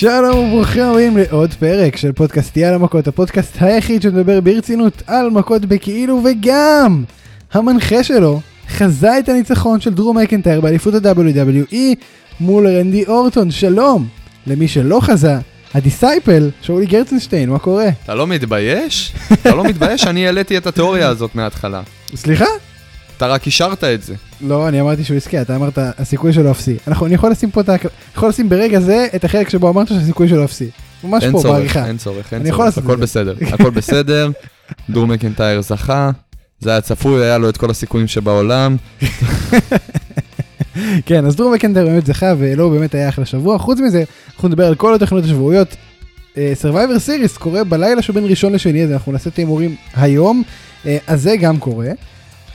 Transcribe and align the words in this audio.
שלום 0.00 0.38
וברוכים 0.38 0.82
הבאים 0.82 1.16
לעוד 1.16 1.54
פרק 1.54 1.96
של 1.96 2.12
פודקאסט 2.12 2.56
יאללה 2.56 2.78
מכות, 2.78 3.08
הפודקאסט 3.08 3.56
היחיד 3.60 4.02
שמדבר 4.02 4.40
ברצינות 4.40 5.02
על 5.06 5.30
מכות 5.30 5.64
בכאילו 5.64 6.22
וגם 6.24 7.04
המנחה 7.52 8.04
שלו 8.04 8.40
חזה 8.68 9.18
את 9.18 9.28
הניצחון 9.28 9.80
של 9.80 9.94
דרום 9.94 10.18
מקנטייר 10.18 10.60
באליפות 10.60 10.94
ה-WWE 10.94 11.76
מול 12.40 12.66
רנדי 12.66 13.04
אורטון, 13.06 13.50
שלום! 13.50 14.08
למי 14.46 14.68
שלא 14.68 15.00
חזה, 15.00 15.34
הדיסייפל, 15.74 16.50
שאולי 16.62 16.86
גרצנשטיין, 16.86 17.50
מה 17.50 17.58
קורה? 17.58 17.88
אתה 18.04 18.14
לא 18.14 18.26
מתבייש? 18.26 19.12
אתה 19.32 19.54
לא 19.54 19.64
מתבייש? 19.64 20.06
אני 20.06 20.26
העליתי 20.26 20.58
את 20.58 20.66
התיאוריה 20.66 21.08
הזאת 21.08 21.34
מההתחלה. 21.34 21.82
סליחה? 22.14 22.46
אתה 23.18 23.26
רק 23.26 23.46
אישרת 23.46 23.84
את 23.84 24.02
זה. 24.02 24.14
לא, 24.40 24.68
אני 24.68 24.80
אמרתי 24.80 25.04
שהוא 25.04 25.16
יזכה, 25.16 25.42
אתה 25.42 25.56
אמרת 25.56 25.78
הסיכוי 25.98 26.32
שלו 26.32 26.50
אפסי. 26.50 26.76
אנחנו, 26.88 27.06
אני 27.06 27.14
יכול 27.14 27.30
לשים 27.30 27.50
פה 27.50 27.60
את 27.60 27.68
ה... 27.68 27.74
יכול 28.14 28.28
לשים 28.28 28.48
ברגע 28.48 28.80
זה 28.80 29.06
את 29.16 29.24
החלק 29.24 29.48
שבו 29.48 29.68
אמרת 29.68 29.88
שהסיכוי 29.88 30.28
שלו 30.28 30.44
אפסי. 30.44 30.70
ממש 31.04 31.24
פה 31.24 31.30
צורך, 31.30 31.46
בעריכה. 31.46 31.86
אין 31.86 31.96
צורך, 31.96 32.32
אין 32.32 32.50
צורך, 32.50 32.78
הכל. 32.78 32.96
בסדר, 32.96 33.34
הכל 33.52 33.70
בסדר. 33.70 34.30
דור 34.90 35.06
מקנטייר 35.06 35.60
זכה, 35.60 36.10
זה 36.60 36.70
היה 36.70 36.80
צפוי, 36.80 37.24
היה 37.24 37.38
לו 37.38 37.48
את 37.48 37.56
כל 37.56 37.70
הסיכויים 37.70 38.06
שבעולם. 38.06 38.76
כן, 41.06 41.26
אז 41.26 41.36
דרום 41.36 41.54
מקנטר 41.54 41.86
באמת 41.86 42.06
זכה, 42.06 42.34
ולא 42.38 42.68
באמת 42.68 42.94
היה 42.94 43.08
אחלה 43.08 43.24
שבוע. 43.24 43.58
חוץ 43.58 43.80
מזה, 43.80 44.04
אנחנו 44.34 44.48
נדבר 44.48 44.66
על 44.66 44.74
כל 44.74 44.94
התוכניות 44.94 45.24
השבועיות. 45.24 45.76
Survivor 46.34 47.06
Series 47.06 47.38
קורה 47.38 47.64
בלילה 47.64 48.02
שבין 48.02 48.24
ראשון 48.24 48.52
לשני, 48.52 48.84
אז 48.84 48.92
אנחנו 48.92 49.12
נעשה 49.12 49.30
את 49.30 49.38
ההימורים 49.38 49.76
היום, 49.96 50.42
אה, 50.86 50.98
אז 51.06 51.22
זה 51.22 51.36
גם 51.36 51.58
קורה. 51.58 51.90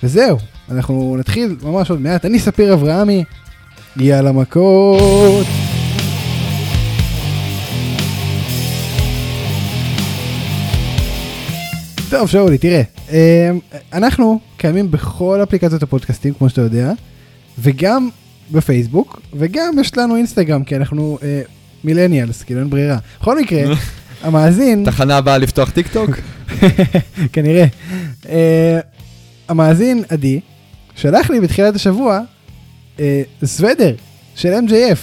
וזהו, 0.04 0.38
אנחנו 0.72 1.16
נתחיל 1.20 1.55
ממש 1.63 1.90
עוד 1.90 2.02
מעט. 2.02 2.26
אני 2.26 2.40
ספיר 2.40 2.73
אברהמי, 2.73 3.23
יאללה 3.98 4.31
מכות. 4.31 5.48
טוב, 12.10 12.29
שאולי, 12.29 12.57
תראה, 12.57 12.82
אה, 13.12 13.52
אנחנו 13.93 14.40
קיימים 14.57 14.91
בכל 14.91 15.40
אפליקציות 15.43 15.84
הפודקאסטים, 15.84 16.34
כמו 16.34 16.49
שאתה 16.49 16.62
יודע, 16.62 16.91
וגם 17.59 18.09
בפייסבוק, 18.52 19.21
וגם 19.34 19.80
יש 19.80 19.98
לנו 19.98 20.15
אינסטגרם, 20.15 20.63
כי 20.63 20.76
אנחנו 20.76 21.18
אה, 21.24 21.41
מילניאלס, 21.84 22.43
כאילו 22.43 22.59
אין 22.59 22.70
ברירה. 22.70 22.98
בכל 23.21 23.41
מקרה, 23.41 23.76
המאזין, 24.24 24.84
תחנה 24.85 25.18
הבאה 25.18 25.37
לפתוח 25.37 25.70
טיק 25.70 25.87
טוק? 25.87 26.09
כנראה, 27.34 27.65
אה, 28.30 28.80
המאזין 29.49 30.04
עדי, 30.09 30.40
שלח 30.96 31.30
לי 31.30 31.40
בתחילת 31.41 31.76
השבוע 31.76 32.20
אה, 32.99 33.22
סוודר 33.46 33.96
של 34.36 34.54
MJF, 34.68 34.98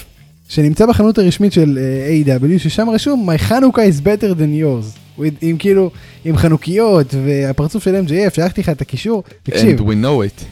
שנמצא 0.48 0.86
בחנות 0.86 1.18
הרשמית 1.18 1.52
של 1.52 1.78
אה, 2.26 2.36
A.W, 2.38 2.58
ששם 2.58 2.90
רשום 2.90 3.30
My 3.30 3.50
Hanukkah 3.50 3.54
is 3.78 4.00
better 4.04 4.34
than 4.38 4.62
yours. 4.62 4.98
with- 5.18 5.22
עם 5.42 5.56
כאילו, 5.58 5.90
עם 6.24 6.36
חנוכיות 6.36 7.14
והפרצוף 7.26 7.84
של 7.84 8.04
MJF, 8.06 8.34
שלחתי 8.34 8.60
לך 8.60 8.68
את 8.68 8.80
הקישור, 8.80 9.22
תקשיב. 9.42 9.78
And 9.78 9.82
we 9.82 9.94
know 10.04 10.40
it. 10.40 10.44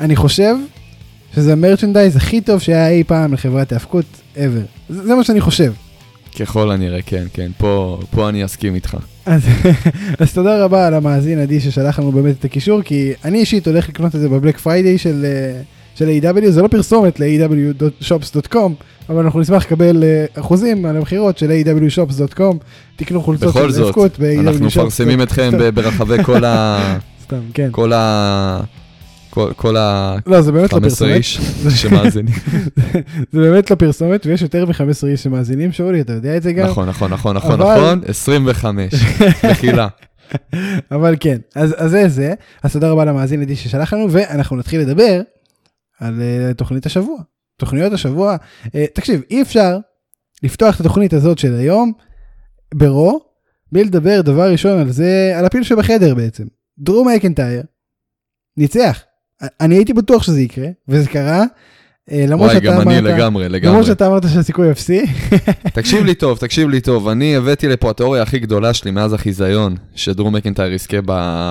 אני 0.00 0.16
חושב 0.16 0.54
שזה 1.34 1.52
המרצ'נדייז 1.52 2.16
הכי 2.16 2.40
טוב 2.40 2.60
שהיה 2.60 2.88
אי 2.88 3.04
פעם 3.04 3.34
לחברת 3.34 3.72
האבקות 3.72 4.04
ever. 4.36 4.38
זה, 4.88 5.02
זה 5.06 5.14
מה 5.14 5.24
שאני 5.24 5.40
חושב. 5.40 5.72
ככל 6.40 6.70
הנראה, 6.70 7.02
כן, 7.02 7.24
כן, 7.32 7.50
פה 7.58 7.98
פה 8.10 8.28
אני 8.28 8.44
אסכים 8.44 8.74
איתך. 8.74 8.96
אז, 9.26 9.42
אז 10.20 10.34
תודה 10.34 10.64
רבה 10.64 10.86
על 10.86 10.94
המאזין 10.94 11.38
עדי 11.38 11.60
ששלח 11.60 11.98
לנו 11.98 12.12
באמת 12.12 12.34
את 12.38 12.44
הקישור, 12.44 12.82
כי 12.82 13.12
אני 13.24 13.38
אישית 13.38 13.66
הולך 13.66 13.88
לקנות 13.88 14.14
את 14.14 14.20
זה 14.20 14.28
ב 14.28 14.33
Black 14.33 14.58
Friday 14.58 14.98
של, 14.98 15.24
אה, 15.24 15.60
של 15.94 16.08
A.W, 16.08 16.50
זה 16.50 16.62
לא 16.62 16.68
פרסומת 16.68 17.20
ל-aw.shops.com, 17.20 18.70
אבל 19.08 19.24
אנחנו 19.24 19.40
נשמח 19.40 19.64
לקבל 19.66 20.04
אה, 20.04 20.24
אחוזים 20.40 20.86
על 20.86 20.96
המכירות 20.96 21.38
של 21.38 21.50
aw.shops.com, 21.50 22.56
תקנו 22.96 23.22
חולצות 23.22 23.48
בכל 23.48 23.68
של 23.68 23.70
זאת, 23.70 23.86
האבקות 23.86 24.18
ב-aw.shops. 24.18 24.48
אנחנו 24.48 24.66
מפרסמים 24.66 25.22
אתכם 25.22 25.50
ברחבי 25.74 26.24
כל 26.24 26.44
ה... 26.44 26.78
סתם, 27.24 27.40
כן. 27.54 27.68
כל 27.72 27.92
ה... 27.92 28.60
כל- 29.56 29.76
ה... 29.76 30.16
לא, 30.26 30.40
זה 30.40 30.52
באמת 30.52 30.72
לא 30.72 30.78
15 30.78 31.08
פרסומת. 31.08 31.16
איש 31.16 31.40
שמאזינים. 31.82 32.34
זה 33.32 33.40
באמת 33.40 33.70
לא 33.70 33.76
פרסומת, 33.76 34.26
ויש 34.26 34.42
יותר 34.42 34.66
מ-15 34.66 35.06
איש 35.06 35.22
שמאזינים, 35.22 35.72
שאולי, 35.72 36.00
אתה 36.00 36.12
יודע 36.12 36.36
את 36.36 36.42
זה 36.42 36.52
גם. 36.52 36.66
נכון, 36.68 36.88
נכון, 36.88 37.12
נכון, 37.12 37.36
נכון, 37.36 37.60
נכון, 37.60 38.00
25. 38.06 38.94
מחילה. 39.50 39.88
אבל 40.94 41.16
כן, 41.20 41.38
אז, 41.54 41.74
אז 41.76 41.90
זה 41.90 42.08
זה, 42.08 42.34
אז 42.62 42.72
תודה 42.72 42.90
רבה 42.90 43.04
למאזין 43.04 43.42
עדי 43.42 43.56
ששלח 43.56 43.92
לנו, 43.92 44.12
ואנחנו 44.12 44.56
נתחיל 44.56 44.80
לדבר 44.80 45.20
על 46.00 46.20
uh, 46.50 46.54
תוכנית 46.54 46.86
השבוע. 46.86 47.18
תוכניות 47.58 47.92
השבוע, 47.92 48.36
uh, 48.64 48.70
תקשיב, 48.94 49.20
אי 49.30 49.42
אפשר 49.42 49.78
לפתוח 50.42 50.74
את 50.74 50.80
התוכנית 50.80 51.12
הזאת 51.12 51.38
של 51.38 51.54
היום 51.54 51.92
ברו, 52.74 53.20
בלי 53.72 53.84
לדבר 53.84 54.20
דבר 54.20 54.50
ראשון 54.50 54.78
על 54.78 54.90
זה, 54.90 55.32
על 55.36 55.44
הפיל 55.44 55.62
שבחדר 55.62 56.14
בעצם. 56.14 56.44
דרום 56.78 57.08
מקנטייר 57.08 57.62
ניצח. 58.56 59.02
אני 59.60 59.74
הייתי 59.74 59.92
בטוח 59.92 60.22
שזה 60.22 60.40
יקרה, 60.40 60.66
וזה 60.88 61.08
קרה. 61.08 61.44
אה, 62.12 62.24
למרות 62.28 62.50
וואי, 62.50 62.54
שאתה 62.60 62.66
גם 62.66 62.80
אני 62.80 62.98
אמרת- 62.98 63.14
לגמרי, 63.14 63.48
לגמרי. 63.48 63.68
למרות 63.70 63.86
שאתה 63.86 64.06
אמרת 64.06 64.22
שהסיכוי 64.34 64.70
אפסי. 64.70 65.02
תקשיב 65.74 66.04
לי 66.04 66.14
טוב, 66.14 66.38
תקשיב 66.38 66.68
לי 66.68 66.80
טוב, 66.80 67.08
אני 67.08 67.36
הבאתי 67.36 67.68
לפה 67.68 67.90
התיאוריה 67.90 68.22
הכי 68.22 68.38
גדולה 68.38 68.74
שלי 68.74 68.90
מאז 68.90 69.12
החיזיון, 69.12 69.76
שדרום 69.94 70.34
מקנטייר 70.36 70.72
יזכה 70.72 70.96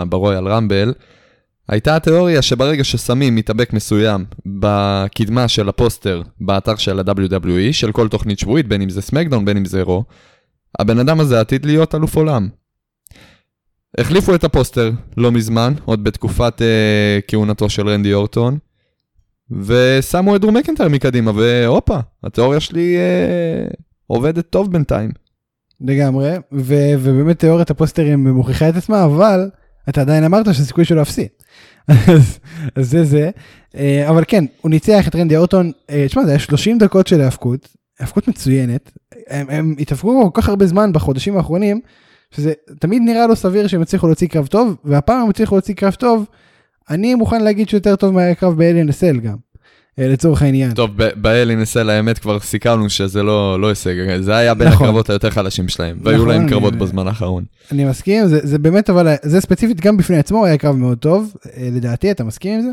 ברויאל 0.10 0.48
רמבל. 0.48 0.94
הייתה 1.70 1.96
התיאוריה 1.96 2.42
שברגע 2.42 2.84
ששמים 2.84 3.36
מתאבק 3.36 3.74
מסוים 3.74 4.26
בקדמה 4.46 5.48
של 5.48 5.70
הפוסטר 5.70 6.22
באתר 6.42 6.76
של 6.76 7.00
ה-WWE, 7.00 7.72
של 7.74 7.92
כל 7.92 8.08
תוכנית 8.08 8.40
שבועית, 8.40 8.68
בין 8.68 8.82
אם 8.82 8.90
זה 8.90 9.02
סמקדאון, 9.02 9.46
בין 9.46 9.58
אם 9.58 9.66
זה 9.66 9.82
רו, 9.82 10.04
הבן 10.80 11.00
אדם 11.00 11.20
הזה 11.20 11.40
עתיד 11.40 11.66
להיות 11.66 11.96
אלוף 11.96 12.16
עולם. 12.16 12.48
החליפו 13.98 14.36
את 14.36 14.44
הפוסטר 14.44 14.92
לא 15.18 15.32
מזמן, 15.32 15.74
עוד 15.86 16.04
בתקופת 16.04 16.62
אה, 16.62 17.20
כהונתו 17.28 17.70
של 17.70 17.90
רנדי 17.90 18.14
אורטון, 18.14 18.58
ושמו 19.52 20.36
את 20.36 20.42
דרום 20.42 20.58
מקנטייר 20.58 20.90
מקדימה, 20.90 21.32
והופה, 21.36 21.98
התיאוריה 22.24 22.60
שלי 22.60 22.96
אה, 22.98 23.68
עובדת 24.08 24.50
טוב 24.50 24.72
בינתיים. 24.72 25.12
לגמרי, 25.82 26.36
ו- 26.52 26.94
ובאמת 27.00 27.40
תיאוריית 27.40 27.70
הפוסטרים 27.70 28.28
מוכיחה 28.28 28.70
את 28.70 28.76
עצמה, 28.76 29.06
אבל 29.06 29.50
אתה 29.90 30.02
עדיין 30.02 30.24
אמרת 30.24 30.46
שהסיכוי 30.46 30.86
שלו 30.86 31.02
אפסי. 31.02 31.28
אז, 31.90 32.40
זה 32.80 33.04
זה, 33.04 33.30
אה, 33.78 34.10
אבל 34.10 34.24
כן, 34.28 34.46
הוא 34.62 34.70
ניצח 34.70 35.08
את 35.08 35.16
רנדי 35.16 35.38
אורטון, 35.38 35.72
אה, 35.90 36.06
תשמע, 36.08 36.24
זה 36.24 36.30
היה 36.30 36.40
30 36.40 36.78
דקות 36.78 37.08
של 37.08 37.22
האבקות, 37.22 37.68
האבקות 38.00 38.28
מצוינת, 38.28 38.92
הם, 39.28 39.50
הם 39.50 39.76
התאבקו 39.80 40.32
כל 40.34 40.42
כך 40.42 40.50
הרבה 40.50 40.66
זמן 40.68 40.94
בחודשים 40.94 41.38
האחרונים, 41.38 41.82
שזה 42.36 42.54
תמיד 42.80 43.02
נראה 43.06 43.28
לו 43.28 43.36
סביר 43.36 43.68
שהם 43.68 43.82
הצליחו 43.82 44.08
להוציא 44.08 44.28
קרב 44.28 44.48
טוב, 44.48 44.76
והפעם 44.84 45.22
הם 45.22 45.30
הצליחו 45.30 45.56
להוציא 45.56 45.74
קרב 45.76 45.94
טוב, 45.94 46.26
אני 46.90 47.16
מוכן 47.16 47.44
להגיד 47.44 47.70
שיותר 47.70 47.96
טוב 47.96 48.14
מהקרב 48.14 48.62
אסל 48.90 49.20
גם, 49.20 49.36
אה, 50.00 50.08
לצורך 50.08 50.42
העניין. 50.42 50.74
טוב, 50.74 50.90
ב- 50.96 51.22
באלי 51.22 51.56
נסל 51.56 51.90
האמת 51.90 52.18
כבר 52.20 52.40
סיכמנו 52.40 52.90
שזה 52.90 53.24
לא, 53.24 53.62
לא 53.62 53.70
הישג, 53.70 53.94
זה 54.22 54.36
היה 54.36 54.54
בין 54.54 54.68
נכון. 54.68 54.84
הקרבות 54.86 55.10
היותר 55.10 55.30
חלשים 55.30 55.68
שלהם, 55.68 55.98
והיו 56.04 56.18
נכון, 56.18 56.30
להם 56.30 56.42
אני- 56.42 56.50
קרבות 56.50 56.76
בזמן 56.76 57.08
האחרון. 57.08 57.46
אני 57.72 57.86
מסכים, 57.86 58.28
זה, 58.28 58.40
זה 58.44 58.60
באמת, 58.60 58.90
אבל 58.90 59.16
זה 59.24 59.42
ספציפית 59.42 59.82
גם 59.82 59.98
בפני 59.98 60.18
עצמו 60.18 60.46
היה 60.46 60.58
קרב 60.58 60.76
מאוד 60.76 60.98
טוב, 60.98 61.34
אה, 61.58 61.70
לדעתי, 61.72 62.12
אתה 62.12 62.24
מסכים 62.24 62.54
עם 62.54 62.62
זה? 62.62 62.72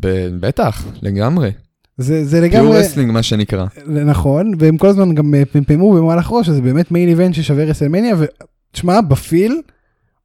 ב- 0.00 0.28
בטח, 0.46 0.84
לגמרי. 1.02 1.50
זה, 1.98 2.24
זה 2.24 2.36
pure 2.50 2.62
לגמרי 2.62 2.78
wrestling 2.78 3.10
מה 3.12 3.22
שנקרא. 3.22 3.66
נכון, 3.86 4.52
והם 4.58 4.76
כל 4.76 4.88
הזמן 4.88 5.14
גם 5.14 5.34
אה, 5.34 5.44
פמפמו 5.44 5.92
במהלך 5.94 6.28
ראש, 6.32 6.48
אז 6.48 6.54
זה 6.54 6.60
באמת 6.62 6.90
main 6.90 7.08
event 7.08 7.34
ששווה 7.34 7.64
רסלמניה, 7.64 8.14
ותשמע, 8.18 9.00
ב 9.00 9.10
feel, 9.10 9.60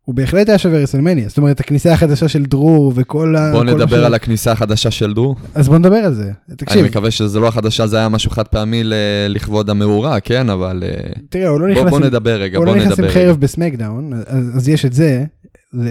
הוא 0.05 0.15
בהחלט 0.15 0.49
היה 0.49 0.57
שווה 0.57 0.79
רסלמניה, 0.79 1.29
זאת 1.29 1.37
אומרת, 1.37 1.59
הכניסה 1.59 1.93
החדשה 1.93 2.27
של 2.27 2.45
דרו 2.45 2.93
וכל 2.95 3.35
ה... 3.35 3.51
בוא 3.51 3.63
נדבר 3.63 4.01
ש- 4.01 4.05
על 4.05 4.13
הכניסה 4.13 4.51
החדשה 4.51 4.91
של 4.91 5.13
דרו. 5.13 5.35
אז 5.55 5.67
בוא 5.69 5.77
נדבר 5.77 5.95
על 5.95 6.13
זה. 6.13 6.23
אני 6.49 6.57
תקשיב, 6.57 6.85
מקווה 6.85 7.11
שזה 7.11 7.39
לא 7.39 7.47
החדשה, 7.47 7.87
זה 7.87 7.97
היה 7.97 8.09
משהו 8.09 8.31
חד 8.31 8.47
פעמי 8.47 8.83
ל- 8.83 8.93
לכבוד 9.29 9.69
המאורע, 9.69 10.19
כן, 10.19 10.49
אבל 10.49 10.83
אה, 10.85 11.11
תראה, 11.29 11.47
הוא 11.47 11.59
לא 11.59 11.67
בוא 11.67 11.73
נכנס 11.81 11.89
בוא 11.89 11.97
עם- 11.99 12.03
נדבר 12.03 12.41
רגע, 12.41 12.57
הוא 12.57 12.65
בוא 12.65 12.73
לא 12.75 12.79
נכנס 12.81 12.99
עם 12.99 13.05
נדבר 13.05 13.13
חרב. 13.13 13.37
בסמקדאון, 13.39 14.13
אז, 14.27 14.51
אז 14.55 14.69
יש 14.69 14.85
את 14.85 14.93
זה, 14.93 15.23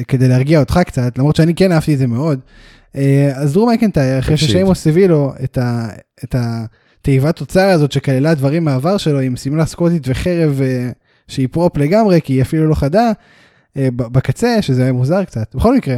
כדי 0.08 0.28
להרגיע 0.28 0.60
אותך 0.60 0.80
קצת, 0.86 1.18
למרות 1.18 1.36
שאני 1.36 1.54
כן 1.54 1.72
אהבתי 1.72 1.94
את 1.94 1.98
זה 1.98 2.06
מאוד. 2.06 2.38
אה, 2.98 3.32
אז 3.34 3.52
דרו 3.52 3.70
מקנטייר, 3.70 4.18
אחרי. 4.18 4.36
ששיימוס 4.36 4.86
הביא 4.86 5.06
לו 5.06 5.32
את, 5.44 5.58
ה, 5.58 5.88
את 6.24 6.34
התיבת 6.38 7.36
אוצר 7.36 7.68
הזאת 7.68 7.92
שכללה 7.92 8.34
דברים 8.34 8.64
מהעבר 8.64 8.96
שלו 8.96 9.20
עם 9.20 9.36
שמלה 9.36 9.66
סקוטית 9.66 10.02
וחרב 10.06 10.60
אה, 10.62 10.90
שהיא 11.28 11.48
prop 11.50 11.76
לגמרי, 11.76 12.20
כי 12.20 12.32
היא 12.32 12.42
אפילו 12.42 12.68
לא 12.68 12.74
חדה, 12.74 13.12
אה, 13.76 13.88
בקצה, 13.96 14.62
שזה 14.62 14.82
היה 14.82 14.92
מוזר 14.92 15.24
קצת. 15.24 15.54
בכל 15.54 15.76
מקרה, 15.76 15.96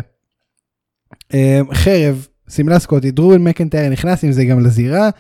חרב, 1.73 2.27
שמלה 2.49 2.79
סקוטית, 2.79 3.15
דרו 3.15 3.43
מקנטייר 3.45 3.91
נכנס 3.91 4.25
עם 4.25 4.33
זה 4.33 4.45
גם 4.45 4.61
לזירה, 4.61 5.11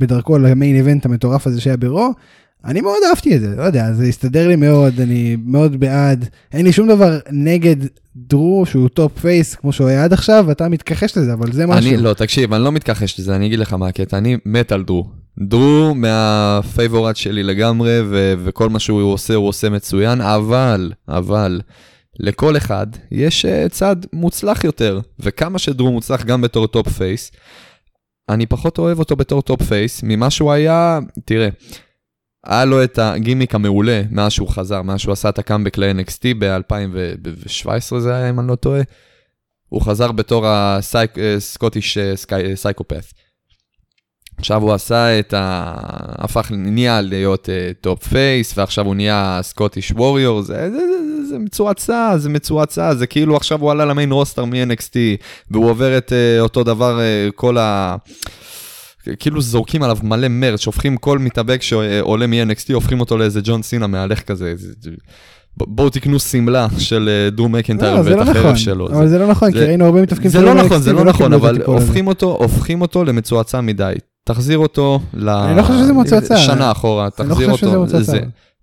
בדרכו 0.00 0.38
ל 0.38 0.46
main 0.46 0.76
event 0.76 1.06
המטורף 1.06 1.46
הזה 1.46 1.60
שהיה 1.60 1.76
ברו. 1.76 2.12
אני 2.64 2.80
מאוד 2.80 2.98
אהבתי 3.08 3.36
את 3.36 3.40
זה, 3.40 3.54
לא 3.56 3.62
יודע, 3.62 3.92
זה 3.92 4.04
הסתדר 4.04 4.48
לי 4.48 4.56
מאוד, 4.56 5.00
אני 5.00 5.36
מאוד 5.44 5.80
בעד. 5.80 6.28
אין 6.52 6.64
לי 6.64 6.72
שום 6.72 6.88
דבר 6.88 7.18
נגד 7.30 7.76
דרו 8.16 8.66
שהוא 8.66 8.88
top 8.88 9.18
face 9.18 9.54
כמו 9.54 9.72
שהוא 9.72 9.88
היה 9.88 10.04
עד 10.04 10.12
עכשיו, 10.12 10.44
ואתה 10.48 10.68
מתכחש 10.68 11.18
לזה, 11.18 11.32
אבל 11.32 11.52
זה 11.52 11.66
משהו. 11.66 11.90
אני, 11.90 11.96
לא, 11.96 12.14
תקשיב, 12.14 12.52
אני 12.52 12.64
לא 12.64 12.72
מתכחש 12.72 13.20
לזה, 13.20 13.36
אני 13.36 13.46
אגיד 13.46 13.58
לך 13.58 13.72
מה 13.72 13.88
הקטע, 13.88 14.18
אני 14.18 14.36
מת 14.46 14.72
על 14.72 14.82
דרו. 14.82 15.06
דרו 15.38 15.94
מה 15.94 16.18
favorite 16.18 17.16
שלי 17.16 17.42
לגמרי, 17.42 18.00
ו- 18.10 18.34
וכל 18.44 18.68
מה 18.68 18.78
שהוא 18.78 19.12
עושה, 19.12 19.34
הוא 19.34 19.48
עושה 19.48 19.70
מצוין, 19.70 20.20
אבל, 20.20 20.92
אבל, 21.08 21.60
לכל 22.20 22.56
אחד 22.56 22.86
יש 23.10 23.44
אה, 23.44 23.68
צד 23.68 23.96
מוצלח 24.12 24.64
יותר, 24.64 25.00
וכמה 25.20 25.58
שדרו 25.58 25.92
מוצלח 25.92 26.24
גם 26.24 26.40
בתור 26.40 26.66
top 26.66 26.88
face, 26.88 27.32
אני 28.28 28.46
פחות 28.46 28.78
אוהב 28.78 28.98
אותו 28.98 29.16
בתור 29.16 29.42
top 29.42 29.62
face 29.62 30.02
ממה 30.02 30.30
שהוא 30.30 30.52
היה, 30.52 30.98
תראה, 31.24 31.48
היה 32.48 32.64
לו 32.64 32.84
את 32.84 32.98
הגימיק 32.98 33.54
המעולה 33.54 34.02
מאז 34.10 34.32
שהוא 34.32 34.48
חזר, 34.48 34.82
מאז 34.82 35.00
שהוא 35.00 35.12
עשה 35.12 35.28
את 35.28 35.38
הקאמבק 35.38 35.78
ל-NXT 35.78 36.22
ב-2017 36.38 37.98
זה 37.98 38.14
היה, 38.14 38.30
אם 38.30 38.40
אני 38.40 38.48
לא 38.48 38.54
טועה. 38.54 38.80
הוא 39.68 39.82
חזר 39.82 40.12
בתור 40.12 40.44
ה 40.46 40.63
Scottish 40.63 41.98
psychopath. 42.54 43.04
עכשיו 44.38 44.62
הוא 44.62 44.72
עשה 44.72 45.18
את 45.18 45.34
ה... 45.34 45.74
הפך, 46.24 46.52
נהיה 46.54 47.00
להיות 47.00 47.48
top 47.80 48.04
אה, 48.04 48.08
face, 48.08 48.58
ועכשיו 48.58 48.86
הוא 48.86 48.94
נהיה 48.94 49.40
Scottish 49.42 49.92
warrior, 49.92 50.42
זה, 50.42 50.70
זה, 50.70 50.76
זה, 50.78 51.26
זה 51.28 51.38
מצועצע, 51.38 52.16
זה 52.16 52.28
מצועצע, 52.28 52.94
זה 52.94 53.06
כאילו 53.06 53.36
עכשיו 53.36 53.60
הוא 53.60 53.70
עלה 53.70 53.84
ל 53.84 53.90
main 53.90 54.12
roster 54.12 54.44
מ-NXT, 54.44 54.96
והוא 55.50 55.70
עובר 55.70 55.98
את 55.98 56.12
אה, 56.12 56.40
אותו 56.40 56.64
דבר, 56.64 56.98
אה, 56.98 57.32
כל 57.32 57.58
ה... 57.58 57.96
כאילו 59.18 59.40
זורקים 59.40 59.82
עליו 59.82 59.98
מלא 60.02 60.28
merch, 60.28 60.60
שהופכים 60.60 60.96
כל 60.96 61.18
מתאבק 61.18 61.62
שעולה 61.62 62.26
מ-NXT, 62.26 62.74
הופכים 62.74 63.00
אותו 63.00 63.18
לאיזה 63.18 63.40
ג'ון 63.44 63.62
סינה 63.62 63.86
מהלך 63.86 64.20
כזה. 64.20 64.54
בואו 65.56 65.90
תקנו 65.90 66.18
שמלה 66.20 66.66
של 66.78 67.08
אה, 67.08 67.30
דרו 67.30 67.48
מקנטייר 67.48 67.94
לא, 67.94 67.98
ואת 67.98 68.06
לא 68.06 68.22
החרב 68.22 68.36
נכון. 68.36 68.56
שלו. 68.56 68.88
אבל 68.88 69.08
זה 69.08 69.18
לא 69.18 69.26
נכון, 69.26 69.52
כי 69.52 69.58
ראינו 69.58 69.84
הרבה 69.84 70.02
מתאבקים 70.02 70.30
זה 70.30 70.40
לא 70.40 70.54
נכון, 70.54 70.82
זה 70.82 70.92
לא 70.92 71.04
נכון, 71.04 71.32
אבל. 71.32 71.62
הופכים 71.66 72.06
אותו, 72.06 72.36
הופכים 72.40 72.80
אותו 72.80 73.04
למצועצע 73.04 73.60
מדי. 73.60 73.92
תחזיר 74.24 74.58
אותו 74.58 75.00
ל... 75.14 75.28
אני 75.28 75.56
לא 75.56 75.62
חושב 75.62 75.78
שזה 75.78 75.92
מצועצע. 75.92 76.36
שנה 76.36 76.70
אחורה, 76.70 77.08
אני 77.20 77.28
לא 77.28 77.34
תחזיר 77.34 77.50
חושב 77.50 77.66
שזה 77.66 77.76
אותו. 77.76 77.84
מצועצע. 77.84 78.18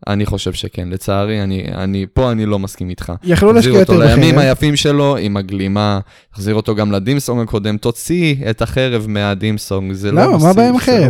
אני 0.07 0.25
חושב 0.25 0.53
שכן, 0.53 0.89
לצערי, 0.89 1.43
אני, 1.43 1.65
אני, 1.73 2.05
פה 2.13 2.31
אני 2.31 2.45
לא 2.45 2.59
מסכים 2.59 2.89
איתך. 2.89 3.13
יכלו 3.23 3.53
תחזיר 3.53 3.73
להשקיע 3.73 3.81
אותו 3.81 3.93
יותר 3.93 4.05
לימים 4.15 4.35
בחרב. 4.35 4.45
היפים 4.45 4.75
שלו, 4.75 5.17
עם 5.17 5.37
הגלימה, 5.37 5.99
תחזיר 6.33 6.55
אותו 6.55 6.75
גם 6.75 6.91
לדימסונג 6.91 7.41
הקודם, 7.41 7.77
תוציא 7.77 8.35
את 8.49 8.61
החרב 8.61 9.05
מהדימסונג, 9.07 9.93
זה 9.93 10.11
לא 10.11 10.21
למה? 10.21 10.37
מה 10.37 10.49
הבעיה 10.49 10.69
עם 10.69 10.79
זה 10.79 11.09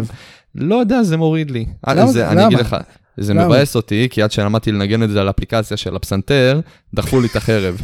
לא- 0.56 0.76
יודע, 0.76 1.04
זה 1.04 1.18
מוריד 1.18 1.52
לי. 1.52 1.66
למה? 1.88 2.08
זה, 2.08 2.30
אני 2.30 2.46
אגיד 2.46 2.58
למה? 2.58 2.68
לך, 2.68 2.76
זה 3.18 3.34
למה? 3.34 3.46
מבאס 3.46 3.76
אותי, 3.76 4.08
כי 4.12 4.22
עד 4.22 4.32
שלמדתי 4.32 4.72
לנגן 4.72 5.04
את 5.04 5.10
זה 5.10 5.22
על 5.22 5.30
אפליקציה 5.30 5.78
של 5.78 5.96
הפסנתר, 5.96 6.60
דחפו 6.94 7.22
לי 7.22 7.28
את 7.28 7.36
החרב. 7.36 7.82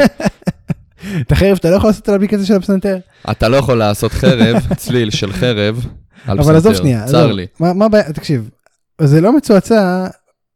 את 1.21 1.31
החרב 1.31 1.57
אתה 1.59 1.69
לא 1.69 1.75
יכול 1.75 1.89
לעשות 1.89 2.07
על 2.09 2.13
האפליקציה 2.13 2.45
של 2.45 2.55
הפסנתר. 2.55 2.97
אתה 3.31 3.47
לא 3.49 3.57
יכול 3.57 3.77
לעשות 3.77 4.11
חרב, 4.11 4.57
צליל 4.77 5.09
של 5.09 5.33
חרב, 5.33 5.85
על 6.27 6.39
אבל 6.39 6.55
עזוב 6.55 6.71
פסנתר, 6.71 6.83
שנייה, 6.83 7.05
צר. 7.05 7.31
לי. 7.31 7.45
מה 7.59 7.73
מה 7.73 7.85
הבעיה? 7.85 8.13
תקשיב, 8.13 8.49
זה 9.01 9.21
לא 9.21 9.37
מצועצע, 9.37 10.07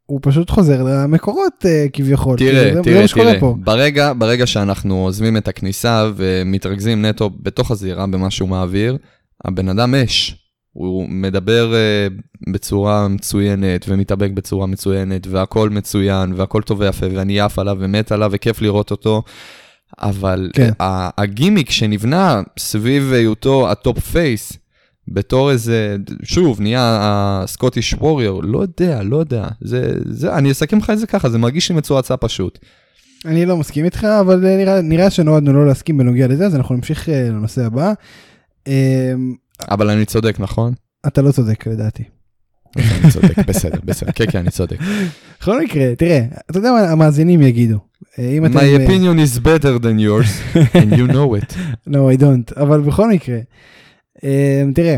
הוא 0.06 0.19
פשוט 0.24 0.50
חוזר 0.50 0.84
למקורות 0.84 1.66
אה, 1.66 1.86
כביכול. 1.94 2.38
תראה, 2.38 2.84
תראה, 2.84 3.07
תראה. 3.07 3.40
ברגע, 3.56 4.13
ברגע 4.18 4.46
שאנחנו 4.46 4.96
עוזבים 4.96 5.38
את 5.38 5.48
הכניסה 5.48 6.10
ומתרכזים 6.16 7.06
נטו 7.06 7.30
בתוך 7.30 7.72
הזירה 7.72 8.07
במה 8.07 8.31
שהוא 8.31 8.50
מעביר, 8.50 8.98
הבן 9.46 9.69
אדם 9.69 9.96
אש. 9.96 10.42
הוא 10.72 11.10
מדבר 11.10 11.74
uh, 11.74 12.52
בצורה 12.52 13.07
מצוינת 13.07 13.86
ומתאבק 13.90 14.31
בצורה 14.34 14.66
מצוינת 14.66 15.28
והכל 15.28 15.69
מצוין 15.69 16.34
והכל 16.36 16.62
טוב 16.62 16.80
ויפה 16.80 17.06
ואני 17.16 17.40
עף 17.40 17.60
עליו 17.60 17.78
ומת 17.80 18.12
עליו 18.12 18.30
וכיף 18.34 18.62
לראות 18.62 18.92
אותו. 18.92 19.24
אבל. 20.00 20.50
כן. 20.54 20.72
הגימיק 21.18 21.69
שנבנה 21.69 22.42
סביב 22.60 23.13
היותו 23.13 23.72
הטופ 23.72 24.00
face, 24.00 24.54
בתור 25.07 25.52
איזה, 25.52 25.96
שוב, 26.24 26.62
נהיה 26.62 27.00
ה 27.02 27.12
Scottish 27.12 27.94
Warrior, 27.94 28.44
לא 28.44 28.60
יודע, 28.62 29.04
לא 29.04 29.18
יודע. 29.18 29.48
זה, 29.62 29.94
זה, 30.06 30.36
אני 30.38 30.52
אסכם 30.52 30.78
לך 30.78 30.90
את 30.90 31.00
זה 31.00 31.07
ככה, 31.07 31.30
זה 31.30 31.38
מרגיש 31.38 31.69
לי 31.72 31.75
מצועצע 31.78 32.16
פשוט. 32.19 32.60
אני 33.25 33.46
לא 33.46 33.57
מסכים 33.57 33.86
איתך, 33.86 34.04
אבל 34.04 34.46
אה, 34.46 34.57
נראה- 34.57 34.81
נראה 34.81 35.10
שנועדנו 35.10 35.54
לא 35.54 35.68
להסכים 35.68 35.98
בנוגע 35.98 36.28
לזה, 36.28 36.46
אז 36.46 36.56
אנחנו 36.56 36.75
נמשיך 36.75 37.10
אה, 37.10 37.30
לנושא 37.30 37.66
הבא. 37.66 37.94
אה, 38.68 39.13
אבל 39.72 39.90
אני 39.90 40.06
צודק, 40.06 40.36
נכון? 40.40 40.74
אתה 41.07 41.22
לא 41.22 41.31
צודק 41.31 41.68
לדעתי. 41.68 42.04
אני 42.78 43.12
צודק, 43.12 43.38
בסדר, 43.48 43.80
בסדר, 43.86 44.12
כן, 44.16 44.25
כן, 44.31 44.40
אני 44.40 44.52
צודק. 44.52 44.78
בכל 45.42 45.62
מקרה, 45.63 45.96
תראה, 45.98 46.22
אתה 46.52 46.57
יודע 46.57 46.72
מה 46.72 46.80
המאזינים 46.90 47.42
יגידו. 47.42 47.78
אה. 48.19 48.38
My 48.42 48.57
אה, 48.57 48.86
opinion 48.88 49.18
is 49.28 49.40
better 49.40 49.80
than 49.84 50.00
yours, 50.00 50.57
and 50.75 50.96
you 50.98 51.12
know 51.13 51.42
it. 51.44 51.54
No, 51.90 51.98
I 52.18 52.22
don't, 52.22 52.60
אבל 52.62 52.81
בכל 52.81 53.10
מקרה, 53.10 53.38
תראה, 54.76 54.96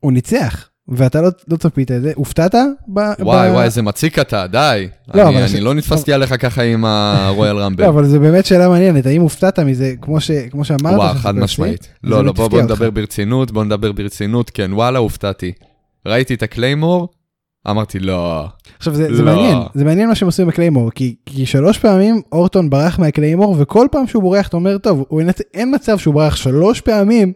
הוא 0.00 0.12
ניצח, 0.12 0.68
ואתה 0.88 1.20
לא, 1.22 1.28
לא 1.48 1.56
צפית 1.56 1.90
את 1.90 2.02
זה, 2.02 2.12
הופתעת? 2.14 2.54
ב, 2.88 2.98
וואי, 2.98 3.14
ב... 3.18 3.52
וואי, 3.52 3.64
איזה 3.64 3.82
מציק 3.82 4.18
אתה, 4.18 4.46
די. 4.46 4.88
לא, 5.14 5.28
אני 5.28 5.38
אני 5.38 5.48
ש- 5.48 5.54
לא 5.54 5.74
נתפסתי 5.74 6.12
עליך 6.12 6.34
ככה 6.42 6.62
עם 6.62 6.84
הרויאל 6.84 7.56
רמבל. 7.56 7.84
לא, 7.84 7.88
אבל 7.88 8.04
זו 8.06 8.20
באמת 8.20 8.46
שאלה 8.46 8.68
מעניינת, 8.68 9.06
האם 9.06 9.20
הופתעת 9.22 9.58
מזה, 9.58 9.94
כמו, 10.02 10.20
ש, 10.20 10.30
כמו 10.50 10.64
שאמרת? 10.64 10.94
וואו, 10.94 11.14
חד 11.14 11.34
משמעית. 11.34 11.82
זה 11.82 11.88
לא, 12.02 12.24
לא, 12.24 12.32
בוא 12.32 12.48
בוא. 12.48 12.62
נדבר 12.62 12.90
ברצינות, 12.90 13.50
בוא 13.50 13.64
נדבר 13.64 13.92
ברצינות, 13.92 14.50
כן, 14.50 14.72
וואלה, 14.72 14.98
הופתעתי. 14.98 15.52
ראיתי 16.06 16.34
את 16.34 16.42
ה 16.42 16.49
claymore, 16.49 17.08
אמרתי, 17.70 17.98
לא. 17.98 18.44
עכשיו 18.78 18.94
זה, 18.94 19.16
זה 19.16 19.22
לא. 19.22 19.34
מעניין, 19.34 19.58
זה 19.74 19.84
מעניין 19.84 20.08
מה 20.08 20.14
שהם 20.14 20.26
עושים 20.28 20.46
ב 20.46 20.50
claymore, 20.50 20.90
כי, 20.90 21.14
כי 21.26 21.46
שלוש 21.46 21.78
פעמים 21.78 22.22
אורטון 22.32 22.70
ברח 22.70 22.98
מה 22.98 23.08
claymore, 23.08 23.56
וכל 23.58 23.86
פעם 23.92 24.06
שהוא 24.06 24.22
בורח 24.22 24.48
אתה 24.48 24.56
אומר, 24.56 24.78
טוב, 24.78 25.04
הוא 25.08 25.20
ינצ... 25.20 25.40
אין 25.54 25.74
מצב 25.74 25.98
שהוא 25.98 26.14
ברח 26.14 26.36
שלוש 26.36 26.80
פעמים, 26.80 27.32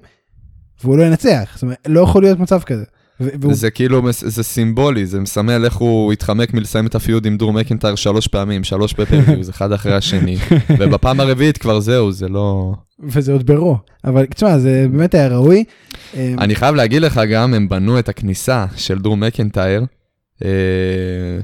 והוא 0.85 0.99
לא 0.99 1.03
ינצח, 1.03 1.51
זאת 1.55 1.63
אומרת, 1.63 1.79
לא 1.87 2.01
יכול 2.01 2.23
להיות 2.23 2.39
מצב 2.39 2.63
כזה. 2.63 2.85
והוא... 3.21 3.55
זה 3.55 3.71
כאילו, 3.71 4.03
זה 4.13 4.43
סימבולי, 4.43 5.07
זה 5.07 5.21
מסמל 5.21 5.65
איך 5.65 5.75
הוא 5.75 6.13
התחמק 6.13 6.55
מלסיים 6.55 6.87
את 6.87 6.95
ה 6.95 7.01
feud 7.01 7.27
עם 7.27 7.37
דרו 7.37 7.53
מקינטייר 7.53 7.95
שלוש 7.95 8.27
פעמים, 8.27 8.65
שלוש 8.65 8.95
ב 8.95 8.98
pay-per-views, 8.98 9.51
אחד 9.51 9.73
אחרי 9.73 9.95
השני. 9.95 10.37
ובפעם 10.79 11.21
הרביעית 11.21 11.59
כבר 11.59 11.81
זהו, 11.81 12.13
זה 12.13 12.29
לא... 12.29 12.75
וזה 13.03 13.33
עוד 13.33 13.47
ברו, 13.47 13.77
אבל 14.05 14.27
תשמע, 14.27 14.59
זה 14.59 14.87
באמת 14.93 15.15
היה 15.15 15.29
ראוי. 15.29 15.65
אה, 16.17 16.35
אני 16.39 16.55
חייב 16.55 16.75
להגיד 16.75 17.03
לך 17.03 17.21
גם, 17.31 17.55
הם 17.55 17.69
בנו 17.69 17.99
את 17.99 18.09
הכניסה 18.09 18.67
של 18.77 18.99
דרום 18.99 19.21
מקנטייר. 19.21 19.85
אה, 20.45 20.49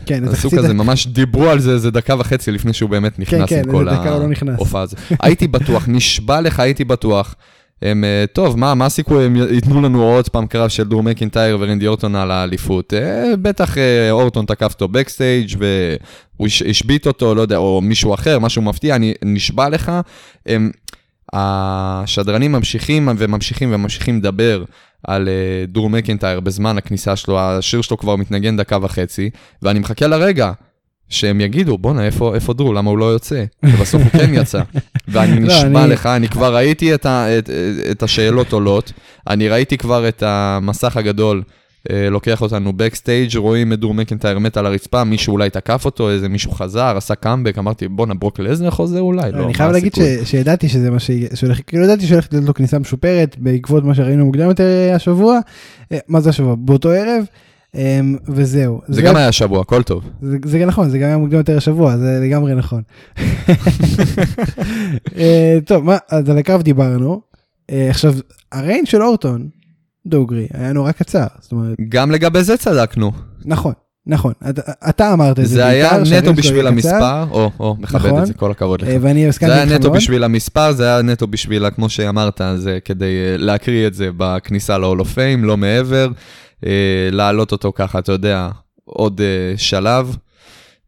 כן, 0.07 0.29
עשו 0.29 0.51
כזה. 0.51 0.75
ממש 0.75 1.07
דיברו 1.07 1.49
על 1.49 1.61
זה 1.61 1.73
איזה 1.73 1.91
דקה 1.91 2.15
וחצי 2.19 2.53
לפני 2.53 2.73
שהוא 2.73 2.91
באמת 2.91 3.19
נכנס 3.19 3.49
כן, 3.49 3.63
עם 3.67 3.73
כל 3.73 3.83
לא. 3.83 4.53
ההופעה 4.53 4.83
הזאת. 4.83 4.99
הייתי 5.21 5.49
בטוח, 5.49 5.85
נשבע 5.89 6.41
לך, 6.41 6.61
הייתי 6.61 6.85
בטוח. 6.85 7.35
הם, 7.83 8.05
אה, 8.05 8.25
טוב, 8.33 8.59
מה, 8.59 8.75
מה 8.75 8.87
הסיכוי 8.87 9.25
הם 9.25 9.37
ייתנו 9.37 9.83
לנו 9.83 10.03
עוד 10.03 10.29
פעם 10.29 10.47
קרב 10.47 10.69
של 10.69 10.85
דרום 10.89 11.09
מקינטייר 11.09 11.57
ורנדי 11.61 11.87
אורטון 11.87 12.15
על 12.15 12.31
האליפות? 12.31 12.95
אה, 12.95 13.37
בטח 13.43 13.79
אה, 13.79 14.11
אורטון 14.11 14.47
תקף 14.47 14.73
אותו 14.73 14.89
בקסטייג' 14.89 15.51
והוא 15.59 16.47
הש- 16.47 16.63
השבית 16.63 17.07
אותו, 17.07 17.35
לא 17.35 17.43
יודע, 17.43 17.57
או 17.57 17.81
מישהו 17.81 18.15
אחר, 18.15 18.39
משהו 18.39 18.63
מפתיע, 18.63 18.97
אני 18.97 19.15
נשבע 19.25 19.69
לך. 19.69 19.93
הם, 20.47 20.71
השדרנים 21.33 22.53
ממשיכים 22.53 23.09
וממשיכים 23.19 23.73
וממשיכים 23.73 24.19
לדבר 24.19 24.65
על 25.07 25.29
דרו 25.69 25.91
מקינטייר 25.91 26.41
בזמן 26.41 26.79
הכניסה 26.79 27.17
שלו, 27.17 27.41
השיר 27.41 27.81
שלו 27.83 27.97
כבר 27.97 28.17
מתנגן 28.17 28.57
דקה 28.57 28.79
וחצי, 28.83 29.31
ואני 29.63 29.79
מחכה 29.79 30.07
לרגע 30.07 30.53
שהם 31.11 31.41
יגידו, 31.41 31.79
בואנה, 31.79 32.07
איפה, 32.07 32.35
איפה 32.35 32.53
דרו, 32.53 32.73
למה 32.73 32.91
הוא 32.91 32.99
לא 32.99 33.05
יוצא? 33.05 33.45
ובסוף 33.63 34.03
הוא 34.03 34.11
כן 34.11 34.31
יצא. 34.35 34.63
ואני 35.09 35.41
לא, 35.41 35.47
נשבע 35.47 35.87
לך, 35.87 36.07
אני 36.07 36.29
כבר 36.29 36.55
ראיתי 36.57 36.95
את, 36.95 37.07
ה, 37.07 37.39
את, 37.39 37.51
את 37.91 38.03
השאלות 38.03 38.53
עולות, 38.53 38.93
אני 39.29 39.49
ראיתי 39.49 39.77
כבר 39.79 40.09
את 40.09 40.23
המסך 40.27 40.97
הגדול. 40.97 41.43
אה, 41.91 42.11
לוקח 42.11 42.43
אותנו 42.43 42.73
backstage, 42.73 43.37
רואים 43.37 43.73
את 43.73 43.79
דרו 43.79 43.95
מקינטייר 43.95 44.39
מת 44.39 44.57
על 44.57 44.67
הרצפה, 44.67 45.05
מישהו 45.05 45.33
אולי 45.33 45.51
תקף 45.51 45.85
אותו, 45.85 46.11
איזה 46.11 46.29
מישהו 46.29 46.51
חזר, 46.51 46.97
עשה 46.97 47.15
קאמבק, 47.15 47.59
אמרתי, 47.59 47.89
בואנה, 47.89 48.15
ברוק 48.15 48.41
לסנר 48.41 48.71
חוזר 48.71 49.01
אולי? 49.01 49.33
לא, 49.33 49.45
אני 49.45 49.55
חייב 49.55 49.73
להגיד 49.73 49.93
שידעתי 50.25 50.69
שזה 50.69 50.91
מה. 50.91 50.97
שהולך, 51.35 51.61
כאילו 51.67 51.85
ידעתי 51.85 52.07
שהולכת 52.07 52.33
להיות 52.33 52.47
לו 52.47 52.55
כניסה 52.55 52.79
משופרת 52.79 53.37
בעקבות 53.39 53.85
מה 53.85 53.95
שראינו 53.95 54.25
מוקדם 54.25 54.49
יותר 54.49 54.65
אה, 54.65 54.95
השבוע, 54.95 55.39
אה, 55.93 55.99
מה 56.09 56.21
זה 56.21 56.31
השבוע? 56.31 56.55
באותו 56.59 56.91
ערב, 56.91 57.25
וזהו. 58.29 58.81
זה 58.89 59.03
גם 59.03 59.17
היה 59.17 59.29
השבוע, 59.29 59.61
הכל 59.61 59.83
טוב. 59.83 60.05
זה, 60.23 60.37
זה 60.45 60.67
נכון, 60.67 60.91
זה 60.91 60.99
גם 60.99 61.07
היה 61.07 61.17
מוקדם 61.17 61.39
יותר 61.39 61.57
השבוע, 61.57 61.97
זה 61.97 62.21
לגמרי 62.23 62.55
נכון. 62.55 62.83
אה, 65.19 65.59
טוב, 65.67 65.85
מה, 65.85 65.97
אז 66.09 66.31
על 66.31 66.39
הקרב 66.39 66.63
דיברנו. 66.63 67.21
אה, 67.71 67.91
עכשיו, 67.91 68.15
הריין 68.53 68.87
של 68.87 69.03
אורטון, 69.03 69.49
דוגרי, 70.07 70.47
היה 70.55 70.73
נורא 70.73 70.93
קצר. 70.93 71.27
זאת 71.41 71.53
אומרת, 71.53 71.77
גם 71.89 72.11
לגבי 72.11 72.43
זה 72.43 72.57
צדקנו. 72.57 73.13
נכון, 73.45 73.73
נכון. 74.07 74.33
אתה, 74.51 74.73
אתה 74.89 75.13
אמרת 75.13 75.39
את 75.39 75.47
זה. 75.47 75.55
זה 75.55 75.67
היה 75.67 75.91
נטו 76.19 76.35
בשביל 76.35 76.67
המספר, 76.67 77.25
או, 77.31 77.51
או, 77.61 77.77
מכבד 77.79 78.07
נכון. 78.07 78.21
את 78.21 78.27
זה, 78.27 78.35
כל 78.35 78.51
הכבוד 78.51 78.83
לך. 78.83 78.89
אה, 78.89 78.97
ואני 79.01 79.23
זה 79.23 79.29
הסכמתי 79.29 79.53
היה 79.53 79.63
איתך 79.63 79.73
נטו 79.73 79.89
מאוד. 79.89 79.97
בשביל 79.97 80.25
המספר, 80.25 80.73
זה 80.73 80.85
היה 80.85 81.03
נטו 81.03 81.27
בשביל, 81.27 81.71
כמו 81.71 81.89
שאמרת, 81.89 82.41
זה 82.57 82.79
כדי 82.85 83.39
להקריא 83.39 83.87
את 83.87 83.95
זה 83.95 84.11
בכניסה 84.17 84.79
ל-all 84.79 85.01
of 85.01 85.15
fame, 85.15 85.45
לא 85.45 85.57
מעבר, 85.57 86.09
להעלות 87.13 87.53
אותו 87.53 87.73
ככה, 87.75 87.99
אתה 87.99 88.13
יודע, 88.13 88.49
עוד 88.85 89.21
אה, 89.21 89.59
שלב. 89.59 90.17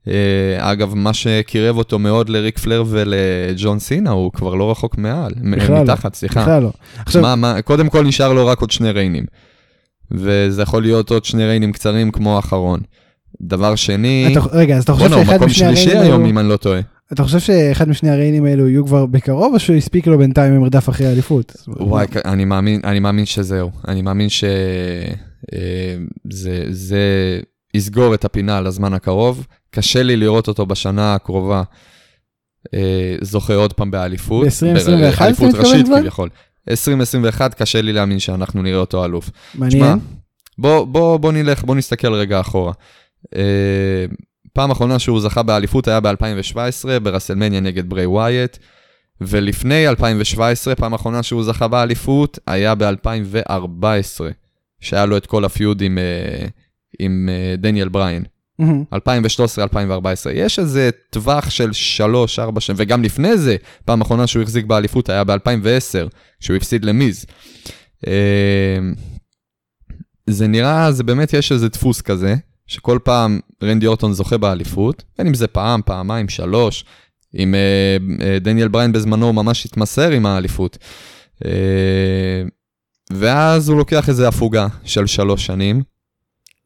אה, 0.09 0.12
אגב, 0.59 0.95
מה 0.95 1.12
שקירב 1.12 1.79
אותו 1.79 1.99
מאוד 1.99 2.29
לריק 2.29 2.59
פלר 2.59 2.85
ולג'ון 2.87 3.79
סינה, 3.79 4.11
הוא 4.11 4.33
כבר 4.33 4.55
לא 4.55 4.71
רחוק 4.71 4.99
מעל, 4.99 5.33
בכלל 5.57 5.75
לא. 5.76 5.83
מתחת, 5.83 6.14
סליחה. 6.14 6.43
בכלל 6.43 6.62
לא. 6.62 6.73
עכשיו, 7.07 7.23
מה, 7.23 7.37
מה, 7.37 7.62
קודם 7.62 7.88
כל 7.88 8.05
נשאר 8.05 8.33
לו 8.33 8.47
רק 8.47 8.61
עוד 8.61 8.71
שני 8.71 8.91
ריינים. 8.91 9.25
וזה 10.11 10.62
יכול 10.62 10.83
להיות 10.83 11.11
עוד 11.11 11.25
שני 11.25 11.45
ריינים 11.47 11.73
קצרים 11.73 12.11
כמו 12.11 12.37
האחרון. 12.37 12.81
דבר 13.41 13.75
שני, 13.75 14.29
אתה- 14.33 14.41
רגע, 14.52 14.76
אז 14.76 14.83
אתה 14.83 14.93
חושב 14.93 15.05
בואנה, 15.05 15.17
הוא 15.17 15.25
שאחד 15.25 15.37
מקום 15.37 15.47
משני 15.47 15.67
שלישי 15.76 15.83
הריינים 15.91 16.02
היום, 16.07 16.21
האלו, 16.21 16.31
אם 16.31 16.38
אני 16.38 16.49
לא 16.49 16.57
טועה. 16.57 16.81
אתה 17.12 17.23
חושב 17.25 17.38
שאחד 17.38 17.88
משני 17.88 18.11
הריינים 18.11 18.45
האלו 18.45 18.69
יהיו 18.69 18.87
כבר 18.87 19.07
בקרוב, 19.07 19.55
או 19.55 19.59
שהוא 19.61 19.76
הספיק 19.76 20.07
לו 20.07 20.19
בינתיים 20.19 20.52
עם 20.55 20.61
מרדף 20.61 20.88
אחרי 20.88 21.07
האליפות? 21.07 21.52
וואי, 21.69 22.07
אני 22.25 22.45
מאמין, 22.45 22.81
אני 22.85 23.00
מאמין 23.00 23.26
שזהו. 23.26 23.71
אני 23.88 24.02
מאמין 24.02 24.29
שזה 24.29 24.49
זה 26.70 27.40
יסגור 27.75 28.14
את 28.14 28.25
הפינה 28.25 28.61
לזמן 28.61 28.94
הקרוב. 28.94 29.46
קשה 29.70 30.02
לי 30.02 30.16
לראות 30.16 30.49
אותו 30.49 30.66
בשנה 30.66 31.14
הקרובה 31.14 31.62
אה, 32.75 33.16
זוכה 33.20 33.54
עוד 33.54 33.72
פעם 33.72 33.90
באליפות. 33.90 34.46
ב-2021 34.46 35.20
באליפות 35.20 35.50
אתה 35.50 35.58
מתכוון 35.58 35.72
ראשית? 35.72 35.87
כביכול. 36.00 36.28
2021 36.70 37.54
קשה 37.54 37.82
לי 37.82 37.92
להאמין 37.92 38.18
שאנחנו 38.18 38.62
נראה 38.62 38.78
אותו 38.78 39.04
אלוף. 39.04 39.30
מעניין. 39.54 39.82
שמע, 39.82 39.94
בוא, 40.58 40.84
בוא, 40.84 41.16
בוא 41.16 41.32
נלך, 41.32 41.64
בוא 41.64 41.75
נסתכל 41.75 42.12
רגע 42.12 42.40
אחורה. 42.40 42.72
אה, 43.37 44.06
פעם 44.52 44.70
אחרונה 44.70 44.99
שהוא 44.99 45.20
זכה 45.20 45.42
באליפות 45.42 45.88
היה 45.88 46.00
ב-2017 46.00 47.00
ברסלמניה 47.02 47.61
נגד 47.61 47.88
ברי 47.88 48.06
ווייט, 48.06 48.56
ולפני 49.20 49.88
2017, 49.88 50.75
פעם 50.75 50.94
אחרונה 50.94 51.22
שהוא 51.22 51.44
זכה 51.44 51.68
באליפות 51.68 52.38
היה 52.46 52.75
ב-2014, 52.75 54.20
שהיה 54.83 55.07
לו 55.07 55.17
את 55.17 55.27
כל 55.27 55.45
הפיוד 55.45 55.81
עם, 55.81 55.99
אה, 55.99 56.47
עם 56.99 57.29
אה, 57.33 57.57
דניאל 57.57 57.89
בריין. 57.89 58.23
מהמם. 58.59 58.85
2013-2014. 58.95 60.31
יש 60.35 60.59
איזה 60.59 60.91
טווח 61.11 61.51
של 61.51 61.71
3-4 61.71 62.61
שנים, 62.61 62.77
וגם 62.81 63.03
לפני 63.03 63.39
זה, 63.39 63.57
פעם 63.85 64.01
אחרונה 64.01 64.27
שהוא 64.27 64.43
החזיק 64.43 64.67
באליפות 64.67 65.09
היה 65.09 65.25
ב-2010, 65.25 66.09
כשהוא 66.41 66.57
הפסיד 66.57 66.85
למיז. 66.85 67.27
אה, 68.07 68.79
זה 70.27 70.47
נראה, 70.47 70.93
זה 70.93 71.05
באמת 71.05 71.33
יש 71.33 71.53
איזה 71.53 71.69
דפוס 71.69 72.01
כזה, 72.01 72.35
שכל 72.67 72.99
פעם 73.05 73.41
רנדי 73.62 73.87
אורטון 73.87 74.12
זוכה 74.12 74.39
באליפות, 74.39 75.05
בין 75.19 75.27
אם 75.27 75.35
זה 75.35 75.47
פעם, 75.47 75.81
פעמיים, 75.85 76.29
שלוש, 76.29 76.85
עם 77.33 77.55
אה, 77.55 77.97
אה, 78.27 78.39
דניאל 78.39 78.69
בריין 78.69 78.93
בזמנו 78.93 79.33
ממש 79.33 79.67
התמסר 79.67 80.11
עם 80.11 80.27
האליפות. 80.27 80.79
אה, 81.45 82.43
ואז 83.14 83.69
הוא 83.69 83.78
לוקח 83.78 84.09
איזה 84.09 84.28
הפוגה 84.28 84.66
של 84.85 85.07
שלוש 85.07 85.47
שנים, 85.47 85.83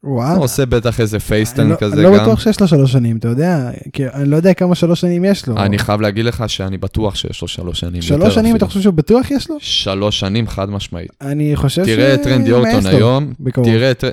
וואו. 0.03 0.35
הוא 0.35 0.43
עושה 0.43 0.65
בטח 0.65 0.99
איזה 0.99 1.17
אני 1.17 1.21
פייסטן 1.23 1.67
לא- 1.67 1.75
כזה 1.75 1.93
אני 1.95 2.03
לא 2.03 2.17
גם. 2.17 2.23
בטוח 2.23 2.39
שיש 2.39 2.61
לו 2.61 2.67
שלוש 2.67 2.91
שנים, 2.91 3.17
אתה 3.17 3.27
יודע, 3.27 3.71
כי 3.93 4.07
אני 4.07 4.29
לא 4.29 4.35
יודע 4.35 4.53
כמה 4.53 4.75
שלוש 4.75 5.01
שנים 5.01 5.25
יש 5.25 5.47
לו. 5.47 5.57
אני 5.57 5.79
חייב 5.79 6.01
להגיד 6.01 6.25
לך 6.25 6.43
שאני 6.47 6.77
בטוח 6.77 7.15
שיש 7.15 7.41
לו 7.41 7.47
שלוש 7.47 7.79
שנים. 7.79 8.01
שלוש 8.01 8.35
שנים. 8.35 8.55
אתה 8.55 8.65
חושב 8.65 8.81
שהוא 8.81 8.93
בטוח 8.93 9.31
יש 9.31 9.49
לו? 9.49 9.57
שלוש 9.59 10.19
שנים 10.19 10.47
חד 10.47 10.69
משמעית. 10.69 11.11
אני 11.21 11.55
חושב 11.55 11.85
ש... 11.85 11.87
תראה 11.89 12.13
את 12.13 12.27
רנדי 12.27 12.51
אורטון 12.51 12.85
היום, 12.85 13.33
בקרוב. 13.39 13.67
תראה 13.67 13.91
את... 13.91 14.03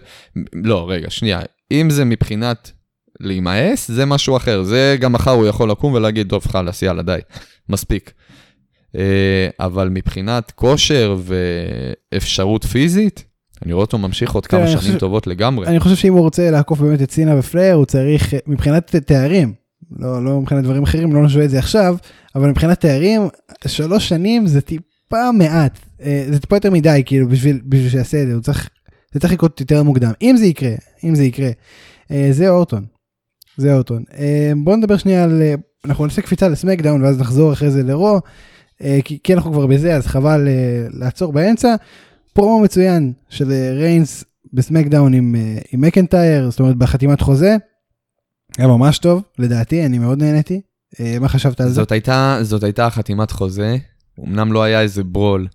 לא, 0.52 0.90
רגע, 0.90 1.10
שנייה. 1.10 1.40
אם 1.72 1.90
זה 1.90 2.04
מבחינת 2.04 2.70
להימאס, 3.20 3.90
זה 3.90 4.06
משהו 4.06 4.36
אחר. 4.36 4.62
זה 4.62 4.96
גם 5.00 5.12
מחר 5.12 5.30
הוא 5.30 5.46
יכול 5.46 5.70
לקום 5.70 5.92
ולהגיד, 5.92 6.28
טוב, 6.28 6.46
חלאס, 6.46 6.82
יאללה, 6.82 7.02
די, 7.02 7.18
מספיק. 7.68 8.12
אה, 8.96 9.48
אבל 9.60 9.88
מבחינת 9.88 10.50
כושר 10.50 11.16
ואפשרות 12.12 12.64
פיזית, 12.64 13.24
אני 13.64 13.72
רואה 13.72 13.84
אותו 13.84 13.98
ממשיך 13.98 14.32
עוד 14.32 14.46
כן, 14.46 14.56
כמה 14.56 14.72
אני 14.72 14.82
שנים 14.82 14.98
טובות 14.98 15.26
לגמרי. 15.26 15.66
אני 15.66 15.80
חושב 15.80 15.96
שאם 15.96 16.12
הוא 16.12 16.20
רוצה 16.20 16.50
לעקוף 16.50 16.80
באמת 16.80 17.02
את 17.02 17.10
סינה 17.10 17.38
ופלייר, 17.38 17.74
הוא 17.74 17.84
צריך, 17.84 18.34
אה, 18.34 18.38
מבחינת 18.46 18.96
תארים, 18.96 19.52
לא, 19.98 20.24
לא 20.24 20.40
מבחינת 20.40 20.64
דברים 20.64 20.82
אחרים, 20.82 21.12
לא 21.12 21.22
נשווה 21.22 21.44
את 21.44 21.50
זה 21.50 21.58
עכשיו, 21.58 21.96
אבל 22.34 22.48
מבחינת 22.48 22.80
תארים, 22.80 23.28
שלוש 23.66 24.08
שנים 24.08 24.46
זה 24.46 24.60
טיפה 24.60 25.32
מעט. 25.38 25.78
אה, 26.02 26.24
זה 26.30 26.40
טיפה 26.40 26.56
יותר 26.56 26.70
מדי, 26.70 27.02
כאילו, 27.06 27.28
בשביל, 27.28 27.60
בשביל 27.66 27.90
שיעשה 27.90 28.22
את 28.22 28.26
זה, 28.26 28.34
הוא 28.34 28.42
צריך, 28.42 28.68
זה 29.12 29.20
צריך 29.20 29.32
לקרות 29.32 29.60
יותר 29.60 29.82
מוקדם. 29.82 30.12
אם 30.22 30.36
זה 30.36 30.46
יקרה, 30.46 30.72
אם 31.04 31.14
זה 31.14 31.24
יקרה. 31.24 31.50
זה 32.30 32.48
אורטון. 32.48 32.84
זה 33.56 33.74
אורטון. 33.74 34.04
בואו 34.56 34.76
נדבר 34.76 34.96
שנייה 34.96 35.24
על, 35.24 35.42
אנחנו 35.84 36.04
נעשה 36.04 36.22
קפיצה 36.22 36.48
לסמקדאון 36.48 37.02
ואז 37.02 37.20
נחזור 37.20 37.52
אחרי 37.52 37.70
זה 37.70 37.82
לרו, 37.82 38.14
אה, 38.14 38.20
כי, 39.04 39.18
כי 39.24 39.34
אנחנו 39.34 39.52
כבר 39.52 39.66
בזה, 39.66 39.96
אז 39.96 40.06
חבל 40.06 40.48
אה, 40.48 40.86
לעצור 40.92 41.32
באמצע. 41.32 41.74
פרומו 42.32 42.60
מצוין 42.64 43.12
של 43.28 43.52
אה, 43.52 43.72
ריינס 43.72 44.24
בסמקדאון 44.52 45.14
עם, 45.14 45.34
אה, 45.38 45.58
עם 45.72 45.80
מקנטייר, 45.80 46.50
זאת 46.50 46.60
אומרת 46.60 46.76
בחתימת 46.76 47.20
חוזה. 47.20 47.56
היה 48.58 48.66
ממש 48.68 48.98
טוב, 48.98 49.22
לדעתי, 49.38 49.86
אני 49.86 49.98
מאוד 49.98 50.22
נהניתי. 50.22 50.60
אה, 51.00 51.16
מה 51.20 51.28
חשבת 51.28 51.60
על 51.60 51.68
זה? 51.68 51.74
זאת 51.74 51.92
הייתה, 51.92 52.38
זאת 52.42 52.62
הייתה 52.64 52.90
חתימת 52.90 53.30
חוזה, 53.30 53.76
אמנם 54.24 54.52
לא 54.52 54.62
היה 54.62 54.80
איזה 54.80 55.04
ברול. 55.04 55.46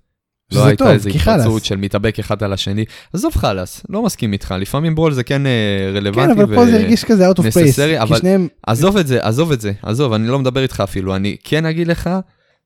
לא 0.52 0.66
הייתה 0.66 0.84
טוב, 0.84 0.94
איזה. 0.94 1.10
התפרצות 1.10 1.66
של 1.66 1.76
מתאבק 1.76 2.20
אחד 2.20 2.44
על 2.44 2.54
השני. 2.54 2.86
עזוב 3.14 3.36
חלאס, 3.36 3.84
לא 3.90 4.04
מסכים 4.04 4.34
איתך, 4.34 4.56
לפעמים 4.60 4.96
ברול 4.96 5.14
זה 5.14 5.24
כן 5.24 5.46
אה, 5.46 5.92
רלוונטי. 5.94 6.34
כן, 6.36 6.42
אבל 6.42 6.56
פה 6.56 6.66
זה 6.66 6.76
הרגיש 6.80 7.04
כזה 7.06 7.30
out 7.30 7.34
of 7.34 7.40
place. 7.40 7.76
כי 7.76 8.00
אבל- 8.00 8.18
שניהם, 8.18 8.48
עזוב 8.68 8.98
את 8.98 9.08
זה, 9.08 9.20
עזוב 9.22 9.52
את 9.52 9.62
זה, 9.62 9.72
עזוב, 9.82 10.14
אני 10.14 10.28
לא 10.28 10.40
מדבר 10.40 10.62
איתך 10.64 10.80
אפילו, 10.84 11.16
אני 11.16 11.36
כן 11.44 11.66
אגיד 11.66 11.88
לך 11.88 12.10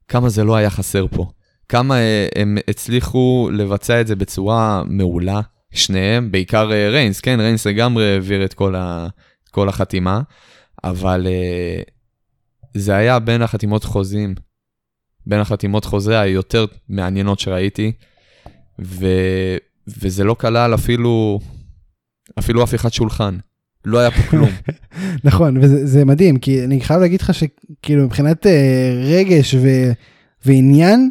כמה 0.08 0.30
זה 0.30 0.44
לא 0.44 0.56
היה 0.56 0.70
חסר 0.70 1.08
פה. 1.08 1.26
כמה 1.70 1.96
אה, 1.96 2.28
הם 2.36 2.58
הצליחו 2.68 3.50
לבצע 3.54 4.02
את 4.02 4.08
זה 4.08 4.16
בצורה 4.16 4.84
מעולה, 4.86 5.42
שניהם, 5.72 6.32
בעיקר 6.32 6.72
אה, 6.72 6.90
ריינס, 6.90 7.22
כן, 7.22 7.40
ריינס 7.40 7.68
לגמרי 7.68 8.14
העביר 8.14 8.46
את 8.46 8.54
כל, 8.54 8.76
ה, 8.76 9.08
כל 9.52 9.70
החתימה, 9.70 10.22
אבל 10.84 11.28
אה, 11.28 11.82
זה 12.74 12.96
היה 12.96 13.20
בין 13.20 13.42
החתימות 13.42 13.84
חוזים, 13.84 14.36
בין 15.26 15.40
החתימות 15.40 15.86
חוזה 15.86 16.20
היותר 16.20 16.66
מעניינות 16.90 17.40
שראיתי, 17.40 17.92
ו, 18.82 19.08
וזה 19.88 20.24
לא 20.24 20.36
כלל 20.40 20.74
אפילו, 20.74 21.40
אפילו 22.40 22.64
אחד 22.64 22.94
שולחן. 22.94 23.38
לא 23.86 24.00
היה 24.00 24.12
פה 24.12 24.22
כלום. 24.22 24.50
נכון, 25.24 25.58
וזה 25.58 25.88
זה 25.88 26.06
מדהים, 26.06 26.38
כי 26.38 26.64
אני 26.64 26.82
חייב 26.82 27.02
להגיד 27.02 27.22
לך 27.22 27.34
שכאילו 27.34 28.04
מבחינת 28.06 28.48
אה, 28.48 29.02
רגש 29.04 29.56
ו, 29.56 29.92
ועניין, 30.46 31.10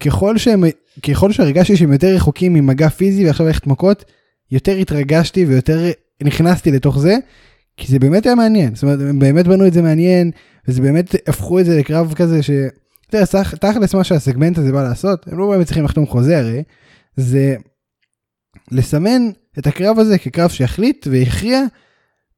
ככל 0.00 0.38
שהם, 0.38 0.64
ככל 1.08 1.32
שהרגשתי 1.32 1.76
שהם 1.76 1.92
יותר 1.92 2.14
רחוקים 2.14 2.54
ממגע 2.54 2.88
פיזי 2.88 3.26
ועכשיו 3.26 3.46
ללכת 3.46 3.66
מכות, 3.66 4.04
יותר 4.50 4.76
התרגשתי 4.76 5.44
ויותר 5.44 5.90
נכנסתי 6.22 6.70
לתוך 6.70 6.98
זה, 6.98 7.16
כי 7.76 7.92
זה 7.92 7.98
באמת 7.98 8.26
היה 8.26 8.34
מעניין, 8.34 8.74
זאת 8.74 8.82
אומרת, 8.82 9.00
הם 9.00 9.18
באמת 9.18 9.46
בנו 9.46 9.66
את 9.66 9.72
זה 9.72 9.82
מעניין, 9.82 10.30
וזה 10.68 10.82
באמת 10.82 11.14
הפכו 11.28 11.60
את 11.60 11.64
זה 11.66 11.78
לקרב 11.78 12.12
כזה 12.16 12.42
ש... 12.42 12.50
תכ- 13.14 13.56
תכלס 13.60 13.94
מה 13.94 14.04
שהסגמנט 14.04 14.58
הזה 14.58 14.72
בא 14.72 14.82
לעשות, 14.82 15.26
הם 15.28 15.38
לא 15.38 15.50
באמת 15.50 15.66
צריכים 15.66 15.84
לחתום 15.84 16.06
חוזה 16.06 16.38
הרי, 16.38 16.62
זה 17.16 17.56
לסמן 18.70 19.30
את 19.58 19.66
הקרב 19.66 19.98
הזה 19.98 20.18
כקרב 20.18 20.50
שיחליט 20.50 21.06
ויכריע 21.10 21.60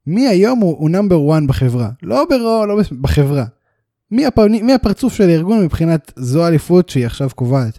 מי 0.07 0.29
היום 0.29 0.59
הוא, 0.59 0.91
נאמבר 0.91 1.33
1 1.33 1.43
בחברה, 1.43 1.89
לא 2.03 2.25
ברו, 2.31 2.67
לא 2.67 2.79
בחברה. 3.01 3.45
מי, 4.11 4.27
הפני, 4.27 4.63
מי 4.63 4.73
הפרצוף 4.73 5.15
של 5.15 5.29
הארגון 5.29 5.65
מבחינת 5.65 6.13
זו 6.17 6.45
האליפות 6.45 6.89
שהיא 6.89 7.07
עכשיו 7.07 7.31
קובעת. 7.35 7.79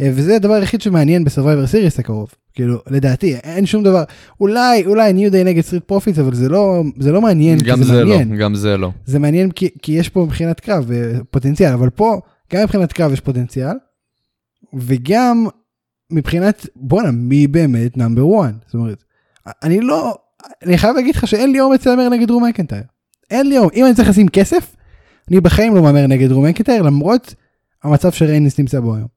אה, 0.00 0.10
וזה 0.14 0.36
הדבר 0.36 0.54
היחיד 0.54 0.80
שמעניין 0.80 1.24
בסרווייבר 1.24 1.66
סיריס 1.66 1.98
הקרוב. 1.98 2.34
כאילו, 2.54 2.78
לדעתי, 2.90 3.36
אין 3.36 3.66
שום 3.66 3.82
דבר, 3.82 4.04
אולי, 4.40 4.86
אולי 4.86 5.12
ניו 5.12 5.30
דיי 5.30 5.44
נגד 5.44 5.60
סטריט 5.60 5.84
פרופיטס, 5.84 6.18
אבל 6.18 6.34
זה 6.34 6.48
לא, 6.48 6.82
זה 6.98 7.12
לא 7.12 7.20
מעניין, 7.20 7.58
גם 7.64 7.78
זה, 7.78 7.84
זה 7.84 8.04
מעניין. 8.04 8.32
לא, 8.32 8.36
גם 8.36 8.54
זה 8.54 8.76
לא. 8.76 8.90
זה 9.06 9.18
מעניין 9.18 9.50
כי, 9.50 9.68
כי 9.82 9.92
יש 9.92 10.08
פה 10.08 10.24
מבחינת 10.24 10.60
קרב 10.60 10.90
אה, 10.92 11.12
פוטנציאל, 11.30 11.72
אבל 11.72 11.90
פה 11.90 12.20
גם 12.52 12.62
מבחינת 12.62 12.92
קרב 12.92 13.12
יש 13.12 13.20
פוטנציאל, 13.20 13.76
וגם 14.74 15.46
מבחינת, 16.10 16.66
בואנה, 16.76 17.10
מי 17.10 17.46
באמת 17.46 17.96
number 17.96 18.22
one? 18.40 18.54
זאת 18.66 18.74
אומרת, 18.74 19.04
אני 19.62 19.80
לא, 19.80 20.14
אני 20.66 20.78
חייב 20.78 20.96
להגיד 20.96 21.16
לך 21.16 21.26
שאין 21.26 21.52
לי 21.52 21.60
אומץ 21.60 21.86
להמר 21.86 22.08
נגד 22.08 22.28
דרו 22.28 22.44
מקנטייר. 22.44 22.82
אין 23.30 23.48
לי 23.48 23.58
אומץ, 23.58 23.72
אם 23.74 23.86
אני 23.86 23.94
צריך 23.94 24.08
לשים 24.08 24.28
כסף, 24.28 24.76
אני 25.30 25.40
בחיים 25.40 25.74
לא 25.74 25.82
מהמר 25.82 26.06
נגד 26.06 26.28
דרו 26.28 26.46
מקנטייר, 26.46 26.82
למרות 26.82 27.34
המצב 27.84 28.12
שריינס 28.12 28.58
נמצא 28.58 28.80
בו 28.80 28.94
היום. 28.94 29.08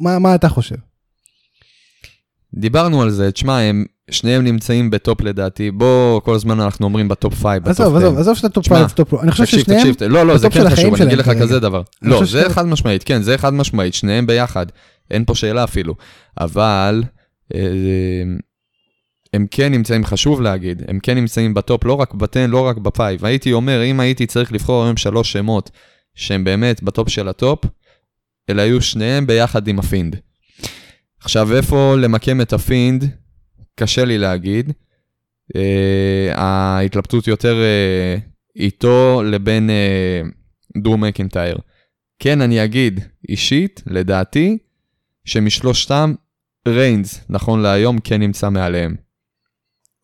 מה, 0.00 0.18
מה 0.18 0.34
אתה 0.34 0.48
חושב? 0.48 0.76
דיברנו 2.54 3.02
על 3.02 3.10
זה, 3.10 3.32
תשמע, 3.32 3.58
הם, 3.58 3.84
שניהם 4.10 4.44
נמצאים 4.44 4.90
בטופ 4.90 5.20
לדעתי, 5.20 5.70
בוא, 5.70 6.20
כל 6.20 6.34
הזמן 6.34 6.60
אנחנו 6.60 6.86
אומרים 6.86 7.08
בטופ 7.08 7.34
5, 7.34 7.44
בטופ 7.44 7.70
10. 7.70 7.82
עזוב, 7.82 7.96
עזוב, 7.96 8.18
עזוב 8.18 8.36
שאתה 8.36 8.48
טופ 8.48 8.64
תשמע, 8.64 8.82
5, 8.82 8.92
טופ 8.92 9.12
לא. 9.12 9.22
אני 9.22 9.30
חושב 9.30 9.44
תקשיב, 9.44 9.60
ששניהם, 9.60 9.92
תקשיב, 9.92 10.08
לא, 10.08 10.26
לא, 10.26 10.38
זה 10.38 10.50
כן 10.50 10.70
חשוב, 10.70 10.94
אני 10.94 11.04
אגיד 11.04 11.18
לך. 11.18 11.30
כזה 11.40 11.60
דבר. 11.60 11.82
לא, 12.02 12.24
זה 12.24 12.50
חד 12.50 12.66
משמעית, 12.66 13.04
כן, 13.04 13.22
זה 13.22 13.38
חד 13.38 13.54
משמעית, 13.54 13.94
שניהם 13.94 14.26
ביחד, 14.26 14.66
אין 15.10 15.24
פה 15.24 15.34
שאלה 15.34 15.64
אפילו. 15.64 15.94
אבל, 16.40 17.02
אה, 17.54 18.22
הם 19.32 19.46
כן 19.50 19.72
נמצאים, 19.72 20.04
חשוב 20.04 20.40
להגיד, 20.40 20.82
הם 20.88 20.98
כן 21.02 21.14
נמצאים 21.14 21.54
בטופ, 21.54 21.84
לא 21.84 21.92
רק 21.92 22.14
ב 22.14 22.21
ten, 22.21 22.50
לא 22.50 22.66
רק 22.66 22.76
ב 22.76 22.84
five. 22.84 23.24
הייתי 23.24 23.52
אומר, 23.52 23.84
אם 23.84 24.00
הייתי 24.00 24.26
צריך 24.26 24.52
לבחור 24.52 24.84
היום 24.84 24.96
שלוש 24.96 25.32
שמות 25.32 25.70
שהם 26.14 26.44
באמת 26.44 26.82
בטופ 26.82 27.08
של 27.08 27.28
הטופ, 27.28 27.64
אלה 28.50 28.62
היו 28.62 28.82
שניהם 28.82 29.26
ביחד 29.26 29.68
עם 29.68 29.78
הפינד. 29.78 30.16
עכשיו, 31.20 31.56
איפה 31.56 31.96
למקם 31.96 32.40
את 32.40 32.52
הפינד? 32.52 33.04
קשה 33.74 34.04
לי 34.04 34.18
להגיד. 34.18 34.72
Uh, 35.56 36.34
ההתלבטות 36.34 37.26
יותר 37.26 37.56
uh, 37.56 38.20
איתו 38.56 39.22
לבין 39.24 39.70
uh, 39.70 40.80
דרו 40.82 41.04
מקינטייר. 41.04 41.58
כן, 42.18 42.40
אני 42.40 42.64
אגיד, 42.64 43.00
אישית, 43.28 43.82
לדעתי, 43.86 44.58
שמשלושתם, 45.24 46.14
ריינס, 46.68 47.20
נכון 47.28 47.60
להיום, 47.62 47.98
כן 47.98 48.20
נמצא 48.20 48.50
מעליהם. 48.50 48.94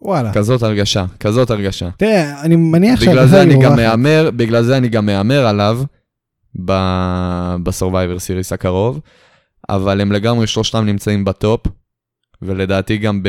וואלה. 0.00 0.32
כזאת 0.32 0.62
הרגשה, 0.62 1.04
כזאת 1.20 1.50
הרגשה. 1.50 1.88
תראה, 1.98 2.42
אני 2.42 2.56
מניח 2.56 3.02
בגלל 3.02 3.26
זה 3.26 3.42
אני 3.42 3.62
גם. 3.62 3.76
מהמר, 3.76 4.30
בגלל 4.36 4.62
זה 4.62 4.76
אני 4.76 4.88
גם 4.88 5.06
מהמר 5.06 5.46
עליו 5.46 5.82
ב- 6.64 7.56
בסורווייבר 7.62 8.18
סיריס 8.18 8.52
הקרוב, 8.52 9.00
אבל 9.68 10.00
הם 10.00 10.12
לגמרי 10.12 10.46
שלושתם 10.46 10.84
נמצאים 10.84 11.24
בטופ, 11.24 11.66
ולדעתי 12.42 12.98
גם 12.98 13.22
ב... 13.22 13.28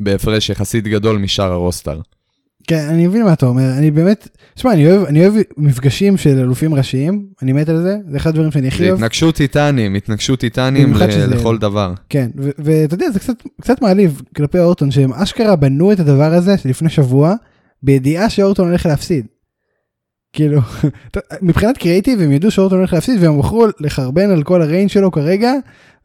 בהפרש 0.00 0.50
יחסית 0.50 0.84
גדול 0.84 1.18
משאר 1.18 1.52
ה 1.52 1.58
roster. 1.58 2.00
כן, 2.66 2.86
אני 2.90 3.06
מבין 3.06 3.22
מה 3.24 3.32
אתה 3.32 3.46
אומר, 3.46 3.72
אני 3.78 3.90
באמת, 3.90 4.28
תשמע, 4.54 4.72
אני 4.72 4.86
אוהב, 4.86 5.04
אני 5.04 5.26
אוהב 5.26 5.34
מפגשים 5.56 6.16
של 6.16 6.38
אלופים 6.38 6.74
ראשיים, 6.74 7.26
אני 7.42 7.52
מת 7.52 7.68
על 7.68 7.82
זה, 7.82 7.96
זה 8.10 8.16
אחד 8.16 8.30
הדברים 8.30 8.50
שאני 8.50 8.68
הכי 8.68 8.78
זה 8.78 8.84
אוהב. 8.84 8.94
התנגשות 8.98 9.34
טיטנים, 9.34 9.94
התנגשות 9.94 10.40
טיטנים 10.40 10.94
ל- 10.94 11.10
שזה- 11.10 11.26
לכל 11.26 11.58
דבר. 11.58 11.94
כן, 12.08 12.30
ואתה 12.58 12.94
יודע, 12.94 13.10
זה 13.10 13.18
קצת, 13.20 13.34
קצת 13.60 13.82
מעליב 13.82 14.22
כלפי 14.36 14.58
אורטון, 14.58 14.90
שהם 14.90 15.12
אשכרה 15.12 15.56
בנו 15.56 15.92
את 15.92 16.00
הדבר 16.00 16.34
הזה 16.34 16.54
לפני 16.64 16.88
שבוע, 16.88 17.34
בידיעה 17.82 18.30
שאורטון 18.30 18.68
הולך 18.68 18.86
להפסיד. 18.86 19.26
כאילו, 20.32 20.60
מבחינת 21.42 21.78
קריאיטיב 21.78 22.20
הם 22.20 22.32
ידעו 22.32 22.50
שאורטון 22.50 22.78
הולך 22.78 22.92
להפסיד 22.92 23.22
והם 23.22 23.38
בחרו 23.38 23.66
לחרבן 23.80 24.30
על 24.30 24.42
כל 24.42 24.62
הריינג 24.62 24.90
שלו 24.90 25.10
כרגע, 25.10 25.52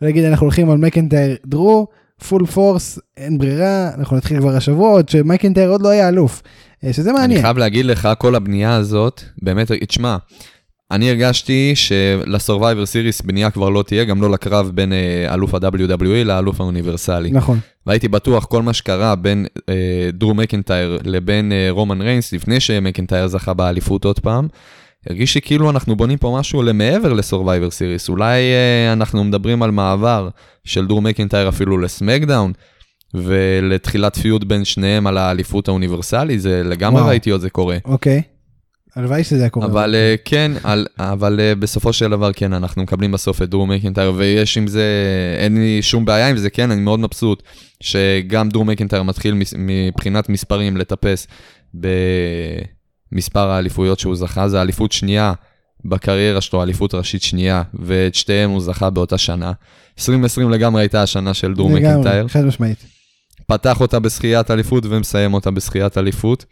ולהגיד 0.01 0.23
אנחנו 0.23 0.45
הולכים 0.45 0.69
על 0.69 0.77
מקנטייר 0.77 1.35
דרו, 1.45 1.87
full 2.27 2.45
force, 2.45 2.99
אין 3.17 3.37
ברירה, 3.37 3.89
אנחנו 3.93 4.17
נתחיל 4.17 4.39
כבר 4.39 4.55
השבוע, 4.55 4.89
עוד 4.89 5.09
שמקנטייר 5.09 5.69
עוד 5.69 5.81
לא 5.81 5.89
היה 5.89 6.09
אלוף. 6.09 6.41
אה, 6.83 6.93
שזה 6.93 7.09
אני 7.09 7.19
מעניין. 7.19 7.41
חייב 7.41 7.57
להגיד 7.57 7.85
לך, 7.85 8.09
כל 8.17 8.35
הבנייה 8.35 8.75
הזאת, 8.75 9.21
באמת, 9.41 9.71
תשמע, 9.71 10.17
אני 10.91 11.09
הרגשתי 11.09 11.73
שלסורווייבר 11.75 12.85
סיריס 12.85 13.21
בנייה 13.21 13.51
כבר 13.51 13.69
לא 13.69 13.83
תהיה, 13.83 14.03
גם 14.03 14.21
לא 14.21 14.29
לקרב 14.29 14.71
בין 14.73 14.93
אה, 14.93 15.33
אלוף 15.33 15.53
ה-WWE 15.53 16.23
לאלוף 16.25 16.61
האוניברסלי. 16.61 17.31
נכון. 17.31 17.59
והייתי 17.87 18.07
בטוח 18.07 18.45
כל 18.45 18.61
מה 18.61 18.73
שקרה 18.73 19.15
בין 19.15 19.45
אה, 19.69 20.09
דרו 20.13 20.33
מקנטייר 20.33 20.99
לבין 21.03 21.51
אה, 21.51 21.67
רומן 21.69 22.01
ריינס, 22.01 22.33
לפני 22.33 22.59
שמקנטייר 22.59 23.27
זכה 23.27 23.53
באליפות 23.53 24.05
עוד 24.05 24.19
פעם, 24.19 24.47
הרגיש 25.09 25.35
לי 25.35 25.41
כאילו 25.41 25.69
אנחנו 25.69 25.95
בונים 25.95 26.17
פה 26.17 26.37
משהו 26.39 26.61
למעבר 26.61 27.13
לסורווייבר 27.13 27.71
סיריס. 27.71 28.09
אולי 28.09 28.41
אה, 28.41 28.93
אנחנו 28.93 29.23
מדברים 29.23 29.63
על 29.63 29.71
מעבר 29.71 30.29
של 30.63 30.87
דרו 30.87 31.01
מקנטייר 31.01 31.49
אפילו 31.49 31.77
לסמקדאון, 31.77 32.51
ולתחילת 33.13 34.15
feud 34.17 34.47
בין 34.47 34.65
שניהם 34.65 35.07
על 35.07 35.17
האליפות 35.17 35.67
האוניברסלי, 35.67 36.39
זה 36.39 36.61
לגמרי 36.65 36.99
וואו. 37.01 37.09
ראיתי 37.09 37.29
עוד 37.29 37.41
זה 37.41 37.49
קורה. 37.49 37.77
אוקיי. 37.85 38.21
הלוואי 38.95 39.23
שזה 39.23 39.39
היה 39.39 39.49
קורה. 39.49 39.65
אבל 39.65 39.95
אה, 39.95 40.15
כן, 40.25 40.51
על, 40.63 40.85
אבל 40.99 41.39
אה, 41.39 41.55
בסופו 41.55 41.93
של 41.93 42.09
דבר 42.09 42.33
כן, 42.33 42.53
אנחנו 42.53 42.83
מקבלים 42.83 43.11
בסוף 43.11 43.41
את 43.41 43.49
דרו 43.49 43.65
מקינטייר, 43.67 44.13
ויש 44.15 44.57
עם 44.57 44.67
זה, 44.67 44.83
אין 45.37 45.57
לי 45.57 45.81
שום 45.81 46.05
בעיה 46.05 46.29
עם 46.29 46.37
זה, 46.37 46.49
כן, 46.49 46.71
אני 46.71 46.81
מאוד 46.81 46.99
מבסוט, 46.99 47.43
שגם 47.83 48.49
דרו 48.49 48.65
מקינטייר 48.65 49.03
מתחיל 49.03 49.33
מס- 49.33 49.53
מבחינת 49.57 50.29
מספרים 50.29 50.77
לטפס 50.77 51.27
במספר 53.11 53.49
האליפויות 53.49 53.99
שהוא 53.99 54.15
זכה, 54.15 54.49
זה 54.49 54.61
אליפות 54.61 54.91
שנייה 54.91 55.33
בקריירה 55.85 56.41
שלו, 56.41 56.63
אליפות 56.63 56.93
ראשית 56.93 57.21
שנייה, 57.21 57.63
ואת 57.73 58.15
שתיהם 58.15 58.49
הוא 58.49 58.61
זכה 58.61 58.89
באותה 58.89 59.17
שנה. 59.17 59.51
2020 59.99 60.49
לגמרי 60.49 60.81
הייתה 60.81 61.01
השנה 61.01 61.33
של 61.33 61.53
דרו 61.53 61.69
מקינטייר. 61.69 62.13
לגמרי, 62.13 62.29
חד 62.29 62.43
משמעית. 62.43 62.85
פתח 63.47 63.81
אותה 63.81 63.99
בזכיית 63.99 64.51
אליפות 64.51 64.85
ומסיים 64.89 65.33
אותה 65.33 65.51
בזכיית 65.51 65.97
אליפות. 65.97 66.45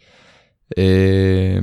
אה, 0.77 1.59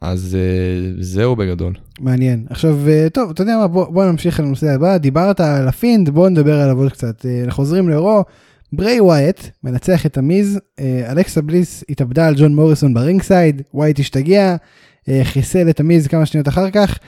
אז 0.00 0.36
אה, 0.40 0.92
זהו 1.00 1.36
בגדול. 1.36 1.74
מעניין. 2.00 2.46
עכשיו, 2.50 2.88
אה, 2.88 3.06
טוב, 3.12 3.30
אתה 3.30 3.42
יודע 3.42 3.56
מה, 3.56 3.66
בוא, 3.66 3.86
בוא 3.90 4.04
נמשיך 4.04 4.40
לנושא 4.40 4.70
הבא. 4.70 4.96
דיברת 4.96 5.40
על 5.40 5.68
הפינד, 5.68 6.10
בוא 6.10 6.28
נדבר 6.28 6.60
עליו 6.60 6.78
עוד 6.78 6.92
קצת. 6.92 7.26
אנחנו 7.44 7.52
חוזרים 7.52 7.88
ל 7.88 7.95
RAW. 7.95 8.24
בריי 8.72 9.00
ווייט 9.00 9.40
מנצח 9.64 10.06
את 10.06 10.18
המיז, 10.18 10.60
אה, 10.80 11.12
אלכסה 11.12 11.42
בליס 11.42 11.84
התאבדה 11.88 12.26
על 12.26 12.34
ג'ון 12.36 12.54
מוריסון 12.54 12.94
ב 12.94 13.22
ringside, 13.22 13.62
ווייט 13.74 13.98
השתגע, 13.98 14.56
אה, 15.08 15.20
חיסל 15.24 15.70
את 15.70 15.80
המיז 15.80 16.06
כמה 16.06 16.26
שניות 16.26 16.48
אחר 16.48 16.70
כך. 16.70 16.98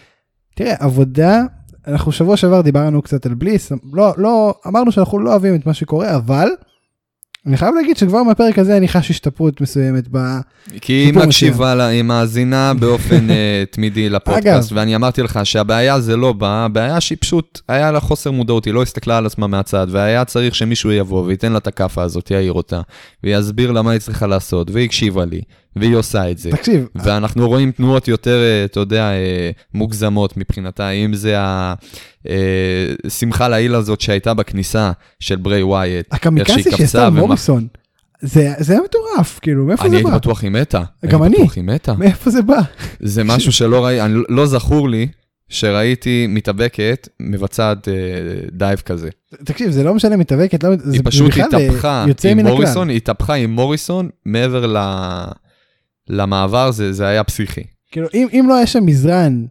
תראה, 0.55 0.75
עבודה, 0.79 1.43
אנחנו 1.87 2.13
שבוע 2.13 2.37
שעבר 2.37 2.61
דיברנו 2.61 3.03
קצת 3.03 3.27
על 3.27 3.35
בליס, 3.35 3.73
לא, 3.93 4.15
לא, 4.17 4.55
אמרנו 4.67 4.93
שאנחנו 4.93 5.19
לא 5.19 5.31
אוהבים 5.31 5.55
את 5.55 5.67
מה 5.67 5.75
שקורה, 5.75 6.17
אבל 6.17 6.49
אני 7.47 7.57
חייב 7.57 7.75
להגיד 7.75 7.97
שכבר 7.97 8.23
מהפרק 8.23 8.59
הזה 8.59 8.77
אני 8.77 8.89
חש 8.89 9.11
השתפרות 9.11 9.61
מסוימת 9.61 10.05
ב... 10.11 10.19
כי 10.81 10.93
היא 10.93 11.15
מקשיבה 11.15 11.75
לה, 11.75 11.87
היא 11.87 12.03
מאזינה 12.03 12.75
באופן 12.75 13.31
אה, 13.31 13.65
תמידי 13.71 14.09
לפודקאסט, 14.09 14.73
אגב. 14.73 14.79
ואני 14.79 14.97
אמרתי 14.97 15.23
לך 15.23 15.41
שהבעיה 15.45 16.01
זה 16.01 16.17
לא 16.17 16.33
בה, 16.33 16.65
הבעיה 16.65 17.01
שהיא 17.01 17.19
פשוט, 17.21 17.61
היה 17.69 17.93
לה 17.93 18.01
חוסר 18.01 18.31
מודעות, 18.31 18.65
היא 18.65 18.75
לא 18.75 18.83
הסתכלה 18.83 19.19
על 19.19 19.27
עצמה 19.27 19.47
מהצד, 19.47 19.87
והיה 19.91 20.25
צריך 20.25 20.55
שמישהו 20.55 20.93
יבוא 20.93 21.25
וייתן 21.25 21.53
לה 21.53 21.59
את 21.59 21.67
הכאפה 21.67 22.03
הזאת, 22.03 22.31
יעיר 22.31 22.53
אותה, 22.53 22.81
ויסביר 23.25 23.73
לה 23.73 23.83
מה 23.83 23.91
היא 23.91 24.01
צריכה 24.01 24.27
לעשות, 24.27 24.71
והיא 24.71 24.85
הקשיבה 24.85 25.25
לי, 25.25 25.41
והיא 25.77 25.97
עושה 25.97 26.31
את 26.31 26.39
זה. 26.39 26.51
תקשיב, 26.51 26.87
ואנחנו 26.95 27.49
רואים 27.49 27.71
תנועות 27.73 28.09
יותר, 28.09 28.37
אה, 28.43 28.65
אתה 28.65 28.81
יודע, 28.81 29.11
אה, 29.13 29.51
מוגזמות 29.75 30.37
מבחינתה, 30.37 30.91
אם 30.91 31.15
זה 31.15 31.37
השמחה 33.07 33.49
לעיל 33.49 33.75
הזאת 33.75 34.01
שהייתה 34.01 34.35
בכניסה 34.35 34.93
של 35.21 35.37
ברי 35.37 35.63
ווייט. 35.63 36.07
איך 36.39 36.49
שהיא 36.49 36.65
שעשתה 36.65 36.77
קפצה 36.77 37.09
ומה- 37.09 37.21
מוריסון, 37.21 37.67
זה 38.23 38.53
זה 38.59 38.73
היה 38.73 38.83
מטורף, 38.85 39.39
כאילו, 39.43 39.65
מאיפה 39.65 39.83
אני 39.83 39.91
זה 39.91 39.97
הייתי 39.97 40.11
בא? 40.11 40.17
בטוח 40.17 40.43
היא 40.43 40.51
מתה. 40.51 40.83
גם 41.07 41.23
הייתי 41.23 41.37
אני. 41.37 41.45
בטוח 41.45 41.57
היא 41.57 41.65
מתה. 41.65 41.95
מאיפה 41.95 42.31
זה 42.31 42.43
בא? 42.43 42.61
זה 43.01 43.25
משהו 43.25 43.53
שלא 43.53 43.91
אני- 43.91 44.23
לא 44.29 44.47
זכור 44.47 44.89
לי 44.89 45.09
שראיתי 45.49 46.27
מתאבקת 46.29 47.09
מבצעת 47.21 47.89
אה, 47.89 47.93
דייב 48.53 48.79
כזה. 48.79 49.09
תקשיב, 49.45 49.71
זה 49.71 49.83
לא 49.85 49.95
משנה 49.95 50.17
מתאבקת, 50.17 50.65
לא, 50.65 50.71
זה 50.79 50.93
היא 50.93 51.01
פשוט 51.05 51.29
בכלל, 51.31 51.43
אה, 51.55 51.67
התהפכה 51.67 52.05
עם. 52.31 52.39
מוריסון, 52.47 52.89
היא 52.89 52.97
התהפכה 52.97 53.35
עם 53.35 53.51
מוריסון 53.51 54.09
מעבר 54.27 54.67
ל... 54.67 54.77
למעבר, 56.09 56.71
זה, 56.71 56.93
זה 56.93 57.07
היה 57.07 57.25
פסיכי. 57.25 57.63
כאילו, 57.93 58.07
אם, 58.15 58.27
אם 58.33 58.45
לא 58.49 58.57
היה 58.57 58.67
שם 58.67 58.87
מזרן 58.87 59.45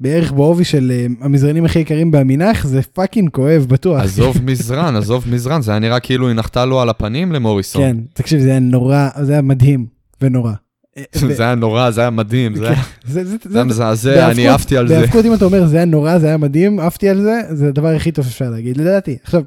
בערך 0.00 0.32
בעובי 0.32 0.64
של 0.64 0.92
uh, 1.20 1.24
המזרנים 1.24 1.64
הכי 1.64 1.78
יקרים 1.78 2.10
במנ"ח, 2.10 2.66
זה 2.66 2.82
fucking 2.82 3.30
כואב, 3.30 3.66
בטוח. 3.68 4.02
עזוב 4.02 4.36
מזרן, 4.50 4.96
עזוב 4.96 5.24
מזרן, 5.30 5.62
זה 5.62 5.70
היה 5.70 5.80
נראה 5.80 6.00
כאילו 6.00 6.28
היא 6.28 6.36
נחתה 6.36 6.64
לו 6.64 6.80
על 6.80 6.88
הפנים 6.88 7.32
למוריסון. 7.32 7.82
כן, 7.82 7.96
תקשיב, 8.14 8.40
זה 8.40 8.50
היה 8.50 8.58
נורא, 8.58 9.08
זה 9.22 9.32
היה 9.32 9.42
מדהים 9.42 9.86
ונורא. 10.20 10.52
אה, 10.96 11.02
זה 11.36 11.42
היה 11.42 11.54
נורא, 11.54 11.90
זה 11.90 12.00
היה 12.00 12.10
מדהים, 12.10 12.56
זה 12.56 12.68
היה- 12.68 12.82
זה 13.04 13.22
היה 13.54 13.64
מזעזע, 13.64 14.30
אני 14.30 14.48
עפתי 14.48 14.76
על 14.76 14.88
זה. 14.88 14.94
בהאבקות 14.98 15.24
אם 15.24 15.34
אתה 15.34 15.44
אומר 15.44 15.66
זה 15.66 15.76
היה 15.76 15.84
נורא, 15.84 16.18
זה 16.18 16.26
היה 16.26 16.36
מדהים, 16.36 16.80
עפתי 16.80 17.08
על 17.08 17.20
זה, 17.22 17.40
זה 17.50 17.68
הדבר 17.68 17.88
הכי 17.88 18.12
טוב 18.12 18.24
שאפשר 18.24 18.50
להגיד, 18.50 18.76
לדעתי. 18.76 19.16
עכשיו, 19.22 19.42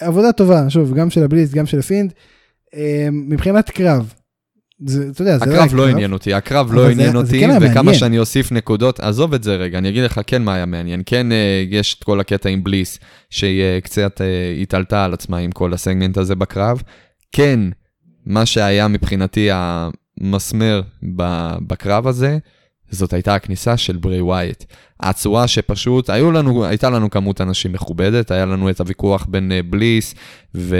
עבודה 0.00 0.32
טובה, 0.32 0.70
שוב, 0.70 0.94
גם 0.94 1.10
של 1.10 1.24
הבליס, 1.24 1.54
גם 1.54 1.66
של 1.66 1.78
הפינד, 1.78 2.12
אה, 2.74 3.08
מבחינת 3.12 3.70
קרב, 3.70 4.12
זה, 4.78 5.08
אתה 5.10 5.22
יודע, 5.22 5.38
זה 5.38 5.44
הקרב 5.44 5.74
לא 5.74 5.88
עניין 5.88 6.12
אותי, 6.12 6.34
הקרב 6.34 6.72
לא 6.72 6.90
עניין 6.90 7.16
אותי, 7.16 7.40
כן 7.40 7.50
וכמה 7.60 7.82
מעניין. 7.82 7.94
שאני 7.94 8.18
אוסיף 8.18 8.52
נקודות, 8.52 9.00
עזוב 9.00 9.34
את 9.34 9.42
זה 9.42 9.56
רגע, 9.56 9.78
אני 9.78 9.88
אגיד 9.88 10.04
לך 10.04 10.20
כן 10.26 10.42
מה 10.42 10.54
היה 10.54 10.66
מעניין. 10.66 11.02
כן, 11.06 11.32
אה, 11.32 11.64
יש 11.70 11.94
את 11.94 12.04
כל 12.04 12.20
הקטע 12.20 12.48
עם 12.48 12.64
בליס, 12.64 12.98
שהיא 13.30 13.62
אה, 13.62 13.78
קצת 13.80 14.20
אה, 14.20 14.54
התעלתה 14.62 15.04
על 15.04 15.12
עצמה 15.14 15.38
עם 15.38 15.52
כל 15.52 15.74
הסגמנט 15.74 16.18
הזה 16.18 16.34
בקרב. 16.34 16.82
כן, 17.32 17.60
מה 18.26 18.46
שהיה 18.46 18.88
מבחינתי 18.88 19.48
המסמר 19.52 20.82
ב- 21.16 21.56
בקרב 21.66 22.06
הזה, 22.06 22.38
זאת 22.90 23.12
הייתה 23.12 23.34
הכניסה 23.34 23.76
של 23.76 23.96
ברי 23.96 24.20
ווייט. 24.20 24.64
הצורה 25.00 25.48
שפשוט, 25.48 26.10
היו 26.10 26.32
לנו, 26.32 26.64
הייתה 26.64 26.90
לנו 26.90 27.10
כמות 27.10 27.40
אנשים 27.40 27.72
מכובדת, 27.72 28.30
היה 28.30 28.46
לנו 28.46 28.70
את 28.70 28.80
הוויכוח 28.80 29.26
בין 29.26 29.52
בליס 29.70 30.14
ו... 30.54 30.76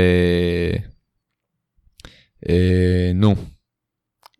אה, 2.48 3.12
נו, 3.14 3.34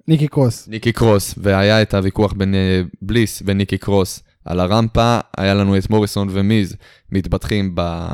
ניקי 0.09 0.29
קרוס. 0.29 0.69
ניקי 0.69 0.93
קרוס, 0.93 1.35
והיה 1.37 1.83
את 1.83 1.95
הוויכוח 1.95 2.33
בין 2.33 2.55
אה, 2.55 2.83
בליס 3.03 3.43
וניקי 3.47 3.79
קרוס 3.79 4.23
על 4.45 4.61
הרמפה, 4.61 5.19
היה 5.37 5.55
לנו 5.55 5.79
את 5.79 5.91
מוריסון 5.91 6.29
ומיז 6.31 6.77
מתבטחים 7.13 7.73
ב, 7.75 8.07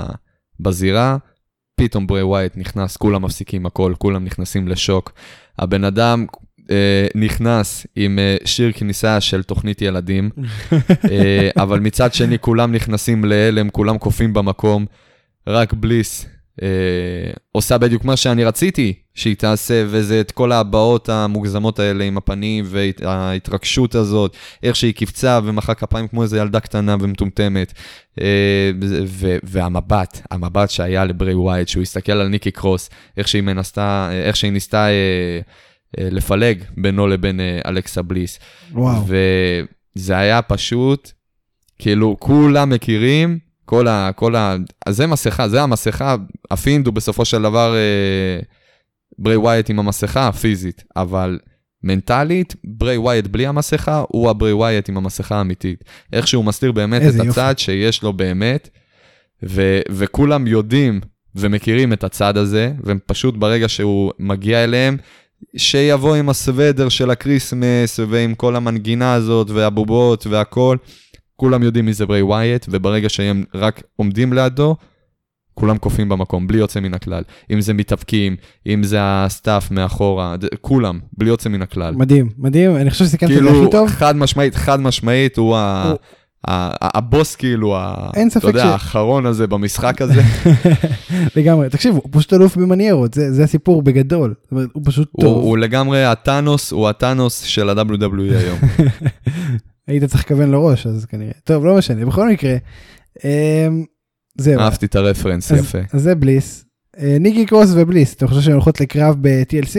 בזירה, 0.61 1.17
פתאום 1.77 2.07
ברי 2.07 2.23
ווייט 2.23 2.57
נכנס, 2.57 2.97
כולם 2.97 3.25
מפסיקים 3.25 3.67
הכל, 3.67 3.95
כולם 3.99 4.25
נכנסים 4.25 4.69
לשוק. 4.69 5.13
הבן 5.59 5.85
אדם 5.85 6.27
אה, 6.71 7.07
נכנס 7.15 7.87
עם 7.97 8.19
אה, 8.19 8.37
שיר 8.45 8.73
כניסה 8.73 9.21
של 9.21 9.43
תוכנית 9.43 9.83
ילדים, 9.83 10.31
אה, 11.11 11.51
אבל 11.57 11.81
מצד 11.81 12.15
שני 12.15 12.39
כולם 12.39 12.73
נכנסים 12.73 13.25
להלם, 13.25 13.71
כולם 13.71 13.99
קופאים 13.99 14.33
במקום, 14.33 14.87
רק 15.47 15.73
בליס 15.73 16.27
אה, 16.63 16.67
עושה 17.53 17.79
בדיוק 17.79 18.05
מה 18.05 18.17
שאני 18.17 18.45
רציתי 18.45 18.95
שהיא 19.15 19.37
תעשה, 19.37 19.85
וזה 19.87 20.21
את 20.21 20.31
כל 20.31 20.53
ההבעות 20.53 21.09
המוגזמות 21.09 21.79
האלה 21.79 22.05
עם 22.05 22.17
הפנים 22.17 22.65
וההתרגשות 22.69 23.95
הזאת, 23.95 24.37
איך 24.63 24.77
שהיא 24.77 24.95
קפצה 24.95 25.41
ומחאה 25.45 25.75
כפיים 25.75 26.09
כמו 26.09 26.23
איזה 26.23 26.39
ילדה 26.39 26.61
קטנה 26.61 26.97
ומטומטמת. 27.01 27.73
אה, 28.21 28.71
ו- 29.07 29.37
והמבט, 29.43 30.21
המבט 30.31 30.71
שהיה 30.71 31.05
לברי 31.05 31.35
ווייט, 31.35 31.69
שהוא 31.69 31.83
הסתכל 31.83 32.13
על 32.13 32.29
ניקי 32.29 32.51
קרוס, 32.51 32.91
איך 33.17 33.29
שהיא 33.29 33.43
מנסתה, 33.43 34.11
איך 34.13 34.37
שהיא 34.37 34.53
ניסתה 34.53 34.87
אה, 34.89 35.41
אה, 35.99 36.09
לפלג 36.11 36.65
בינו 36.77 37.07
לבין 37.07 37.41
אה, 37.41 37.61
אלכסה 37.67 38.03
בליס. 38.03 38.39
וואו. 38.73 39.05
וזה 39.97 40.19
היה 40.19 40.43
פשוט, 40.43 41.11
כאילו, 41.79 42.17
כולם 42.19 42.71
מכירים, 42.71 43.39
כל 43.71 43.89
ה... 43.89 44.11
כל 44.15 44.37
ה... 44.37 44.57
אז 44.87 44.97
זה 44.97 45.07
מסכה, 45.07 45.49
זה 45.49 45.63
המסכה, 45.63 46.17
ה 46.51 46.57
Fiend 46.57 46.87
הוא 46.87 46.95
בסופו 46.95 47.25
של 47.25 47.43
דבר 47.43 47.75
אה, 47.75 48.41
בריי 49.19 49.37
וויאט 49.37 49.71
עם 49.71 49.79
המסכה 49.79 50.29
הפיזית, 50.29 50.85
אבל 50.97 51.39
מנטלית, 51.83 52.55
בריי 52.65 52.97
וויאט 52.97 53.27
בלי 53.27 53.47
המסכה, 53.47 54.05
הוא 54.09 54.31
הבריי 54.31 54.53
וויאט 54.53 54.89
עם 54.89 54.97
המסכה 54.97 55.37
האמיתית. 55.37 55.85
איך 56.13 56.27
שהוא 56.27 56.45
מסתיר 56.45 56.73
באמת 56.73 57.03
את 57.03 57.15
יופי. 57.15 57.29
הצד 57.29 57.59
שיש 57.59 58.03
לו 58.03 58.13
באמת, 58.13 58.69
ו- 59.43 59.81
וכולם 59.91 60.47
יודעים 60.47 61.01
ומכירים 61.35 61.93
את 61.93 62.05
הצד 62.05 62.37
הזה, 62.37 62.73
והם 62.85 62.99
פשוט 63.07 63.35
ברגע 63.37 63.69
שהוא 63.69 64.13
מגיע 64.19 64.65
אליהם, 64.65 64.97
שיבוא 65.57 66.15
עם 66.15 66.29
הסוודר 66.29 66.89
של 66.89 67.11
ה 67.11 67.20
Christmas 67.20 68.01
ועם 68.09 68.35
כל 68.35 68.57
המנגינה 68.57 69.15
הזאת 69.15 69.51
והבובות 69.51 70.27
והכל, 70.27 70.77
כולם 71.41 71.63
יודעים 71.63 71.85
מי 71.85 71.93
זה 71.93 72.07
בריי 72.07 72.23
וויאט, 72.23 72.67
וברגע 72.71 73.09
שהם 73.09 73.45
רק 73.55 73.83
עומדים 73.97 74.33
לידו, 74.33 74.77
כולם 75.55 75.79
קופאים 75.79 76.09
במקום, 76.09 76.47
בלי 76.47 76.59
יוצא 76.59 76.81
מן 76.81 76.95
הכלל. 76.95 77.23
אם 77.53 77.61
זה 77.61 77.75
מתאפקים, 77.75 78.37
אם 78.67 78.83
זה 78.83 78.97
ה 79.01 79.12
staff 79.12 79.71
מאחורה, 79.71 80.35
כולם, 80.61 80.99
בלי 81.19 81.29
יוצא 81.29 81.49
מן 81.49 81.63
הכלל. 81.63 81.95
מדהים, 81.95 82.29
מדהים, 82.39 82.77
אני 82.77 82.91
חושב 82.91 83.05
שסיכמת 83.05 83.31
את 83.31 83.35
זה 83.35 83.41
כאילו, 83.41 83.63
הכי 83.63 83.71
טוב. 83.73 83.89
חד 83.89 84.17
משמעית, 84.17 84.55
חד 84.55 84.81
משמעית, 84.81 85.37
הוא. 85.39 85.47
הוא- 85.47 85.57
ה- 85.57 86.87
ה- 86.87 86.99
הבוס 86.99 87.37
כאילו, 87.37 87.77
ה- 87.77 88.11
אין 88.15 88.31
ספק 88.31 88.39
אתה 88.43 88.49
יודע, 88.49 88.63
ש- 88.63 88.67
האחרון 88.67 89.27
הזה 89.27 89.47
במשחק 89.47 90.03
הזה, 90.03 90.23
לגמרי, 91.37 91.69
תקשיב, 91.71 91.95
הוא 91.95 92.09
פשוט 92.11 92.33
אלוף 92.33 92.57
במניירות, 92.57 93.15
זה 93.15 93.33
זה 93.33 93.45
הסיפור 93.45 93.83
בגדול. 93.83 94.35
הוא 94.51 94.83
פשוט 94.85 95.09
הוא, 95.13 95.25
טוב. 95.25 95.43
הוא 95.43 95.59
לגמרי 95.59 96.05
ה 96.05 96.13
Thanos, 96.13 96.73
הוא 96.73 96.89
ה 96.89 96.96
Thanos 96.96 97.43
של 97.43 97.69
ה-WWE 97.69 98.37
היום. 98.39 98.59
היית 99.91 100.05
צריך 100.05 100.25
לכוון 100.25 100.51
לראש, 100.51 100.87
אז 100.87 101.05
כנראה. 101.05 101.33
טוב, 101.45 101.65
לא 101.65 101.77
משנה, 101.79 102.07
בכל 102.07 102.29
מקרה, 102.29 102.57
אמ, 103.25 103.85
זהו. 104.39 104.61
אהבתי 104.61 104.87
את 104.87 104.97
הרפרנס, 104.97 105.51
יפה. 105.51 105.79
אז 105.93 106.03
זה 106.03 106.15
בליס. 106.15 106.65
אה, 106.99 107.17
ניקי 107.21 107.47
קרוס 107.47 107.71
ובליס, 107.75 108.15
אתה 108.15 108.27
חושב 108.27 108.41
שהן 108.41 108.53
הולכות 108.53 108.81
לקרב 108.81 109.17
ב-TLC? 109.21 109.77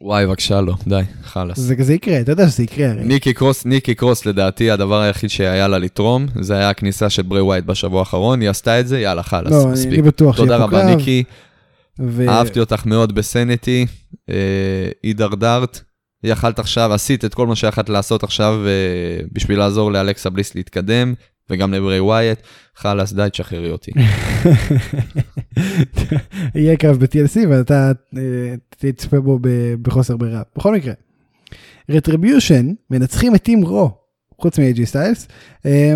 וואי, 0.00 0.26
בבקשה 0.26 0.60
לא, 0.60 0.74
די, 0.86 1.00
חלאס. 1.22 1.58
זה 1.58 1.74
זה 1.78 1.94
יקרה, 1.94 2.20
אתה 2.20 2.32
יודע 2.32 2.48
שזה 2.48 2.62
יקרה 2.62 2.90
הרי. 2.90 3.04
ניקי 3.04 3.32
קרוס, 3.34 3.64
ניקי 3.64 3.94
קרוס 3.94 4.26
לדעתי 4.26 4.70
הדבר 4.70 5.00
היחיד 5.00 5.30
שהיה 5.30 5.68
לה 5.68 5.78
לתרום, 5.78 6.26
זה 6.40 6.54
היה 6.54 6.70
הכניסה 6.70 7.10
של 7.10 7.22
ברי 7.22 7.40
ווייט 7.40 7.64
בשבוע 7.64 8.00
האחרון, 8.00 8.40
היא 8.40 8.50
עשתה 8.50 8.80
את 8.80 8.88
זה, 8.88 9.00
יאללה 9.00 9.22
חלאס, 9.22 9.52
לא, 9.52 9.56
אני- 9.62 9.64
אני 9.64 9.72
מספיק. 9.72 10.00
בטוח 10.00 10.36
תודה 10.36 10.56
רבה. 10.56 10.84
ניקי, 10.96 11.24
ו- 12.00 12.28
אהבתי 12.28 12.60
אותך 12.60 12.86
מאוד 12.86 13.14
בסנטי, 13.14 13.86
אה, 14.30 14.34
הידרדרת, 15.02 15.80
יכלת 16.24 16.58
עכשיו, 16.58 16.92
עשית 16.92 17.24
את 17.24 17.34
כל 17.34 17.46
מה 17.46 17.56
שיכלת 17.56 17.88
לעשות 17.88 18.22
עכשיו 18.22 18.54
אה, 18.66 18.70
בשביל 19.32 19.58
לעזור 19.58 19.92
לאלכסה 19.92 20.30
בליס 20.30 20.54
להתקדם, 20.54 21.14
וגם 21.50 21.74
לבריי 21.74 22.00
וויאט, 22.00 22.38
חלאס, 22.76 23.12
די, 23.12 23.28
תשחררי 23.32 23.70
אותי. 23.70 23.90
יהיה 26.54 26.76
קרב 26.76 26.96
ב-TLC 26.98 27.38
ואתה 27.48 27.92
אה, 28.16 28.22
תצפה 28.78 29.20
בו 29.20 29.38
בחוסר 29.82 30.16
ברירה. 30.16 30.42
בכל 30.56 30.74
מקרה, 30.74 30.92
Retribution 31.90 32.72
מנצחים 32.90 33.34
את 33.34 33.42
Team 33.42 33.62
Raw, 33.64 33.90
חוץ 34.40 34.58
מ- 34.58 34.71
AJ 34.71 34.84
סטיילס. 34.84 35.28
אה, 35.66 35.94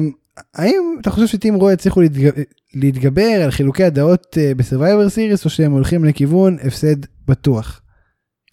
האם 0.54 0.96
אתה 1.00 1.10
חושב 1.10 1.26
ש 1.26 1.36
Team 1.36 1.54
Raw 1.54 1.70
יצליחו 1.70 2.00
להתג- 2.00 2.42
להתגבר 2.74 3.40
על 3.44 3.50
חילוקי 3.50 3.84
הדעות 3.84 4.38
אה, 4.40 4.52
ב 4.56 4.62
Survivor 4.62 5.08
Series 5.08 5.44
או 5.44 5.50
שהם 5.50 5.72
הולכים 5.72 6.04
לכיוון 6.04 6.56
הפסד 6.62 6.96
בטוח? 7.28 7.80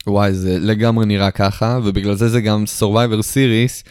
וואי, 0.07 0.33
זה 0.33 0.57
לגמרי 0.59 1.05
נראה 1.05 1.31
ככה, 1.31 1.79
ובגלל 1.83 2.13
זה 2.13 2.29
זה 2.29 2.41
גם 2.41 2.63
Survivor 2.79 3.21
Series, 3.33 3.89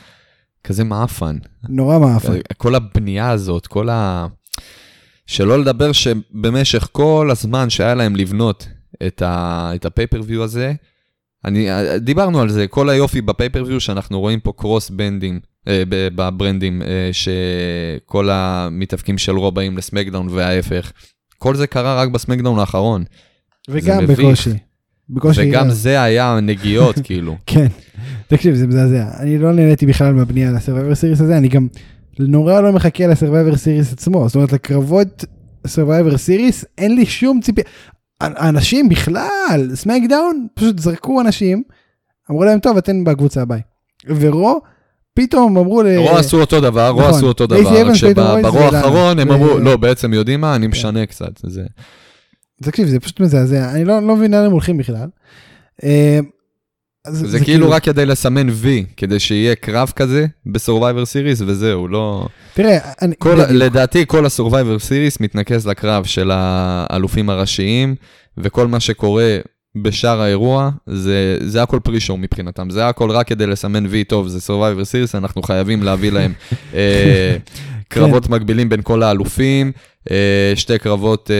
כזה 0.64 0.84
מעפן. 0.84 1.36
נורא 1.68 1.98
מאפן. 1.98 2.38
כל 2.56 2.74
הבנייה 2.74 3.30
הזאת, 3.30 3.66
כל 3.66 3.88
ה... 3.88 4.26
שלא 5.26 5.58
לדבר 5.58 5.92
שבמשך 5.92 6.88
כל 6.92 7.28
הזמן 7.30 7.70
שהיה 7.70 7.94
להם 7.94 8.16
לבנות 8.16 8.68
את, 9.06 9.22
ה... 9.22 9.70
את 9.74 9.84
הפייפריוויו 9.84 10.42
הזה, 10.42 10.72
אני, 11.44 11.68
דיברנו 12.00 12.40
על 12.40 12.48
זה, 12.48 12.66
כל 12.66 12.88
היופי 12.88 13.20
בפייפריוויו 13.20 13.80
שאנחנו 13.80 14.20
רואים 14.20 14.40
פה 14.40 14.52
קרוס 14.56 14.90
בנדים, 14.90 15.40
אה, 15.68 15.82
בברנדים, 15.88 16.82
אה, 16.82 17.10
שכל 17.12 18.28
המתאבקים 18.30 19.18
של 19.18 19.32
רו 19.32 19.52
באים 19.52 19.78
לסמקדאון 19.78 20.28
וההפך. 20.30 20.92
כל 21.38 21.54
זה 21.56 21.66
קרה 21.66 22.02
רק 22.02 22.08
ב 22.08 22.13
SmackDown 22.13 22.58
האחרון, 22.58 23.04
וגם. 23.68 24.06
בקושי. 24.06 24.50
בקושי. 25.08 25.50
וגם 25.50 25.70
זה 25.70 26.02
היה 26.02 26.38
נגיעות, 26.42 26.96
כאילו. 27.04 27.36
כן, 27.46 27.66
תקשיב, 28.28 28.54
זה 28.54 28.66
מזעזע. 28.66 29.06
אני 29.18 29.38
לא 29.38 29.52
נהניתי 29.52 29.86
בכלל 29.86 30.12
מהבנייה 30.12 30.52
ל 30.52 30.57
Survivor 30.57 30.94
Series 30.94 31.20
הזה, 31.20 31.36
אני 31.36 31.48
גם 31.48 31.66
נורא 32.18 32.60
לא 32.60 32.72
מחכה 32.72 33.06
ל 33.06 33.12
Survivor 33.12 33.56
Series 33.56 33.92
עצמו. 33.92 34.28
זאת 34.28 34.34
אומרת, 34.34 34.52
לקרבות 34.52 35.24
Survivor 35.66 36.16
Series 36.16 36.64
אין 36.78 36.94
לי 36.94 37.06
שום 37.06 37.40
ציפייה. 37.40 37.66
האנשים 38.20 38.88
בכלל, 38.88 39.70
SmackDown, 39.74 40.46
פשוט 40.54 40.78
זרקו 40.78 41.20
אנשים, 41.20 41.62
אמרו 42.30 42.44
להם, 42.44 42.58
טוב, 42.58 42.76
אתן 42.76 43.04
בקבוצה 43.04 43.42
הבאה. 43.42 43.58
ו 44.08 44.19
Raw, 44.19 44.60
פתאום 45.14 45.58
אמרו 45.58 45.82
ל... 45.82 45.96
Raw 45.96 46.10
עשו 46.10 46.40
אותו 46.40 46.60
דבר, 46.60 46.88
Raw 46.88 47.00
נכון. 47.00 47.14
עשו 47.14 47.26
אותו 47.26 47.46
דבר, 47.46 47.58
רק 47.58 47.86
אבנס 47.86 48.04
פתאום 48.04 48.26
רואה 48.26 48.40
את 48.40 48.44
שברו 48.44 48.58
זה, 48.58 48.66
למה? 48.66 48.78
האחרון 48.78 49.18
הם 49.18 49.30
אמרו, 49.30 49.58
לא, 49.58 49.76
בעצם 49.76 50.14
יודעים 50.14 50.40
מה, 50.40 50.56
אני 50.56 50.66
משנה 50.66 51.06
קצת. 51.06 51.40
זה... 52.58 52.70
תקשיב, 52.70 52.88
זה 52.88 53.00
פשוט 53.00 53.20
מזעזע, 53.20 53.70
אני 53.70 53.84
לא, 53.84 54.02
לא 54.02 54.16
מבין 54.16 54.30
לאן 54.30 54.44
הם 54.44 54.52
הולכים 54.52 54.76
בכלל. 54.76 55.08
אה, 55.84 56.18
אז 57.04 57.24
זה 57.28 57.40
כאילו 57.40 57.70
רק 57.70 57.84
כדי 57.84 58.06
לסמן 58.06 58.46
וי, 58.50 58.84
כדי 58.96 59.18
שיהיה 59.18 59.54
קרב 59.54 59.92
כזה 59.96 60.26
ב 60.46 60.53
Survivor 60.53 61.06
Series 61.06 61.40
וזהו, 61.46 61.88
לא... 61.88 62.28
תראה, 62.54 62.78
אני... 63.02 63.14
כל, 63.18 63.34
בדיוק. 63.34 63.50
לדעתי 63.50 64.04
כל 64.06 64.26
ה 64.26 64.32
Survivor 64.32 64.78
Series 64.78 65.20
מתנקז 65.20 65.66
לקרב 65.66 66.04
של 66.04 66.30
האלופים 66.34 67.30
הראשיים, 67.30 67.94
וכל 68.38 68.66
מה 68.66 68.80
שקורה 68.80 69.38
בשאר 69.76 70.20
האירוע, 70.20 70.70
זה, 70.86 71.38
זה 71.40 71.62
הכל 71.62 71.78
פרישור 71.82 72.18
מבחינתם, 72.18 72.70
זה 72.70 72.88
הכל 72.88 73.10
רק 73.10 73.26
כדי 73.26 73.46
לסמן 73.46 73.86
וי 73.86 74.04
טוב, 74.04 74.28
זה 74.28 74.40
Survivor 74.40 74.84
Series, 74.84 75.14
אנחנו 75.14 75.42
חייבים 75.42 75.82
להביא 75.82 76.12
להם 76.12 76.32
אה, 76.74 77.36
קרבות 77.88 78.28
מקבילים 78.28 78.68
בין 78.68 78.82
כל 78.82 79.02
האלופים, 79.02 79.72
אה, 80.10 80.52
שתי 80.56 80.78
קרבות... 80.78 81.30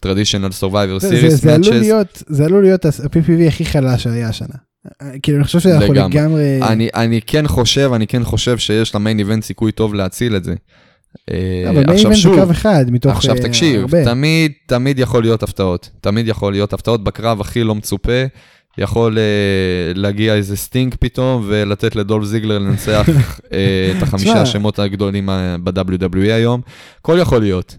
traditional 0.00 0.50
Survivor 0.50 1.00
Series 1.00 1.44
להיות, 1.44 2.22
זה 2.26 2.44
עלול 2.44 2.62
להיות 2.62 2.84
ה-PPV 2.84 3.48
הכי 3.48 3.64
חלש 3.64 4.02
שהיה 4.02 4.28
השנה. 4.28 4.54
כאילו 5.22 5.38
אני 5.38 5.44
חושב 5.44 5.60
שאנחנו 5.60 5.94
לגמרי. 5.94 6.62
אני, 6.62 6.88
אני 6.94 7.20
כן 7.26 7.48
חושב, 7.48 7.90
אני 7.94 8.06
כן 8.06 8.24
חושב 8.24 8.58
שיש 8.58 8.94
ל 8.94 8.99
main 8.99 9.18
event 9.18 9.44
סיכוי 9.44 9.72
טוב 9.72 9.94
להציל 9.94 10.36
את 10.36 10.44
זה. 10.44 10.54
אה, 11.30 11.64
אבל 11.70 11.86
main 11.86 11.98
event 11.98 12.16
זה 12.16 12.28
קו 12.28 12.50
אחד 12.50 12.84
מתוך 12.90 13.12
עכשיו 13.12 13.36
אה, 13.36 13.42
תקשיב, 13.42 13.80
הרבה. 13.80 14.04
תמיד, 14.04 14.52
תמיד 14.66 14.98
יכול 14.98 15.22
להיות 15.22 15.42
הפתעות. 15.42 15.90
תמיד 16.00 16.28
יכול 16.28 16.52
להיות 16.52 16.72
הפתעות 16.72 17.04
בקרב 17.04 17.40
הכי 17.40 17.64
לא 17.64 17.74
מצופה. 17.74 18.24
יכול 18.78 19.14
uh, 19.14 19.98
להגיע 19.98 20.34
איזה 20.34 20.56
סטינק 20.56 20.94
פתאום 20.94 21.44
ולתת 21.48 21.96
לדולף 21.96 22.24
זיגלר 22.24 22.58
לנצח 22.58 23.08
uh, 23.08 23.52
את 23.96 24.02
החמישה. 24.02 24.42
השמות 24.42 24.78
הגדולים 24.78 25.30
אה, 25.30 25.56
ב-WWE 25.64 26.18
היום. 26.18 26.60
הכל 27.00 27.16
יכול 27.20 27.40
להיות. 27.40 27.76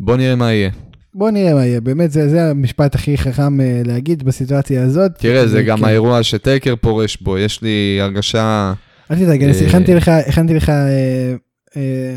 בוא 0.00 0.16
נראה 0.16 0.36
מה 0.36 0.52
יהיה. 0.52 0.70
בוא 1.14 1.30
נראה 1.30 1.54
מה 1.54 1.66
יהיה, 1.66 1.80
באמת 1.80 2.10
זה, 2.10 2.28
זה 2.28 2.50
המשפט 2.50 2.94
הכי 2.94 3.18
חכם 3.18 3.60
אה, 3.60 3.82
להגיד 3.84 4.22
בסיטואציה 4.22 4.82
הזאת. 4.82 5.12
תראה, 5.18 5.46
זה 5.46 5.62
גם 5.62 5.78
כן. 5.78 5.84
האירוע 5.84 6.22
שטייקר 6.22 6.76
פורש 6.76 7.16
בו, 7.16 7.38
יש 7.38 7.62
לי 7.62 7.98
הרגשה... 8.00 8.72
אל 9.10 9.16
תדאג, 9.16 9.44
אה, 9.44 9.50
הכנתי 9.68 9.94
לך, 9.94 10.08
הכנתי 10.08 10.54
לך, 10.54 10.68
אה, 10.68 11.34
אה, 11.76 12.16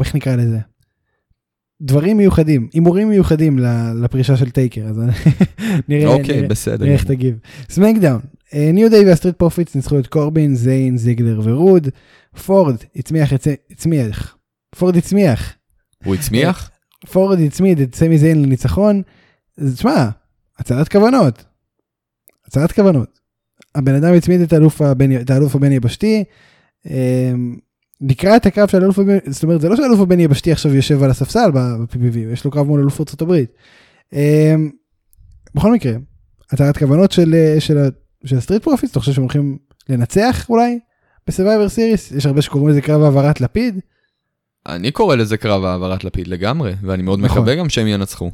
איך 0.00 0.14
נקרא 0.14 0.36
לזה? 0.36 0.58
דברים 1.82 2.16
מיוחדים, 2.16 2.68
הימורים 2.72 3.08
מיוחדים 3.08 3.58
לפרישה 4.02 4.36
של 4.36 4.50
טייקר, 4.50 4.84
אז 4.84 5.00
נראה, 5.88 6.06
אוקיי, 6.06 6.36
נראה, 6.36 6.48
בסדר. 6.48 6.84
נראה 6.84 6.94
איך 6.94 7.04
תגיב. 7.04 7.38
SmackDown, 7.70 8.20
New 8.54 8.90
Day 8.90 9.06
וה 9.06 9.13
Street 9.13 9.36
Profits 9.36 9.74
ניצחו 9.74 9.98
את 9.98 10.06
קורבין, 10.06 10.54
זיין, 10.54 10.96
זיגלר 10.96 11.40
ורוד. 11.44 11.88
פורד 12.46 12.76
הצמיח, 12.96 13.32
הצמיח, 13.70 14.36
פורד 14.78 14.96
הצמיח, 14.96 15.54
הוא 16.04 16.14
הצמיח? 16.14 16.70
פורד 17.12 17.38
הצמיד 17.40 17.80
את 17.80 17.94
סמי 17.94 18.18
זיין 18.18 18.42
לניצחון. 18.42 19.02
אז 19.58 19.74
תשמע, 19.74 20.08
הצהרת 20.58 20.88
כוונות. 20.88 21.44
הצהרת 22.46 22.72
כוונות. 22.72 23.20
הבן 23.74 23.94
אדם 23.94 24.14
הצמיד 24.14 24.40
את 24.40 24.52
האלוף 24.52 24.82
הבין- 24.82 25.20
את 25.20 25.30
האלוף 25.30 25.54
הבין 25.56 25.72
יבשתי. 25.72 26.24
אמ, 26.86 27.56
לקראת 28.00 28.46
הקרב 28.46 28.68
של 28.68 28.82
האלוף 28.82 28.98
הבין, 28.98 29.18
זאת 29.26 29.42
אומרת 29.42 29.60
זה 29.60 29.68
לא 29.68 29.76
שהאלוף 29.76 30.00
הבין 30.00 30.20
יבשתי 30.20 30.52
עכשיו 30.52 30.74
יושב 30.74 31.02
על 31.02 31.10
הספסל 31.10 31.50
ב-PPV, 31.54 32.18
יש 32.32 32.44
לו 32.44 32.50
קרב 32.50 32.66
מול 32.66 32.80
אלוף 32.80 33.00
ארצות 33.00 33.22
הברית. 33.22 33.52
אמ, 34.12 34.70
בכל 35.54 35.72
מקרה, 35.72 35.92
הצהרת 36.52 36.78
כוונות 36.78 37.12
של, 37.12 37.34
אה, 37.34 37.60
של, 37.60 37.78
של 38.24 38.36
ה 38.36 38.40
Street 38.40 38.62
Profits, 38.62 38.90
אתה 38.90 39.00
חושב 39.00 39.12
שהם 39.12 39.22
הולכים 39.22 39.58
לנצח 39.88 40.50
אולי 40.50 40.78
ב 41.26 41.31
Survivor 41.31 41.68
Series? 41.68 42.12
יש 42.12 42.26
הרבה 42.26 42.42
שקוראים 42.42 42.68
לזה 42.68 42.80
קרב 42.80 43.02
העברת 43.02 43.40
לפיד. 43.40 43.80
אני 44.68 44.90
קורא 44.90 45.16
לזה 45.16 45.36
קרב 45.36 45.64
העברת 45.64 46.04
לפיד 46.04 46.28
לגמרי, 46.28 46.74
ואני 46.82 47.02
מאוד 47.02 47.20
נכון. 47.20 47.38
מקווה 47.38 47.54
גם 47.54 47.68
שהם 47.68 47.86
ינצחו. 47.86 48.30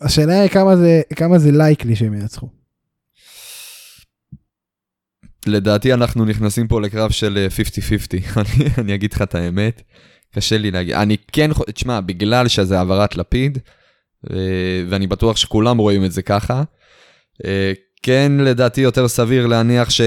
השאלה 0.00 0.40
היא 0.40 0.50
כמה 0.50 0.76
זה, 0.76 1.02
כמה 1.16 1.38
זה 1.38 1.52
likely 1.52 1.96
שהם 1.96 2.14
ינצחו. 2.14 2.48
לדעתי 5.46 5.94
אנחנו 5.94 6.24
נכנסים 6.24 6.68
פה 6.68 6.80
לקרב 6.80 7.10
של 7.10 7.38
אה, 7.38 7.46
50-50, 8.16 8.38
אני, 8.40 8.68
אני 8.78 8.94
אגיד 8.94 9.12
לך 9.12 9.22
את 9.22 9.34
האמת. 9.34 9.82
קשה 10.34 10.58
לי 10.58 10.70
להגיד. 10.70 10.94
אני 10.94 11.16
כן, 11.32 11.50
תשמע, 11.74 12.00
בגלל 12.00 12.48
שזה 12.48 12.78
העברת 12.78 13.16
לפיד, 13.16 13.58
ו- 14.32 14.84
ואני 14.88 15.06
בטוח 15.06 15.36
שכולם 15.36 15.78
רואים 15.78 16.04
את 16.04 16.12
זה 16.12 16.22
ככה, 16.22 16.62
אה, 17.44 17.72
כן 18.02 18.32
לדעתי 18.40 18.80
יותר 18.80 19.08
סביר 19.08 19.46
להניח 19.46 19.90
ש... 19.90 20.00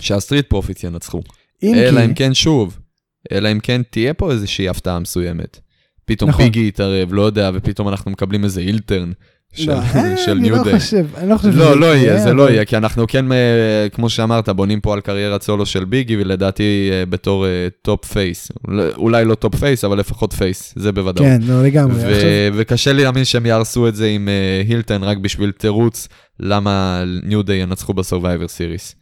שה 0.00 0.16
Street 0.16 0.48
Profits 0.48 0.84
ינצחו. 0.84 1.22
אלא 1.64 2.00
כי, 2.00 2.04
אם 2.04 2.14
כן 2.14 2.34
שוב, 2.34 2.79
אלא 3.32 3.52
אם 3.52 3.60
כן 3.60 3.82
תהיה 3.90 4.14
פה 4.14 4.32
איזושהי 4.32 4.68
הפתעה 4.68 4.98
מסוימת. 4.98 5.58
פתאום 6.04 6.30
נכון. 6.30 6.44
Big 6.44 6.62
E 6.62 6.68
יתערב, 6.68 7.12
לא 7.12 7.22
יודע, 7.22 7.50
ופתאום 7.54 7.88
אנחנו 7.88 8.10
מקבלים 8.10 8.44
איזה 8.44 8.60
heel 8.60 8.86
turn 8.86 9.12
של, 9.54 9.70
לא, 9.70 9.74
אה, 9.78 10.16
של 10.24 10.30
אני 10.30 10.40
New 10.40 10.56
לא 10.56 10.62
Day. 10.64 10.78
חושב, 10.80 11.06
אני 11.16 11.30
לא 11.30 11.36
חושב 11.36 11.50
שזה 11.52 11.60
לא, 11.60 11.80
לא 11.80 11.86
יקרה, 11.86 11.96
יהיה, 11.96 12.18
זה 12.18 12.24
אבל- 12.24 12.32
לא 12.36 12.50
יהיה, 12.50 12.64
כי 12.64 12.76
אנחנו 12.76 13.04
כן, 13.08 13.32
אה, 13.32 13.38
כמו 13.92 14.10
שאמרת, 14.10 14.48
בונים 14.48 14.80
פה 14.80 14.94
על 14.94 15.00
קריירת 15.00 15.42
סולו 15.42 15.66
של 15.66 15.84
Big 15.84 16.03
E, 16.03 16.16
ולדעתי 16.16 16.88
אה, 16.92 17.06
בתור 17.06 17.46
top 17.82 18.04
face. 18.04 18.48
אולי 18.96 19.24
לא 19.24 19.34
top 19.34 19.54
face, 19.56 19.84
אבל 19.84 19.98
לפחות 19.98 20.32
face, 20.32 20.72
זה 20.76 20.92
בוודאות. 20.92 21.26
כן, 21.28 21.40
לא 21.42 21.62
לגמרי. 21.62 21.94
ו- 21.94 21.98
עכשיו, 22.08 22.28
וקשה 22.54 22.92
לי 22.92 23.02
להאמין 23.02 23.24
שהם 23.24 23.46
יהרסו 23.46 23.88
את 23.88 23.94
זה 23.96 24.06
עם 24.06 24.28
heel 24.68 24.85
turn 24.85 25.02
רק 25.02 25.18
בשביל 25.18 25.50
תירוץ 25.50 26.08
למה 26.40 27.04
New 27.22 27.42
Day 27.42 27.56
ינצחו 27.62 27.94
ב 27.94 28.00
Survivor 28.00 28.48
Series. 28.48 28.94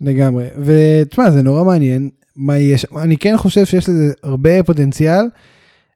לגמרי. 0.00 0.44
ותשמע, 0.64 1.30
זה 1.30 1.42
נורא 1.42 1.64
מעניין. 1.64 2.10
מה 2.36 2.58
יש, 2.58 2.86
אני 3.02 3.16
כן 3.16 3.36
חושב 3.36 3.64
שיש 3.64 3.88
לזה 3.88 4.12
הרבה 4.22 4.62
פוטנציאל 4.62 5.24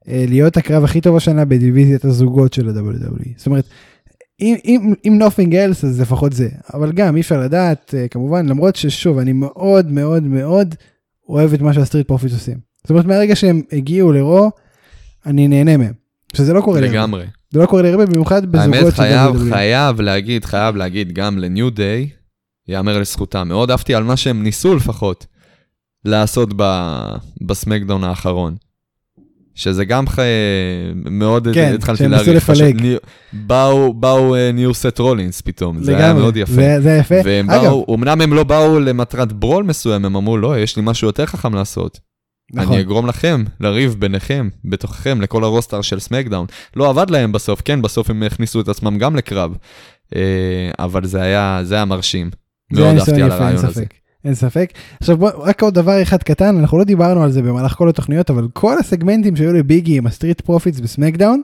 אה, 0.08 0.24
להיות 0.28 0.56
הקרב 0.56 0.84
הכי 0.84 1.00
טוב 1.00 1.16
השנה 1.16 1.44
בדיוויזיית 1.44 2.04
הזוגות 2.04 2.52
של 2.52 2.68
ה-WWE. 2.68 3.28
זאת 3.36 3.46
אומרת, 3.46 3.64
אם, 4.40 4.56
אם, 4.64 4.94
אם 5.04 5.18
nothing 5.22 5.52
else 5.52 5.86
אז 5.86 6.00
לפחות 6.00 6.32
זה. 6.32 6.48
אבל 6.74 6.92
גם 6.92 7.16
אי 7.16 7.20
אפשר 7.20 7.40
לדעת, 7.40 7.94
אה, 7.98 8.08
כמובן, 8.08 8.46
למרות 8.46 8.76
ששוב, 8.76 9.18
אני 9.18 9.32
מאוד 9.32 9.90
מאוד 9.90 10.22
מאוד 10.22 10.74
אוהב 11.28 11.52
את 11.52 11.60
מה 11.60 11.72
שה 11.74 11.85
Street 11.85 12.06
Profits 12.08 12.32
עושים. 12.32 12.58
זאת 12.82 12.90
אומרת, 12.90 13.04
מהרגע 13.04 13.36
שהם 13.36 13.62
הגיעו 13.72 14.12
ל 14.12 14.20
Raw, 14.20 14.50
אני 15.26 15.48
נהנה 15.48 15.76
מהם. 15.76 15.92
שזה 16.34 16.52
לא 16.52 16.60
קורה. 16.60 16.80
לגמרי. 16.80 17.24
זה 17.50 17.58
לא 17.58 17.66
קורה 17.66 17.82
לי 17.82 17.90
הרבה, 17.90 18.06
במיוחד 18.06 18.46
בזוגות 18.46 18.76
האמת, 18.76 18.94
של 18.94 19.02
חייב, 19.02 19.34
WWE. 19.34 19.52
חייב 19.52 20.00
להגיד, 20.00 20.44
חייב 20.44 20.76
להגיד 20.76 21.12
גם 21.12 21.38
ל 21.38 21.46
New 21.46 21.70
Day, 21.70 22.08
יאמר 22.68 22.98
לזכותם. 22.98 23.48
מאוד 23.48 23.70
אהבתי 23.70 23.94
על 23.94 24.04
מה 24.04 24.16
שהם 24.16 24.42
ניסו 24.42 24.74
לפחות 24.74 25.26
לעשות 26.04 26.48
ב- 26.56 27.14
ב 27.42 27.48
SmackDown 27.48 28.04
האחרון. 28.04 28.54
שזה 29.54 29.84
גם 29.84 30.08
ח... 30.08 30.18
מאוד 30.94 31.48
כן, 31.54 31.72
התחלתי 31.74 31.98
שהם 31.98 32.10
ניסו 32.10 32.24
להעריך. 32.24 32.50
לפלג. 32.50 32.80
ניו- 32.80 32.98
באו, 33.32 33.94
באו 33.94 34.34
אה, 34.34 34.52
ניו 34.52 34.74
סת' 34.74 34.98
רולינס 34.98 35.40
פתאום, 35.40 35.82
זה 35.82 35.96
היה 35.96 36.06
לגמרי. 36.08 36.22
מאוד 36.22 36.36
יפה. 36.36 36.52
זה, 36.52 36.80
זה 36.80 36.96
יפה. 37.00 37.14
והם 37.24 37.50
אגב, 37.50 37.62
באו, 37.62 37.94
אמנם 37.94 38.20
הם 38.20 38.32
לא 38.32 38.44
באו 38.44 38.80
למטרת 38.80 39.32
brawl 39.32 39.64
מסוים, 39.64 40.04
הם 40.04 40.16
אמרו, 40.16 40.38
לא, 40.38 40.58
יש 40.58 40.76
לי 40.76 40.82
משהו 40.86 41.06
יותר 41.06 41.26
חכם 41.26 41.54
לעשות. 41.54 42.00
נכון. 42.52 42.72
אני 42.74 42.82
אגרום 42.82 43.06
לכם 43.06 43.44
לריב 43.60 43.96
ביניכם, 43.98 44.48
בתוככם, 44.64 45.20
לכל 45.20 45.44
ה 45.44 45.50
roster 45.50 45.82
של 45.82 46.00
SmackDown. 46.00 46.46
לא 46.76 46.88
עבד 46.90 47.10
להם 47.10 47.32
בסוף, 47.32 47.60
כן, 47.64 47.82
בסוף 47.82 48.10
הם 48.10 48.22
הכניסו 48.22 48.60
את 48.60 48.68
עצמם 48.68 48.98
גם 48.98 49.16
לקרב. 49.16 49.56
אה, 50.16 50.20
אבל 50.78 51.04
זה 51.06 51.22
היה, 51.22 51.60
זה 51.62 51.74
היה 51.74 51.84
מרשים. 51.84 52.30
זה 52.72 52.80
מאוד 52.80 52.96
אהבתי 52.98 53.22
על 53.22 53.30
הרעיון 53.30 53.64
הזה. 53.64 53.84
אין 54.24 54.34
ספק. 54.34 54.72
עכשיו 55.00 55.16
בוא, 55.16 55.30
רק 55.36 55.62
עוד 55.62 55.74
דבר 55.74 56.02
אחד 56.02 56.22
קטן, 56.22 56.58
אנחנו 56.58 56.78
לא 56.78 56.84
דיברנו 56.84 57.22
על 57.22 57.32
זה 57.32 57.42
במהלך 57.42 57.72
כל 57.72 57.88
התוכניות, 57.88 58.30
אבל 58.30 58.48
כל 58.52 58.78
הסגמנטים 58.78 59.36
שהיו 59.36 59.52
לביגי 59.52 59.98
עם 59.98 60.06
הסטריט 60.06 60.40
פרופיטס 60.40 60.80
בסמקדאון, 60.80 61.42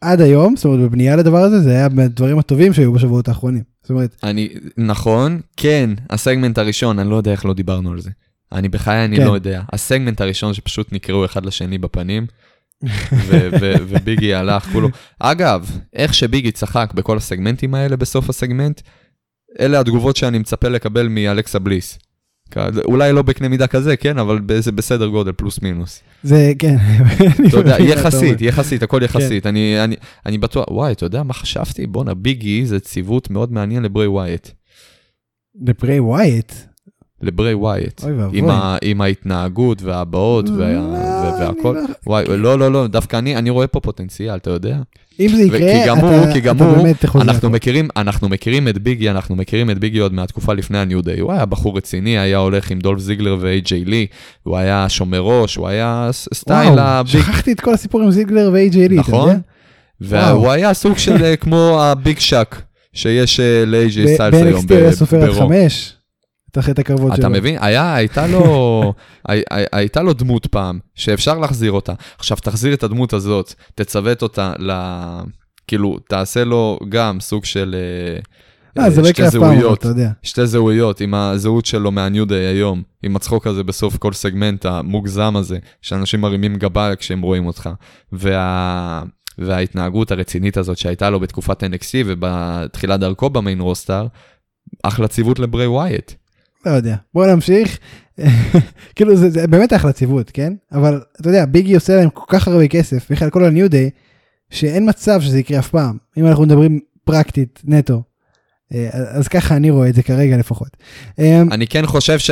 עד 0.00 0.20
היום, 0.20 0.56
זאת 0.56 0.64
אומרת 0.64 0.80
בבנייה 0.80 1.16
לדבר 1.16 1.38
הזה, 1.38 1.60
זה 1.60 1.70
היה 1.70 1.88
מהדברים 1.88 2.38
הטובים 2.38 2.72
שהיו 2.72 2.92
בשבועות 2.92 3.28
האחרונים. 3.28 3.62
זאת 3.82 3.90
אומרת, 3.90 4.16
אני, 4.22 4.48
נכון, 4.76 5.40
כן, 5.56 5.90
הסגמנט 6.10 6.58
הראשון, 6.58 6.98
אני 6.98 7.10
לא 7.10 7.16
יודע 7.16 7.32
איך 7.32 7.46
לא 7.46 7.54
דיברנו 7.54 7.92
על 7.92 8.00
זה. 8.00 8.10
אני 8.52 8.68
בחיי, 8.68 9.04
אני 9.04 9.16
כן. 9.16 9.26
לא 9.26 9.34
יודע. 9.34 9.62
הסגמנט 9.72 10.20
הראשון 10.20 10.54
שפשוט 10.54 10.92
נקראו 10.92 11.24
אחד 11.24 11.46
לשני 11.46 11.78
בפנים, 11.78 12.26
וביגי 13.88 14.34
הלך 14.34 14.64
כולו. 14.72 14.88
אגב, 15.18 15.78
איך 15.92 16.14
שביגי 16.14 16.50
צחק 16.50 16.92
בכל 16.94 17.16
הסגמנטים 17.16 17.74
האלה 17.74 17.96
בסוף 17.96 18.30
הסגמנט, 18.30 18.80
אלה 19.60 19.80
התגובות 19.80 20.16
שאני 20.16 20.38
מצפה 20.38 20.68
לקבל 20.68 21.08
מאלכסה 21.08 21.58
בליס. 21.58 21.98
אולי 22.84 23.12
לא 23.12 23.22
בקנה 23.22 23.48
מידה 23.48 23.66
כזה, 23.66 23.96
כן, 23.96 24.18
אבל 24.18 24.38
זה 24.58 24.72
בסדר 24.72 25.06
גודל, 25.06 25.32
פלוס 25.32 25.62
מינוס. 25.62 26.02
זה 26.22 26.52
כן. 26.58 26.76
אתה 27.48 27.56
יודע, 27.58 27.76
יחסית. 27.80 28.40
יחסית, 28.40 28.82
הכל 28.82 29.00
יחסית. 29.02 29.46
אני, 29.46 29.84
אני, 29.84 29.96
אני 30.26 30.38
בטוח, 30.38 30.64
וואי, 30.70 30.92
אתה 30.92 31.06
יודע 31.06 31.22
מה 31.22 31.32
חשבתי? 31.34 31.86
בואנה, 31.86 32.14
ביגי 32.14 32.66
זה 32.66 32.80
ציוות 32.80 33.30
מאוד 33.30 33.52
מעניין 33.52 33.82
לברי 33.82 34.06
ווייט. 34.06 34.48
לפריי 35.66 36.00
ווייט. 36.00 36.52
לברי 37.22 37.54
ווייט. 37.54 38.04
אוי 38.04 38.12
ואבוי. 38.12 38.38
עם, 38.38 38.48
ה, 38.50 38.76
עם 38.82 39.00
ההתנהגות 39.00 39.82
והבעות 39.82 40.48
וה, 40.48 40.72
לא, 40.72 40.78
וה, 40.80 41.36
והכל. 41.40 41.74
לא- 41.74 41.86
וואי, 42.06 42.24
לא, 42.28 42.58
לא, 42.58 42.72
לא, 42.72 42.86
דווקא 42.86 43.16
אני, 43.16 43.36
אני 43.36 43.50
רואה 43.50 43.66
פה 43.66 43.80
פוטנציאל, 43.80 44.36
אתה 44.36 44.50
יודע? 44.50 44.78
אם 45.20 45.28
זה 45.28 45.42
יקרה, 45.42 45.58
כי 45.58 45.88
גם 45.88 45.98
הוא, 45.98 46.22
אתה 46.24 46.32
כי 46.32 46.40
גם 46.40 46.56
אתה 46.56 46.64
הוא, 46.64 46.76
באמת 46.76 47.06
חוזר. 47.06 47.24
אנחנו 47.24 47.40
פה. 47.40 47.48
מכירים, 47.48 47.88
אנחנו 47.96 48.28
מכירים 48.28 48.68
את 48.68 48.78
ביגי, 48.78 49.10
אנחנו 49.10 49.36
מכירים 49.36 49.70
את 49.70 49.78
ביגי 49.78 49.98
עוד 49.98 50.12
מהתקופה 50.12 50.52
לפני 50.52 50.78
הניו 50.78 51.02
דיי. 51.02 51.20
הוא 51.20 51.32
היה 51.32 51.46
בחור 51.46 51.76
רציני, 51.76 52.18
היה 52.18 52.38
הולך 52.38 52.70
עם 52.70 52.78
דולף 52.78 53.00
זיגלר 53.00 53.36
ואיי-ג'יי 53.40 53.84
לי, 53.84 54.06
הוא 54.42 54.56
היה 54.56 54.88
שומר 54.88 55.20
ראש, 55.20 55.56
הוא 55.56 55.68
היה 55.68 56.10
סטייל 56.12 56.68
וואו, 56.72 56.80
הביג, 56.80 57.22
שכחתי 57.22 57.52
את 57.52 57.60
כל 57.60 57.74
הסיפור 57.74 58.02
עם 58.02 58.10
זיגלר 58.10 58.50
ואיי-ג'יי 58.52 58.88
לי, 58.88 58.94
אתה 58.94 59.10
נכון? 59.10 59.28
יודע? 59.28 59.40
והוא 60.00 60.40
וואו. 60.40 60.52
היה 60.52 60.74
סוג 60.74 60.98
של 60.98 61.24
אה, 61.24 61.36
כמו 61.36 61.82
הביג 61.82 62.18
שאק 62.18 62.62
שיש 62.92 63.40
אה, 63.40 63.64
לאיי-ג'יי 63.66 64.14
סטיילס 64.14 64.34
היום 64.42 64.66
ב-NXT 64.66 64.74
הוא 64.74 64.82
היה 64.82 64.92
סופר 64.92 65.22
עד. 65.24 65.30
חמש. 65.32 65.92
את 66.64 66.70
את 66.70 66.78
הקרבות 66.78 67.12
שלו. 67.16 67.20
אתה 67.20 67.28
מבין? 67.28 67.56
היה, 67.60 67.94
הייתה 67.94 68.26
לו, 68.26 68.82
הי- 69.28 69.42
הי- 69.50 69.64
הייתה 69.72 70.02
לו 70.02 70.12
דמות 70.12 70.46
פעם, 70.46 70.78
שאפשר 70.94 71.38
להחזיר 71.38 71.72
אותה. 71.72 71.92
עכשיו, 72.18 72.36
תחזיר 72.36 72.74
את 72.74 72.82
הדמות 72.82 73.12
הזאת, 73.12 73.54
תצוות 73.74 74.22
אותה 74.22 74.52
ל... 74.58 74.72
כאילו, 75.66 75.98
תעשה 76.08 76.44
לו 76.44 76.78
גם 76.88 77.20
סוג 77.20 77.44
של 77.44 77.74
אה, 78.78 78.82
אה, 78.84 78.90
זה 78.90 79.00
לא 79.02 79.08
שתי 79.08 79.10
יקרה 79.22 79.28
אף 79.28 79.34
פעם, 79.34 79.72
אתה 79.72 79.88
יודע. 79.88 80.10
שתי 80.22 80.46
זהויות 80.46 81.00
עם 81.00 81.14
הזהות 81.14 81.66
שלו 81.66 81.90
מהניו 81.92 82.24
דיי 82.24 82.46
היום, 82.46 82.82
עם 83.02 83.16
הצחוק 83.16 83.46
הזה 83.46 83.64
בסוף 83.64 83.96
כל 83.96 84.12
סגמנט 84.12 84.66
המוגזם 84.66 85.36
הזה, 85.36 85.58
שאנשים 85.82 86.20
מרימים 86.20 86.56
גבה 86.56 86.96
כשהם 86.96 87.20
רואים 87.20 87.46
אותך. 87.46 87.70
וה... 88.12 89.02
וההתנהגות 89.38 90.10
הרצינית 90.10 90.56
הזאת 90.56 90.78
שהייתה 90.78 91.10
לו 91.10 91.20
בתקופת 91.20 91.62
NXT 91.64 91.94
ובתחילת 92.06 93.00
דרכו 93.00 93.30
במיין 93.30 93.60
רוסטר, 93.60 94.06
אחלה 94.82 95.08
ציוות 95.08 95.38
לברי 95.38 95.66
ווייט. 95.66 96.12
לא 96.66 96.70
יודע. 96.70 96.96
בוא 97.14 97.26
נמשיך. 97.26 97.78
כאילו 98.96 99.16
זה, 99.16 99.30
זה 99.30 99.46
באמת 99.46 99.72
אחלה 99.72 99.92
ציוות, 99.92 100.30
כן? 100.30 100.52
אבל 100.72 101.00
אתה 101.20 101.28
יודע, 101.28 101.44
ביגי 101.46 101.74
עושה 101.74 101.96
להם 101.96 102.10
כל 102.10 102.24
כך 102.28 102.48
הרבה 102.48 102.68
כסף, 102.68 103.10
בכלל 103.10 103.30
כל 103.30 103.44
הניו 103.44 103.70
דיי, 103.70 103.90
שאין 104.50 104.88
מצב 104.88 105.20
שזה 105.20 105.38
יקרה 105.38 105.58
אף 105.58 105.68
פעם. 105.68 105.96
אם 106.16 106.26
אנחנו 106.26 106.44
מדברים 106.44 106.80
פרקטית, 107.04 107.62
נטו. 107.64 108.02
אה, 108.74 108.88
אז 108.92 109.28
ככה 109.28 109.56
אני 109.56 109.70
רואה 109.70 109.88
את 109.88 109.94
זה 109.94 110.02
כרגע 110.02 110.36
לפחות. 110.36 110.76
אה, 111.18 111.42
אני 111.50 111.66
כן 111.66 111.86
חושב 111.86 112.18
ש... 112.18 112.30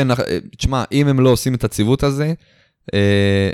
תשמע, 0.56 0.84
אם 0.92 1.08
הם 1.08 1.20
לא 1.20 1.28
עושים 1.28 1.54
את 1.54 1.64
הציוות 1.64 2.02
הזה, 2.02 2.32
אה, 2.94 3.50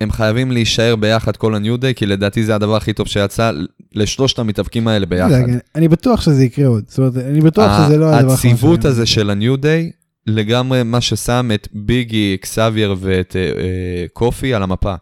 הם 0.00 0.10
חייבים 0.10 0.52
להישאר 0.52 0.96
ביחד 0.96 1.36
כל 1.36 1.54
הניו 1.54 1.76
דיי, 1.76 1.94
כי 1.94 2.06
לדעתי 2.06 2.44
זה 2.44 2.54
הדבר 2.54 2.76
הכי 2.76 2.92
טוב 2.92 3.06
שיצא 3.06 3.52
לשלושת 3.94 4.38
המתאבקים 4.38 4.88
האלה 4.88 5.06
ביחד. 5.06 5.42
אני 5.74 5.88
בטוח 5.88 6.20
שזה 6.20 6.44
יקרה 6.44 6.66
עוד. 6.66 6.84
זאת 6.88 6.98
אומרת, 6.98 7.16
אני 7.16 7.40
בטוח 7.40 7.86
שזה 7.86 7.98
לא 7.98 8.04
הדבר 8.04 8.32
האחרון 8.32 8.52
הציוות 8.52 8.84
הזה 8.84 9.06
של 9.06 9.30
הניו 9.30 9.56
דיי, 9.56 9.90
לגמרי 10.26 10.82
מה 10.82 11.00
ששם 11.00 11.50
את 11.54 11.68
ביגי, 11.72 12.34
אקסבייר 12.34 12.96
ואת 12.98 13.36
אה, 13.36 13.42
אה, 13.42 14.04
קופי 14.12 14.54
על 14.54 14.62
המפה. 14.62 14.94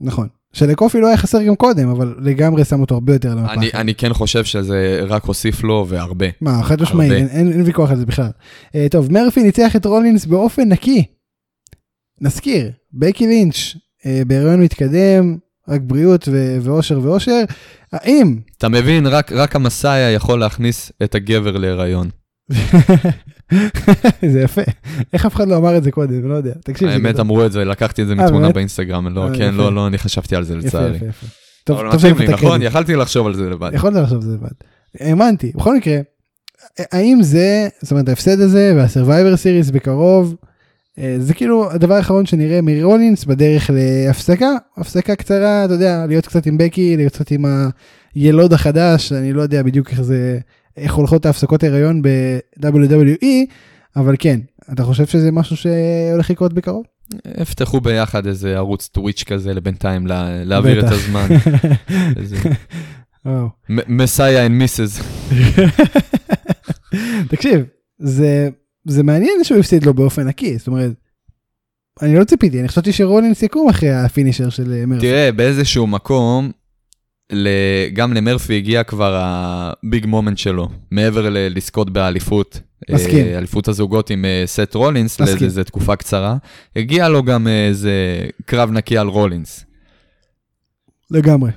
נכון. 0.00 0.28
שלקופי 0.52 1.00
לא 1.00 1.06
היה 1.06 1.16
חסר 1.16 1.42
גם 1.42 1.56
קודם, 1.56 1.88
אבל 1.88 2.14
לגמרי 2.20 2.64
שם 2.64 2.80
אותו 2.80 2.94
הרבה 2.94 3.12
יותר 3.12 3.32
על 3.32 3.38
המפה. 3.38 3.52
אני, 3.52 3.70
אני 3.74 3.94
כן 3.94 4.12
חושב 4.12 4.44
שזה 4.44 5.00
רק 5.06 5.24
הוסיף 5.24 5.64
לו 5.64 5.86
והרבה. 5.88 6.26
מה, 6.40 6.62
חד 6.62 6.82
משמעי, 6.82 7.06
הרבה. 7.06 7.18
אין, 7.18 7.28
אין, 7.28 7.52
אין 7.52 7.62
ויכוח 7.62 7.90
על 7.90 7.96
זה 7.96 8.06
בכלל. 8.06 8.30
Uh, 8.66 8.70
טוב, 8.90 9.12
מרפי 9.12 9.42
ניצח 9.42 9.76
את 9.76 9.86
רולינס 9.86 10.26
באופן 10.26 10.68
נקי. 10.68 11.04
נזכיר, 12.20 12.70
בקי 12.92 13.26
לינץ' 13.26 13.54
uh, 13.54 14.06
בהריון 14.26 14.62
מתקדם, 14.62 15.36
רק 15.68 15.80
בריאות 15.80 16.28
ו- 16.32 16.58
ואושר 16.60 17.00
ואושר. 17.02 17.42
האם, 17.92 18.40
אתה 18.58 18.68
מבין, 18.68 19.06
רק, 19.06 19.32
רק 19.32 19.56
המסאיה 19.56 20.10
יכול 20.10 20.40
להכניס 20.40 20.92
את 21.02 21.14
הגבר 21.14 21.56
להיריון. 21.56 22.10
זה 24.32 24.40
יפה, 24.40 24.62
איך 25.12 25.26
אף 25.26 25.34
אחד 25.34 25.48
לא 25.48 25.56
אמר 25.56 25.76
את 25.76 25.84
זה 25.84 25.90
קודם, 25.90 26.28
לא 26.28 26.34
יודע, 26.34 26.52
תקשיב. 26.64 26.88
האמת. 26.88 27.20
אמרו 27.20 27.46
את 27.46 27.52
זה, 27.52 27.64
לקחתי 27.64 28.02
את 28.02 28.06
זה 28.06 28.14
אה, 28.18 28.24
מתמונה? 28.24 28.52
באינסטגרם, 28.52 29.14
לא, 29.14 29.28
אה, 29.28 29.38
כן. 29.38 29.54
לא, 29.54 29.74
לא, 29.74 29.86
אני 29.86 29.98
חשבתי 29.98 30.36
על 30.36 30.44
זה 30.44 30.56
לצערי. 30.56 30.96
יפה, 30.96 31.06
יפה. 31.06 31.26
טוב, 31.64 31.78
אבל 31.78 31.90
טוב 31.90 32.00
שאני 32.00 32.12
מתקן. 32.12 32.32
נכון? 32.32 32.62
יכלתי 32.62 32.96
לחשוב 32.96 33.26
על 33.26 33.34
זה 33.34 33.50
לבד. 33.50 33.70
יכולת 33.74 33.94
לחשוב 33.94 34.16
על 34.16 34.22
זה 34.22 34.34
לבד. 34.34 34.52
האמנתי, 35.00 35.52
בכל 35.54 35.76
מקרה, 35.76 35.98
האם 36.78 37.22
זה, 37.22 37.68
זאת 37.82 37.90
אומרת 37.92 38.08
ההפסד 38.08 38.40
הזה 38.40 38.72
והסרווייבר 38.76 39.36
סיריס 39.36 39.70
בקרוב, 39.70 40.34
אה, 40.98 41.16
זה 41.18 41.34
כאילו 41.34 41.70
הדבר 41.70 41.94
האחרון 41.94 42.26
שנראה 42.26 42.60
מרולינס 42.62 43.24
בדרך 43.24 43.70
להפסקה, 43.74 44.50
הפסקה 44.76 45.16
קצרה, 45.16 45.64
אתה 45.64 45.72
יודע, 45.72 46.06
להיות 46.08 46.26
קצת 46.26 46.46
עם 46.46 46.58
בקי, 46.58 46.96
להיות 46.96 47.12
קצת 47.12 47.30
עם 47.30 47.44
הילוד 48.14 48.52
החדש, 48.52 49.12
אני 49.12 49.32
לא 49.32 49.42
יודע 49.42 49.62
בדיוק 49.62 49.90
איך 49.90 50.02
זה, 50.02 50.38
איך 50.76 50.94
הולכות 50.94 51.26
ההפסקות 51.26 51.62
הריון 51.64 52.02
ב-WWE, 52.02 53.26
אבל 53.96 54.14
כן, 54.18 54.40
אתה 54.72 54.84
חושב 54.84 55.06
שזה 55.06 55.32
משהו 55.32 55.56
שהולך 55.56 56.30
לקרות 56.30 56.52
בקרוב? 56.52 56.84
יפתחו 57.40 57.80
ביחד 57.80 58.26
איזה 58.26 58.56
ערוץ 58.56 58.88
טוויץ' 58.88 59.22
כזה 59.26 59.54
לבינתיים 59.54 60.06
לה- 60.06 60.44
להעביר 60.44 60.86
את. 60.86 60.92
הזמן. 60.92 61.26
איזה. 62.16 62.36
מסאיה 63.88 64.46
אנד 64.46 64.54
מיסס. 64.56 65.00
תקשיב, 67.28 67.64
זה, 67.98 68.48
זה 68.84 69.02
מעניין 69.02 69.44
שהוא 69.44 69.58
הפסיד 69.58 69.86
לו 69.86 69.94
באופן 69.94 70.28
נקי, 70.28 70.58
זאת 70.58 70.66
אומרת, 70.66 70.92
אני 72.02 72.14
לא 72.18 72.24
ציפיתי, 72.24 72.60
אני 72.60 72.68
חשבתי 72.68 72.92
שרולינס 72.92 73.42
יקום 73.42 73.68
אחרי 73.68 73.90
ה 73.94 74.00
finisher 74.00 74.50
של 74.50 74.72
אה, 74.72 74.86
מרפי. 74.86 75.00
תראה, 75.06 75.32
באיזשהו 75.32 75.86
מקום, 75.86 76.50
גם 77.92 78.12
למרפי 78.12 78.56
הגיע 78.56 78.82
כבר 78.82 79.14
ה 79.16 79.38
big 79.38 80.06
moment 80.06 80.38
שלו, 80.38 80.68
מעבר 80.90 81.30
ל- 81.30 81.56
לזכות 81.56 81.90
באליפות. 81.90 82.60
מסכים. 82.90 83.26
אה, 83.26 83.38
אליפות 83.38 83.68
הזוגות 83.68 84.10
עם 84.10 84.24
אה, 84.24 84.42
סת' 84.46 84.74
רולינס. 84.74 85.20
לאיזה 85.20 85.64
תקופה 85.64 85.96
קצרה. 85.96 86.36
הגיע 86.76 87.08
לו 87.08 87.22
גם 87.22 87.48
אה, 87.48 87.66
איזה 87.68 87.92
קרב 88.44 88.70
נקי 88.70 88.98
על 88.98 89.06
רולינס. 89.08 89.64
לגמרי. 91.10 91.50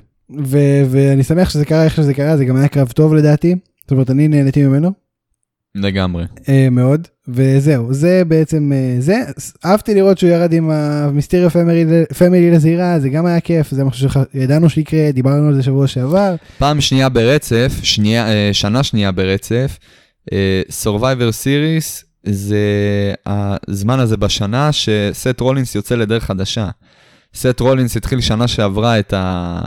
ואני 0.90 1.22
שמח 1.22 1.50
שזה 1.50 1.64
קרה 1.64 1.84
איך 1.84 1.96
שזה 1.96 2.14
קרה, 2.14 2.36
זה 2.36 2.44
גם 2.44 2.56
היה 2.56 2.68
קרב 2.68 2.88
טוב 2.88 3.14
לדעתי. 3.14 3.54
זאת 3.82 3.90
אומרת, 3.90 4.10
אני 4.10 4.28
נהניתי 4.28 4.66
ממנו 4.66 4.92
לגמרי. 5.82 6.24
אה, 6.48 6.68
מאוד, 6.70 7.08
וזהו, 7.28 7.94
זה 7.94 8.22
בעצם 8.28 8.72
אה, 8.72 8.96
זה. 9.00 9.16
אהבתי 9.64 9.94
לראות 9.94 10.18
שהוא 10.18 10.30
ירד 10.30 10.52
עם 10.52 10.70
המיסטריו 10.70 11.50
פמילי, 12.18 12.50
לזירה, 12.50 13.00
זה 13.00 13.08
גם 13.08 13.26
היה 13.26 13.40
כיף, 13.40 13.70
זה 13.70 13.84
משהו 13.84 14.08
שידענו 14.10 14.70
שיקרה, 14.70 15.12
דיברנו 15.12 15.48
על 15.48 15.54
זה 15.54 15.62
שבוע 15.62 15.86
שעבר. 15.86 16.34
פעם 16.58 16.80
שנייה 16.80 17.08
ברצף, 17.08 17.72
שנייה, 17.82 18.28
אה, 18.28 18.50
שנה 18.52 18.82
שנייה 18.82 19.12
ברצף, 19.12 19.78
אה, 20.32 20.62
Survivor 20.82 21.32
Series 21.44 22.04
זה 22.22 22.58
הזמן 23.26 24.00
הזה 24.00 24.16
בשנה 24.16 24.72
שסט 24.72 25.40
רולינס 25.40 25.74
יוצא 25.74 25.94
לדרך 25.94 26.24
חדשה. 26.24 26.68
סט 27.34 27.60
רולינס 27.60 27.96
התחיל 27.96 28.20
שנה 28.20 28.48
שעברה 28.48 28.98
את, 28.98 29.12
ה... 29.16 29.60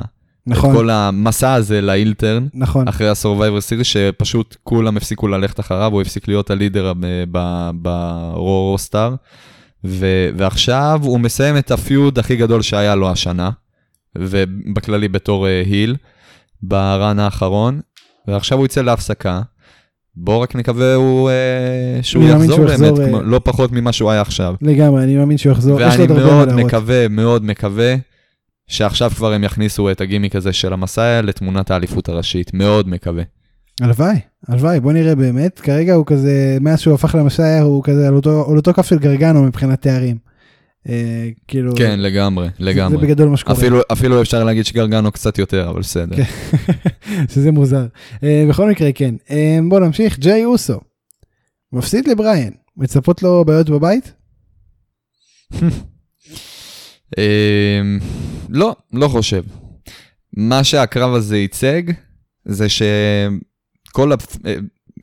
נכון, 0.47 0.69
את 0.69 0.75
כל 0.75 0.89
המסע 0.89 1.53
הזה 1.53 1.81
לאילטרן, 1.81 2.47
נכון. 2.53 2.87
אחרי 2.87 3.09
ה-Survivor 3.09 3.61
Series, 3.69 3.83
שפשוט 3.83 4.55
כולם 4.63 4.97
הפסיקו 4.97 5.27
ללכת 5.27 5.59
אחריו, 5.59 5.91
הוא 5.91 6.01
הפסיק 6.01 6.27
להיות 6.27 6.49
הלידר 6.49 6.93
ברוסטאר, 7.73 9.15
ועכשיו 9.83 10.99
הוא 11.03 11.19
מסיים 11.19 11.57
את 11.57 11.71
הפיוד 11.71 12.19
הכי 12.19 12.35
גדול 12.35 12.61
שהיה 12.61 12.95
לו 12.95 13.09
השנה, 13.09 13.49
ובכללי 14.17 15.07
בתור 15.07 15.47
אה, 15.47 15.63
היל, 15.65 15.95
ברן 16.63 17.19
האחרון, 17.19 17.81
ועכשיו 18.27 18.57
הוא 18.57 18.65
יצא 18.65 18.81
להפסקה. 18.81 19.41
בוא 20.15 20.37
רק 20.37 20.55
נקווה 20.55 20.95
הוא, 20.95 21.29
אה, 21.29 21.99
שהוא 22.01 22.23
יחזור 22.23 22.55
שהוא 22.55 22.65
באמת, 22.65 22.79
יחזור, 22.79 23.05
כמו, 23.07 23.17
אה, 23.17 23.23
לא 23.23 23.41
פחות 23.43 23.71
ממה 23.71 23.91
שהוא 23.91 24.11
היה 24.11 24.21
עכשיו. 24.21 24.55
לגמרי, 24.61 25.03
אני 25.03 25.17
מאמין 25.17 25.37
שהוא 25.37 25.51
יחזור, 25.51 25.75
ואני 25.75 26.03
הרבה 26.03 26.13
מה 26.13 26.45
מאוד. 26.45 26.53
מקווה, 26.53 27.07
מאוד 27.07 27.45
מקווה, 27.45 27.95
שעכשיו 28.71 29.11
כבר 29.15 29.33
הם 29.33 29.43
יכניסו 29.43 29.91
את 29.91 30.01
הגימיק 30.01 30.35
הזה 30.35 30.53
של 30.53 30.73
המסאיה 30.73 31.21
לתמונת 31.21 31.71
האליפות 31.71 32.09
הראשית. 32.09 32.53
מאוד 32.53 32.89
מקווה. 32.89 33.23
הלוואי, 33.81 34.15
הלוואי, 34.47 34.79
בוא 34.79 34.93
נראה 34.93 35.15
באמת. 35.15 35.59
כרגע 35.59 35.93
הוא 35.93 36.05
כזה, 36.05 36.57
מאז 36.61 36.79
שהוא 36.79 36.93
הפך 36.93 37.15
למסאיה, 37.15 37.61
הוא 37.61 37.83
כזה 37.83 38.07
על 38.07 38.13
אותו, 38.13 38.49
על 38.51 38.57
אותו 38.57 38.73
כף 38.73 38.85
של 38.85 38.99
גרגנו 38.99 39.43
מבחינת 39.43 39.81
תארים. 39.81 40.17
אה, 40.89 41.29
כאילו, 41.47 41.75
כן, 41.75 41.99
לגמרי, 41.99 42.45
זה, 42.45 42.51
זה 42.59 42.65
לגמרי. 42.65 43.07
בגדול 43.07 43.29
מה 43.29 43.37
שקורה. 43.37 43.57
אפילו, 43.57 43.81
אפילו 43.91 44.21
אפשר 44.21 44.43
להגיד 44.43 44.65
שגרגנו 44.65 45.11
קצת 45.11 45.37
יותר, 45.37 45.69
אבל 45.69 45.79
בסדר. 45.79 46.15
כן. 46.15 46.23
שזה 47.33 47.51
מוזר. 47.51 47.85
אה, 48.23 48.45
בכל 48.49 48.69
מקרה, 48.69 48.91
כן. 48.91 49.15
אה, 49.31 49.59
בוא 49.69 49.79
נמשיך, 49.79 50.19
ג'יי 50.19 50.45
אוסו. 50.45 50.79
מפסיד 51.73 52.07
לבריאן, 52.07 52.49
מצפות 52.77 53.23
לו 53.23 53.45
בעיות 53.45 53.69
בבית? 53.69 54.13
אמ, 57.17 57.99
לא, 58.49 58.75
לא 58.93 59.07
חושב. 59.07 59.43
מה 60.37 60.63
שהקרב 60.63 61.13
הזה 61.13 61.37
ייצג, 61.37 61.81
זה 62.45 62.67
שכל 62.69 64.11
הפ... 64.11 64.37
אה, 64.45 64.55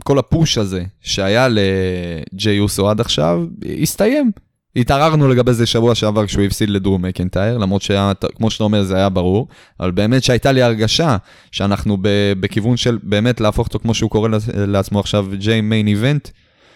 כל 0.05 0.18
הפוש 0.18 0.59
הזה 0.59 0.85
שהיה 1.01 1.49
לג'יי 1.49 2.59
אוסו 2.59 2.90
עד 2.90 3.01
עכשיו, 3.01 3.44
הסתיים. 3.83 4.31
התערערנו 4.77 5.29
לגבי 5.29 5.53
זה 5.53 5.66
שבוע 5.66 5.94
שעבר 5.94 6.27
כשהוא 6.27 6.44
הפסיד 6.44 6.71
לדרו 6.71 6.99
מקנטייר, 6.99 7.59
למרות 7.59 7.83
שכמו 7.83 8.51
שאתה 8.51 8.64
אומר 8.64 8.83
זה 8.83 8.97
היה 8.97 9.09
ברור, 9.09 9.49
אבל 9.81 9.90
באמת 9.90 10.23
שהייתה 10.25 10.53
לי 10.53 10.62
הרגשה 10.62 11.16
שאנחנו 11.53 11.97
ב- 12.03 12.33
בכיוון 12.40 12.77
של 12.77 12.99
באמת 13.03 13.40
להפוך 13.40 13.66
אותו 13.66 13.79
כמו 13.79 13.94
שהוא 13.94 14.11
קורא 14.11 14.29
לעצ- 14.29 14.51
לעצמו 14.57 15.01
עכשיו 15.01 15.27
ג'יי 15.38 15.61
מיין 15.61 15.87
איבנט. 15.87 16.29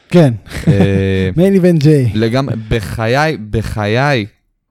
כן, 0.08 0.34
אה, 0.68 1.30
מיין 1.36 1.54
איבנט 1.54 1.82
ג'יי. 1.82 2.10
לגמרי, 2.14 2.54
בחיי, 2.68 3.36
בחיי, 3.50 4.26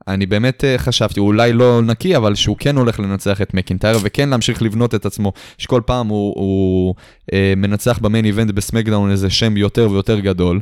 אני 0.08 0.26
באמת 0.26 0.64
אה, 0.64 0.78
חשבתי, 0.78 1.20
הוא 1.20 1.26
אולי 1.26 1.52
לא 1.52 1.82
נקי, 1.82 2.16
אבל 2.16 2.34
שהוא 2.34 2.56
כן 2.58 2.76
הולך 2.76 3.00
לנצח 3.00 3.42
את 3.42 3.54
מקנטייר, 3.54 3.98
וכן 4.02 4.28
להמשיך 4.28 4.62
לבנות 4.62 4.94
את 4.94 5.06
עצמו, 5.06 5.32
שכל 5.58 5.82
פעם 5.86 6.08
הוא, 6.08 6.34
הוא 6.36 6.94
אה, 7.32 7.54
מנצח 7.56 7.98
ב 7.98 8.03
main 8.03 8.24
event 8.24 8.50
בסמקדאון 8.50 9.10
איזה 9.10 9.30
שם 9.30 9.56
יותר 9.56 9.88
ויותר 9.90 10.20
גדול. 10.20 10.60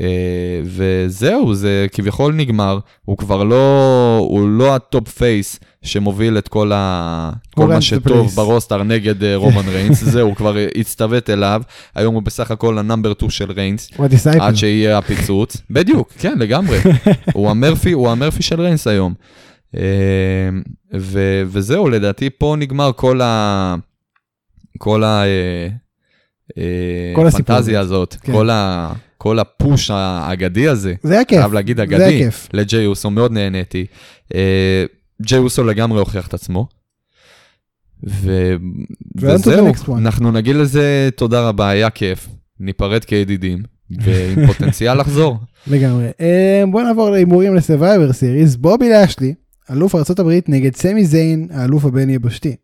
אה, 0.00 0.60
וזהו, 0.64 1.54
זה 1.54 1.86
כביכול 1.92 2.34
נגמר, 2.34 2.78
הוא 3.04 3.16
כבר 3.16 3.44
לא, 3.44 4.16
הוא 4.28 4.48
לא 4.48 4.74
ה 4.74 4.83
top 4.83 5.08
face 5.08 5.60
שמוביל 5.82 6.38
את 6.38 6.48
כל, 6.48 6.72
ה, 6.74 7.30
כל 7.54 7.66
מה 7.66 7.80
שטוב. 7.80 8.32
ב 8.34 8.41
roster 8.41 8.82
נגד 8.82 9.24
אה, 9.24 9.36
רומן 9.36 9.68
ריינס, 9.68 10.04
זהו, 10.12 10.28
הוא 10.28 10.36
כבר 10.36 10.56
הצטוות 10.76 11.30
אליו, 11.30 11.62
היום 11.94 12.14
הוא 12.14 12.22
בסך 12.22 12.50
הכל 12.50 12.78
ה 12.78 12.83
number 12.83 13.12
2 13.12 13.30
של 13.30 13.52
ריינס. 13.52 13.90
עד 14.40 14.54
שיהיה 14.54 14.98
הפיצוץ. 14.98 15.56
בדיוק, 15.70 16.12
כן, 16.18 16.38
לגמרי. 16.38 16.78
הוא 17.34 17.50
המרפי, 17.50 17.92
הוא 17.92 18.10
המרפי 18.10 18.42
של 18.42 18.60
ריינס 18.60 18.86
היום. 18.86 19.14
אה, 19.76 19.82
ו- 20.94 21.42
וזהו, 21.46 21.88
לדעתי 21.88 22.30
פה 22.30 22.54
נגמר 22.58 22.90
כל 22.96 23.20
ה... 23.20 23.74
כל 24.78 25.04
ה... 25.04 25.22
כל 27.14 27.26
הסיפור. 27.26 27.56
הפנטזיה 27.56 27.80
הזאת, 27.80 28.16
כן. 28.22 28.32
כל 28.32 28.50
ה... 28.50 28.92
כל 29.22 29.38
הפוש 29.38 29.90
האגדי 29.90 30.68
הזה, 30.68 30.94
זה 31.02 31.14
היה 31.14 31.24
כיף. 31.24 31.38
חייב 31.38 31.52
להגיד 31.52 31.76
זה 31.76 31.82
אגדי, 31.82 32.18
כיף. 32.18 32.48
לג'יי 32.52 32.86
אוסו, 32.86 33.10
מאוד 33.10 33.32
נהניתי. 33.32 33.86
אה, 34.34 34.84
ג'יי 35.22 35.38
אוסו 35.38 35.64
לגמרי 35.64 35.98
הוכיח 35.98 36.26
את 36.26 36.34
עצמו. 36.34 36.66
ו... 38.06 38.54
וזהו. 39.16 39.72
אנחנו 39.98 40.32
נגיד 40.32 40.56
לזה 40.56 41.08
תודה 41.16 41.48
רבה, 41.48 41.68
היה 41.68 41.90
כיף, 41.90 42.28
ניפרד 42.60 43.04
כידידים, 43.04 43.62
ועם 44.02 44.46
פוטנציאל 44.46 45.00
לחזור. 45.00 45.38
לגמרי. 45.66 46.10
אה, 46.20 46.64
בוא 46.70 46.82
נעבור 46.82 47.10
להימורים 47.10 47.54
לסרווייבר 47.54 48.12
סיריס. 48.12 48.56
בובי 48.56 48.90
לאשלי, 48.90 49.34
אלוף 49.70 49.94
ארה"ב 49.94 50.40
נגד 50.48 50.76
סמי 50.76 51.04
זיין, 51.04 51.48
האלוף 51.50 51.84
הבין 51.84 52.10
יבשתי. 52.10 52.56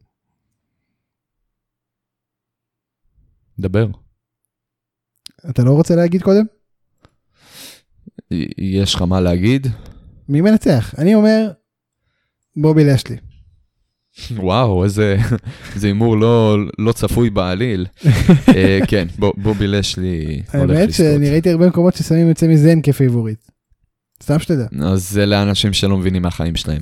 דבר. 3.58 3.86
אתה 5.50 5.62
לא 5.62 5.70
רוצה 5.70 5.96
להגיד 5.96 6.22
קודם? 6.22 6.44
יש 8.58 8.94
לך 8.94 9.02
מה 9.02 9.20
להגיד? 9.20 9.66
מי 10.28 10.40
מנצח? 10.40 10.94
אני 10.98 11.14
אומר, 11.14 11.50
בובי 12.56 12.84
לאשלי. 12.84 13.16
וואו, 14.36 14.84
איזה 14.84 15.16
הימור 15.82 16.16
לא, 16.16 16.56
לא 16.78 16.92
צפוי 16.92 17.30
בעליל. 17.30 17.86
אה, 18.56 18.78
כן, 18.88 19.06
בובי 19.18 19.66
לאשלי 19.66 20.42
הולך 20.54 20.76
האמת 20.76 20.88
לזכות. 20.88 21.06
שאני 21.06 21.30
ראיתי 21.30 21.50
הרבה 21.50 21.68
מקומות 21.68 21.94
ששמים 21.94 22.30
את 22.30 22.38
סמי 22.38 22.56
זיין 22.56 22.82
כפייבוריט. 22.82 23.38
סתם 24.28 24.38
שתדע. 24.38 24.66
אז 24.82 25.10
זה 25.10 25.26
לאנשים 25.26 25.72
שלא 25.72 25.96
מבינים 25.96 26.22
מהחיים 26.22 26.56
שלהם. 26.56 26.80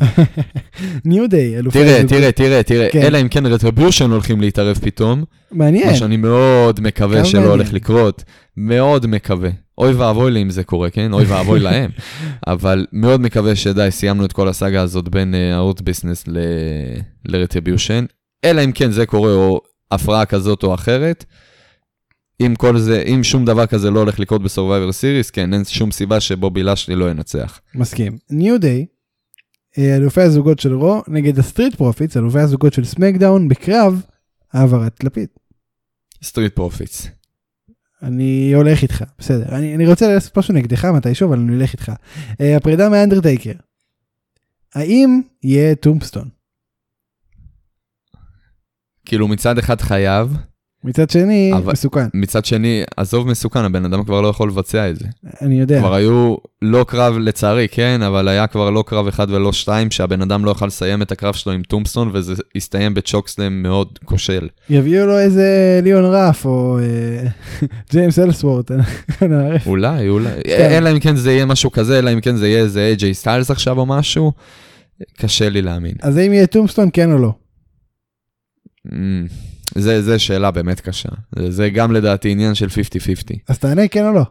ניו 1.05 1.29
דיי, 1.29 1.59
אלופי 1.59 1.79
תראה. 1.79 2.03
תראה, 2.09 2.33
תראה, 2.33 2.63
תראה, 2.63 2.89
כן. 2.93 3.03
אלא 3.03 3.21
אם 3.21 3.29
כן 3.29 3.47
רטריביושן 3.47 4.11
הולכים 4.11 4.41
להתערב 4.41 4.79
פתאום, 4.83 5.25
מעניין. 5.53 5.87
מה 5.87 5.97
שאני 5.97 6.17
מאוד 6.17 6.81
מקווה 6.81 7.25
שלא 7.25 7.41
מעניין. 7.41 7.59
הולך 7.59 7.73
לקרות, 7.73 8.25
מאוד 8.57 9.07
מקווה. 9.07 9.51
אוי 9.79 9.93
ואבוי 9.93 10.31
לי 10.31 10.43
אם 10.43 10.51
זה 10.51 10.65
קורה, 10.65 10.91
כן? 10.91 11.13
אוי 11.13 11.25
ואבוי 11.25 11.61
להם. 11.61 11.91
אבל 12.47 12.87
מאוד 12.93 13.21
מקווה 13.21 13.57
שדי, 13.57 13.89
סיימנו 13.91 14.25
את 14.25 14.33
כל 14.33 14.49
הסאגה 14.49 14.83
הזאת 14.83 15.09
בין 15.09 15.35
ההארט 15.55 15.81
ביזנס 15.81 16.25
לרטריביושן, 17.25 18.05
אלא 18.45 18.65
אם 18.65 18.73
כן 18.73 18.91
זה 18.91 19.07
קורה 19.07 19.33
או 19.33 19.61
הפרעה 19.91 20.25
כזאת 20.25 20.63
או 20.63 20.75
אחרת. 20.75 21.25
אם 22.41 22.55
כל 22.55 22.79
זה, 22.79 23.03
אם 23.03 23.25
שום 23.25 23.45
דבר 23.45 23.67
כזה 23.67 23.91
לא 23.91 24.01
הולך 24.01 24.21
לקרות 24.21 24.43
בסורבייבר 24.43 24.93
סיריס, 24.93 25.31
כן, 25.31 25.55
אין 25.55 25.65
שום 25.65 25.91
סיבה 25.91 26.21
שבובי 26.21 26.63
לאשלי 26.63 26.97
לא 26.97 27.11
ינצח. 27.11 27.61
מסכים. 27.75 28.19
ניו 28.31 28.61
דיי, 28.61 28.87
אה, 29.79 29.97
אלופי 29.97 30.21
הזוגות 30.21 30.59
של 30.59 30.75
רו 30.75 31.03
נגד 31.09 31.39
הסטריט 31.39 31.75
פרופיטס, 31.75 32.17
אלופי 32.17 32.39
הזוגות 32.39 32.73
של 32.73 32.85
סמקדאון, 32.85 33.49
בקרב 33.49 34.03
העברת 34.53 35.05
לפיד. 35.05 35.29
סטריט 36.23 36.55
פרופיטס. 36.55 37.09
אני 38.03 38.53
הולך 38.55 38.83
איתך, 38.83 39.05
בסדר. 39.19 39.57
אני, 39.57 39.75
אני 39.75 39.87
רוצה 39.87 40.15
לעשות 40.15 40.39
משהו 40.39 40.55
נגדך 40.55 40.85
מתישהו, 40.85 41.29
אבל 41.29 41.39
אני 41.39 41.53
הולך 41.53 41.73
איתך. 41.73 41.93
Uh, 42.33 42.35
הפרידה 42.57 42.89
מאנדרטייקר. 42.89 43.53
האם 44.75 45.21
יהיה 45.43 45.75
טומפסטון? 45.75 46.29
כאילו 49.05 49.29
מצד 49.29 49.59
אחד 49.59 49.81
חייב, 49.81 50.37
מצד 50.87 51.11
שני, 51.11 51.53
אבל, 51.57 51.73
מסוכן. 51.73 52.07
מצד 52.15 52.45
שני, 52.45 52.83
עזוב 52.97 53.29
מסוכן, 53.29 53.65
הבן 53.65 53.85
אדם 53.85 54.05
כבר 54.05 54.21
לא 54.21 54.29
יכול 54.29 54.49
לבצע 54.49 54.91
את 54.91 54.97
זה. 54.97 55.05
אני 55.43 55.61
יודע. 55.61 55.79
כבר 55.79 55.95
היו 55.95 56.35
לא 56.63 56.85
קרב, 56.89 57.19
לצערי, 57.19 57.69
כן, 57.71 58.03
אבל 58.03 58.29
היה 58.29 58.47
כבר 58.47 58.71
לא 58.71 58.85
קרב 58.87 59.07
אחד 59.07 59.31
ולא 59.31 59.53
שתיים, 59.53 59.91
שהבן 59.91 60.23
אדם 60.23 60.45
לא 60.45 60.51
יכל 60.51 60.67
לסיים 60.67 61.03
את 61.03 61.13
הקרב 61.13 61.35
שלו 61.35 61.53
עם 61.53 61.63
טומפסון, 61.63 62.11
וזה 62.13 62.35
הסתיים 62.57 62.95
בצ'וקסלם 62.95 63.63
מאוד 63.63 63.99
כושל. 64.05 64.49
יביאו 64.71 65.07
לו 65.07 65.19
איזה 65.19 65.81
ליאון 65.83 66.05
ראף, 66.05 66.47
או 66.47 66.79
אה, 66.79 67.29
ג'יימס 67.93 68.19
אלסוורט, 68.19 68.71
אה, 68.73 68.77
אולי, 69.67 70.09
אולי. 70.09 70.31
כן. 70.45 70.71
אלא 70.71 70.93
אם 70.93 71.01
כן 71.01 71.17
זה 71.17 71.33
יהיה 71.33 71.45
משהו 71.45 71.73
כזה, 71.73 71.99
אלא 71.99 72.13
אם 72.13 72.21
כן 72.21 72.37
זה 72.37 72.49
יהיה 72.49 72.63
איזה 72.63 72.81
איי-ג'יי 72.81 73.15
סטיילס 73.15 73.51
עכשיו 73.51 73.79
או 73.79 73.87
משהו, 73.87 74.33
קשה 75.19 75.49
לי 75.49 75.63
להאמין. 75.63 75.95
אז 76.03 76.17
האם 76.17 76.33
יהיה 76.33 76.47
tombstone, 76.47 76.89
כן 76.93 77.13
או 77.13 77.19
לא? 77.19 77.33
Mm. 78.89 78.93
זה, 79.75 80.03
זה 80.03 80.19
שאלה 80.19 80.51
באמת 80.51 80.81
קשה. 80.81 81.09
זה, 81.39 81.51
זה 81.51 81.71
גם 81.71 81.93
לדעתי 81.93 82.31
עניין 82.31 82.55
של 82.55 82.67
50-50. 82.67 82.71
אז 83.49 83.59
תענה 83.59 83.89
כן 83.89 84.07
או 84.07 84.13
לא. 84.13 84.23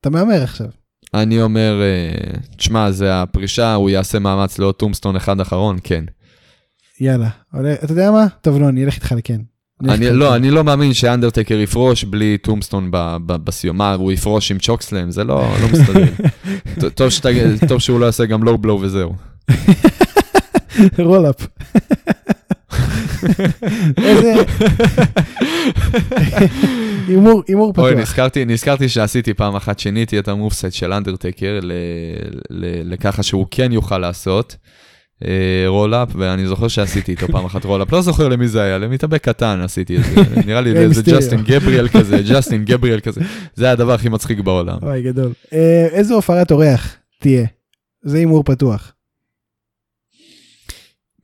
אתה 0.00 0.10
מהמר 0.10 0.42
עכשיו. 0.42 0.66
אני 1.14 1.42
אומר, 1.42 1.80
אה, 1.82 2.38
תשמע, 2.56 2.90
זה 2.90 3.22
הפרישה, 3.22 3.74
הוא 3.74 3.90
יעשה 3.90 4.18
מאמץ 4.18 4.58
לעוד 4.58 4.74
tombstone 4.74 5.16
אחד 5.16 5.40
אחרון, 5.40 5.78
כן. 5.84 6.04
יאללה. 7.00 7.28
עולה- 7.52 7.74
אתה 7.74 7.92
יודע 7.92 8.10
מה? 8.10 8.26
טוב 8.40 8.60
לא, 8.60 8.68
אני 8.68 8.84
אלך 8.84 8.94
איתך 8.94 9.12
לכן. 9.12 9.40
אני, 9.88 10.10
לא, 10.10 10.26
לכן. 10.26 10.34
אני 10.34 10.50
לא 10.50 10.64
מאמין 10.64 10.92
שאנדרטקר 10.94 11.54
יפרוש 11.54 12.04
בלי 12.04 12.38
tombstone 12.38 12.88
בסיום. 13.26 13.78
מה, 13.78 13.94
הוא 13.94 14.12
יפרוש 14.12 14.50
עם 14.50 14.58
chokeslam? 14.58 15.10
זה 15.10 15.24
לא, 15.24 15.54
לא 15.62 15.68
מסתדר. 15.72 16.04
טוב, 16.94 17.10
שתג... 17.10 17.34
טוב 17.68 17.78
שהוא 17.80 18.00
לא 18.00 18.06
יעשה 18.06 18.26
גם 18.26 18.42
low 18.42 18.58
blow 18.58 18.80
וזהו. 18.80 19.14
roll 20.98 21.25
up. 21.25 21.46
איזה... 23.98 24.34
הימור, 27.08 27.42
הימור 27.48 27.72
אוי, 27.78 27.92
פתוח. 27.92 28.02
נזכרתי, 28.02 28.44
נזכרתי 28.44 28.88
שעשיתי 28.88 29.34
פעם 29.34 29.56
אחת, 29.56 29.78
שיניתי 29.78 30.18
את 30.18 30.28
ה 30.28 30.34
moveset 30.34 30.72
של 30.72 30.92
אנדרטקר 30.92 31.60
לככה 32.84 33.22
שהוא 33.22 33.46
כן 33.50 33.72
יוכל 33.72 33.98
לעשות. 33.98 34.56
אה, 35.24 35.64
roll 35.66 35.90
up, 35.90 36.08
ואני 36.14 36.46
זוכר 36.46 36.68
שעשיתי 36.68 37.12
איתו 37.12 37.28
פעם 37.28 37.44
אחת 37.44 37.64
roll 37.64 37.80
up, 37.80 37.92
לא 37.92 38.02
זוכר 38.02 38.28
למי 38.28 38.48
זה 38.48 38.62
היה, 38.62 38.78
למתאבק 38.78 39.24
קטן 39.24 39.60
עשיתי 39.60 39.96
את 39.96 40.04
זה, 40.04 40.22
נראה 40.46 40.60
לי 40.60 40.74
לאיזה 40.74 40.88
מיסטריו. 40.88 41.18
ג'סטין 41.18 41.42
גבריאל 41.42 41.88
כזה, 41.88 42.22
ג'סטין 42.28 42.64
גבריאל 42.64 43.00
כזה, 43.00 43.20
זה 43.54 43.64
היה 43.64 43.72
הדבר 43.72 43.92
הכי 43.92 44.08
מצחיק 44.08 44.40
בעולם. 44.40 44.78
וואי, 44.82 45.02
גדול. 45.02 45.32
אה, 45.52 45.86
איזה 45.90 46.14
הופעת 46.14 46.50
אורח 46.50 46.96
תהיה? 47.20 47.46
זה 48.02 48.18
הימור 48.18 48.44
פתוח. 48.44 48.92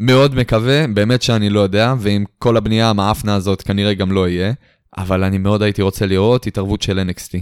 מאוד 0.03 0.35
מקווה, 0.35 0.87
באמת 0.87 1.23
שאני 1.23 1.51
לא 1.51 1.61
יודע, 1.61 1.95
ועם 1.99 2.25
כל 2.39 2.57
הבנייה 2.57 2.91
המאפנה 2.91 3.35
הזאת 3.35 3.63
כנראה 3.63 3.95
גם 3.95 4.13
לא 4.13 4.29
יהיה, 4.29 4.53
אבל 4.99 5.25
אני 5.25 5.39
מאוד 5.39 5.63
הייתי 5.63 5.83
רוצה 5.83 6.07
לראות 6.07 6.47
התערבות 6.47 6.83
של 6.83 7.01
NXT. 7.11 7.39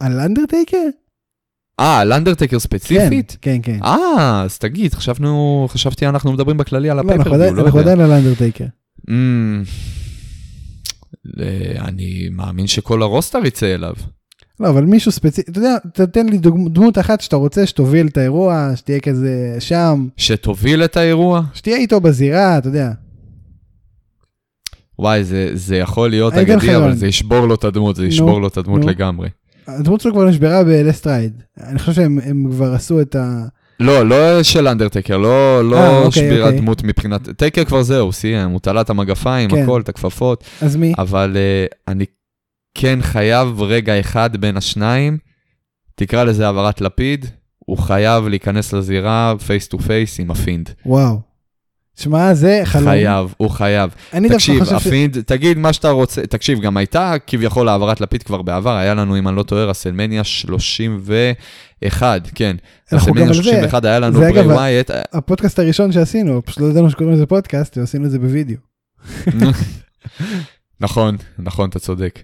על 0.00 0.20
אנדרטייקר? 0.20 0.76
אה, 1.80 1.98
על 1.98 2.12
אנדרטקר 2.12 2.46
כן, 2.46 2.58
ספציפית? 2.58 3.36
כן, 3.42 3.58
כן. 3.62 3.78
אה, 3.84 4.42
אז 4.44 4.58
תגיד, 4.58 4.94
חשבנו, 4.94 5.66
חשבתי 5.70 6.06
אנחנו 6.06 6.32
מדברים 6.32 6.56
בכללי 6.56 6.90
על 6.90 6.96
לא, 6.96 7.12
אנחנו 7.12 7.34
עדיין- 7.34 7.54
לא 7.54 7.62
אנחנו 7.62 7.78
יודע. 7.78 7.92
עדיין 7.92 8.10
על 8.10 8.16
אנדרטייקר. 8.18 8.64
אמ, 9.10 9.62
ל- 11.24 11.42
אני 11.78 12.28
מאמין 12.32 12.66
שכל 12.66 13.02
הרוסטר 13.02 13.38
יצא 13.46 13.74
אליו. 13.74 13.94
לא, 14.60 14.68
אבל 14.68 14.84
מישהו 14.84 15.12
ספציפי, 15.12 15.50
אתה 15.50 15.58
יודע, 15.58 15.76
תתן 15.92 16.26
לי 16.28 16.38
דוג- 16.38 16.68
דמות 16.72 16.98
אחת 16.98 17.20
שאתה 17.20 17.36
רוצה 17.36 17.66
שתוביל 17.66 18.06
את 18.06 18.16
האירוע, 18.16 18.70
שתהיה 18.76 19.00
כזה 19.00 19.56
שם, 19.58 20.06
שתוביל 20.16 20.84
את 20.84 20.96
האירוע? 20.96 21.42
שתהיה 21.54 21.76
איתו 21.76 22.00
בזירה, 22.00 22.58
אתה 22.58 22.68
יודע. 22.68 22.90
וואי, 24.98 25.24
זה, 25.24 25.50
זה 25.54 25.76
יכול 25.76 26.10
להיות 26.10 26.32
אתן 26.32 26.42
לך 26.42 26.50
אגדי, 26.64 26.76
אבל. 26.76 26.94
זה 26.94 27.06
ישבור 27.06 27.46
לו 27.46 27.54
את 27.54 27.64
הדמות, 27.64 27.96
זה 27.96 28.02
נו, 28.02 28.08
ישבור 28.08 28.40
לו 28.40 28.48
את 28.48 28.56
הדמות 28.56 28.80
נו. 28.80 28.88
לגמרי. 28.88 29.28
הדמות 29.66 30.00
שלו 30.00 30.12
כבר 30.12 30.24
נשברה 30.24 30.64
ב 30.64 30.72
Last 30.72 31.03
Ride. 31.03 31.42
אני 31.60 31.78
חושב 31.78 31.92
שהם 31.92 32.18
הם 32.24 32.46
כבר 32.50 32.74
עשו 32.74 33.00
את 33.00 33.16
ה... 33.16 33.44
לא, 33.80 34.06
לא 34.08 34.42
של 34.42 34.68
אנדרטקר, 34.68 35.16
לא, 35.16 35.56
אה, 35.56 35.62
לא 35.62 36.04
אוקיי, 36.04 36.22
שבירת 36.22 36.46
אוקיי. 36.46 36.60
דמות 36.60 36.82
מבחינת... 36.84 37.28
טייקר 37.28 37.64
כבר 37.64 37.82
זהו, 37.82 38.12
סיים, 38.12 38.50
הוא 38.50 38.60
תלה 38.60 38.80
את 38.80 38.90
המגפיים, 38.90 39.50
כן. 39.50 39.62
הכל, 39.62 39.80
את 39.80 39.88
הכפפות, 39.88 40.44
אז 40.62 40.76
מי? 40.76 40.92
אבל 40.98 41.36
uh, 41.36 41.74
אני 41.88 42.04
כן 42.74 42.98
חייב 43.02 43.62
רגע 43.62 44.00
אחד 44.00 44.36
בין 44.36 44.56
השניים, 44.56 45.18
תקרא 45.94 46.24
לזה 46.24 46.46
העברת 46.46 46.80
לפיד, 46.80 47.26
הוא 47.58 47.78
חייב 47.78 48.28
להיכנס 48.28 48.72
לזירה 48.72 49.34
face 49.46 49.68
to 49.68 49.78
face 49.78 50.20
עם 50.20 50.30
הפינד. 50.30 50.70
וואו. 50.86 51.30
שמע, 51.96 52.34
זה 52.34 52.60
חלום. 52.64 52.84
חייב, 52.84 53.34
הוא 53.36 53.50
חייב. 53.50 53.94
אני 54.12 54.28
דווקא 54.28 54.38
תקשיב, 54.38 54.64
חושב 54.64 54.78
ש... 54.78 54.86
הפינד, 54.86 55.20
תגיד 55.20 55.58
מה 55.58 55.72
שאתה 55.72 55.90
רוצה, 55.90 56.26
תקשיב, 56.26 56.60
גם 56.60 56.76
הייתה 56.76 57.14
כביכול 57.26 57.68
העברת 57.68 58.00
לפיד 58.00 58.22
כבר 58.22 58.42
בעבר, 58.42 58.76
היה 58.76 58.94
לנו, 58.94 59.18
אם 59.18 59.28
אני 59.28 59.36
לא 59.36 59.42
טועה, 59.42 59.64
רסלמניה 59.64 60.24
31, 60.24 62.28
כן. 62.34 62.56
רסלמניה 62.92 63.26
על 63.26 63.34
זה. 63.34 63.42
31 63.42 63.84
היה 63.84 63.98
לנו 63.98 64.20
בריי 64.20 64.40
ווייט, 64.40 64.90
הפודקאסט 65.12 65.58
הראשון 65.58 65.92
שעשינו, 65.92 66.42
פשוט 66.44 66.60
לא 66.60 66.66
ידענו 66.66 66.90
שקוראים 66.90 67.14
לזה 67.14 67.26
פודקאסט, 67.26 67.78
ועשינו 67.78 68.06
את 68.06 68.10
זה 68.10 68.18
בווידאו. 68.18 68.56
נכון, 70.80 71.16
נכון, 71.38 71.68
אתה 71.68 71.78
צודק. 71.78 72.20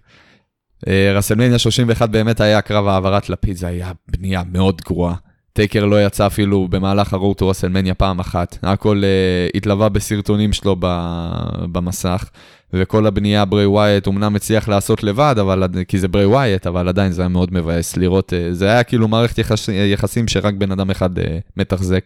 אה, 0.89 1.13
רסלמניה 1.15 1.59
31 1.59 2.09
באמת 2.09 2.41
היה 2.41 2.61
קרב 2.61 2.87
העברת 2.87 3.29
לפיד, 3.29 3.57
זה 3.57 3.67
היה 3.67 3.93
בנייה 4.09 4.43
מאוד 4.53 4.81
גרועה. 4.87 5.15
טייקר 5.57 5.85
לא 5.85 6.07
יצא 6.07 6.27
אפילו 6.27 6.69
במהלך 6.69 7.13
ה 7.13 7.18
Road 7.18 7.39
to 7.39 7.49
רסלמניה 7.49 7.95
פעם 7.95 8.19
אחת. 8.19 8.59
הכל 8.63 9.03
uh, 9.03 9.57
התלווה 9.57 9.89
בסרטונים 9.89 10.53
שלו 10.53 10.77
ב- 10.79 11.65
במסך, 11.73 12.31
וכל 12.73 13.07
הבנייה 13.07 13.45
ברי 13.45 13.67
ווייט 13.67 14.09
אמנם 14.09 14.37
הצליח 14.37 14.69
לעשות 14.69 15.03
לבד, 15.03 15.35
אבל, 15.41 15.63
כי 15.89 15.99
זה 15.99 16.09
ברי 16.09 16.27
ווייט, 16.27 16.67
אבל 16.67 16.89
עדיין 16.89 17.13
זה 17.13 17.23
היה 17.23 17.29
מאוד 17.29 17.55
מבאס 17.55 17.97
לראות, 17.97 18.33
uh, 18.33 18.55
זה 18.55 18.67
היה 18.67 18.83
כאילו 18.83 19.09
מערכת 19.09 19.39
יחס, 19.39 19.69
יחסים 19.69 20.29
שרק 20.29 20.55
בן 20.55 20.73
אדם 20.73 20.91
אחד 20.91 21.19
uh, 21.19 21.23
מתחזק. 21.57 22.05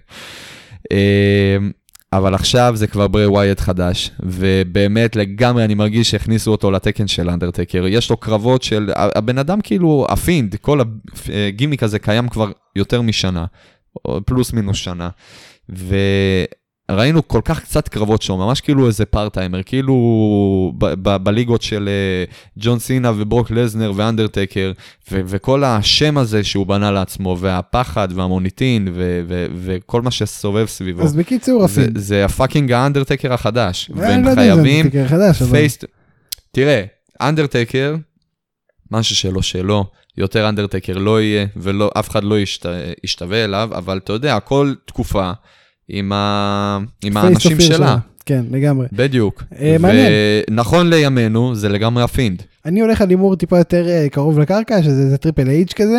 Uh, 0.84 0.92
אבל 2.12 2.34
עכשיו 2.34 2.72
זה 2.76 2.86
כבר 2.86 3.08
ברי 3.08 3.26
ווייט 3.26 3.60
חדש, 3.60 4.10
ובאמת 4.20 5.16
לגמרי 5.16 5.64
אני 5.64 5.74
מרגיש 5.74 6.10
שהכניסו 6.10 6.50
אותו 6.50 6.70
לתקן 6.70 7.06
של 7.06 7.30
אנדרטקר. 7.30 7.86
יש 7.86 8.10
לו 8.10 8.16
קרבות 8.16 8.62
של, 8.62 8.90
הבן 8.96 9.38
אדם 9.38 9.60
כאילו, 9.60 10.06
הפינד, 10.08 10.56
כל 10.56 10.80
הגימיק 11.48 11.82
הזה 11.82 11.98
קיים 11.98 12.28
כבר 12.28 12.50
יותר 12.76 13.02
משנה, 13.02 13.44
פלוס 14.26 14.52
מינוס 14.52 14.76
שנה. 14.76 15.08
וראינו 16.92 17.28
כל 17.28 17.40
כך 17.44 17.60
קצת 17.60 17.88
קרבות 17.88 18.22
שם, 18.22 18.34
ממש 18.34 18.60
כאילו 18.60 18.86
איזה 18.86 19.04
part 19.04 19.28
timer, 19.28 19.62
כאילו 19.62 20.72
בליגות 21.22 21.62
של 21.62 21.88
אה, 21.88 22.24
ג'ון 22.58 22.78
סינה 22.78 23.12
וברוק 23.16 23.50
לזנר 23.50 23.92
ואנדרטקר, 23.96 24.72
ו- 25.12 25.20
וכל 25.26 25.64
השם 25.64 26.18
הזה 26.18 26.44
שהוא 26.44 26.66
בנה 26.66 26.90
לעצמו, 26.90 27.36
והפחד 27.40 28.08
והמוניטין, 28.14 28.88
ו- 28.94 29.22
ו- 29.28 29.46
וכל 29.54 30.02
מה 30.02 30.10
שסובב 30.10 30.66
סביבו. 30.66 31.02
אז 31.02 31.16
בקיצור, 31.16 31.66
זה, 31.66 31.80
הפינד. 31.82 31.98
זה 31.98 32.24
ה 32.24 32.30
fucking 32.30 32.72
האנדרטקר 32.72 33.32
החדש, 33.32 33.90
אני 33.90 34.00
והם 34.00 34.24
לא 34.24 34.34
חייבים 34.34 34.86
אבל... 35.42 35.86
תראה, 36.52 36.84
אנדרטקר, 37.20 37.96
משהו 38.90 39.16
שלא 39.16 39.42
שלו, 39.42 39.84
יותר 40.18 40.48
אנדרטקר 40.48 40.98
לא 40.98 41.20
יהיה, 41.20 41.46
ואף 41.56 42.10
אחד 42.10 42.24
לא 42.24 42.38
ישת... 42.38 42.66
ישתווה 43.04 43.44
אליו, 43.44 43.70
אבל 43.72 43.98
אתה 43.98 44.12
יודע, 44.12 44.40
כל 44.40 44.74
תקופה 44.84 45.32
עם, 45.92 46.12
ה... 46.12 46.78
עם 47.04 47.16
האנשים 47.16 47.56
face 47.58 47.62
שלה. 47.62 47.96
כן, 48.26 48.44
לגמרי. 48.50 48.86
בדיוק. 48.92 49.42
אה, 49.58 49.76
מעניין. 49.80 50.12
ונכון 50.50 50.90
לימינו, 50.90 51.54
זה 51.54 51.68
לגמרי 51.68 52.02
הפינד. 52.02 52.42
אני 52.64 52.80
הולך 52.80 53.00
על 53.00 53.08
הימור 53.10 53.36
טיפה 53.36 53.58
יותר 53.58 53.88
אה, 53.88 54.06
קרוב 54.10 54.38
לקרקע, 54.38 54.82
שזה 54.82 55.18
טריפל 55.18 55.48
אייץ' 55.48 55.72
כזה, 55.72 55.98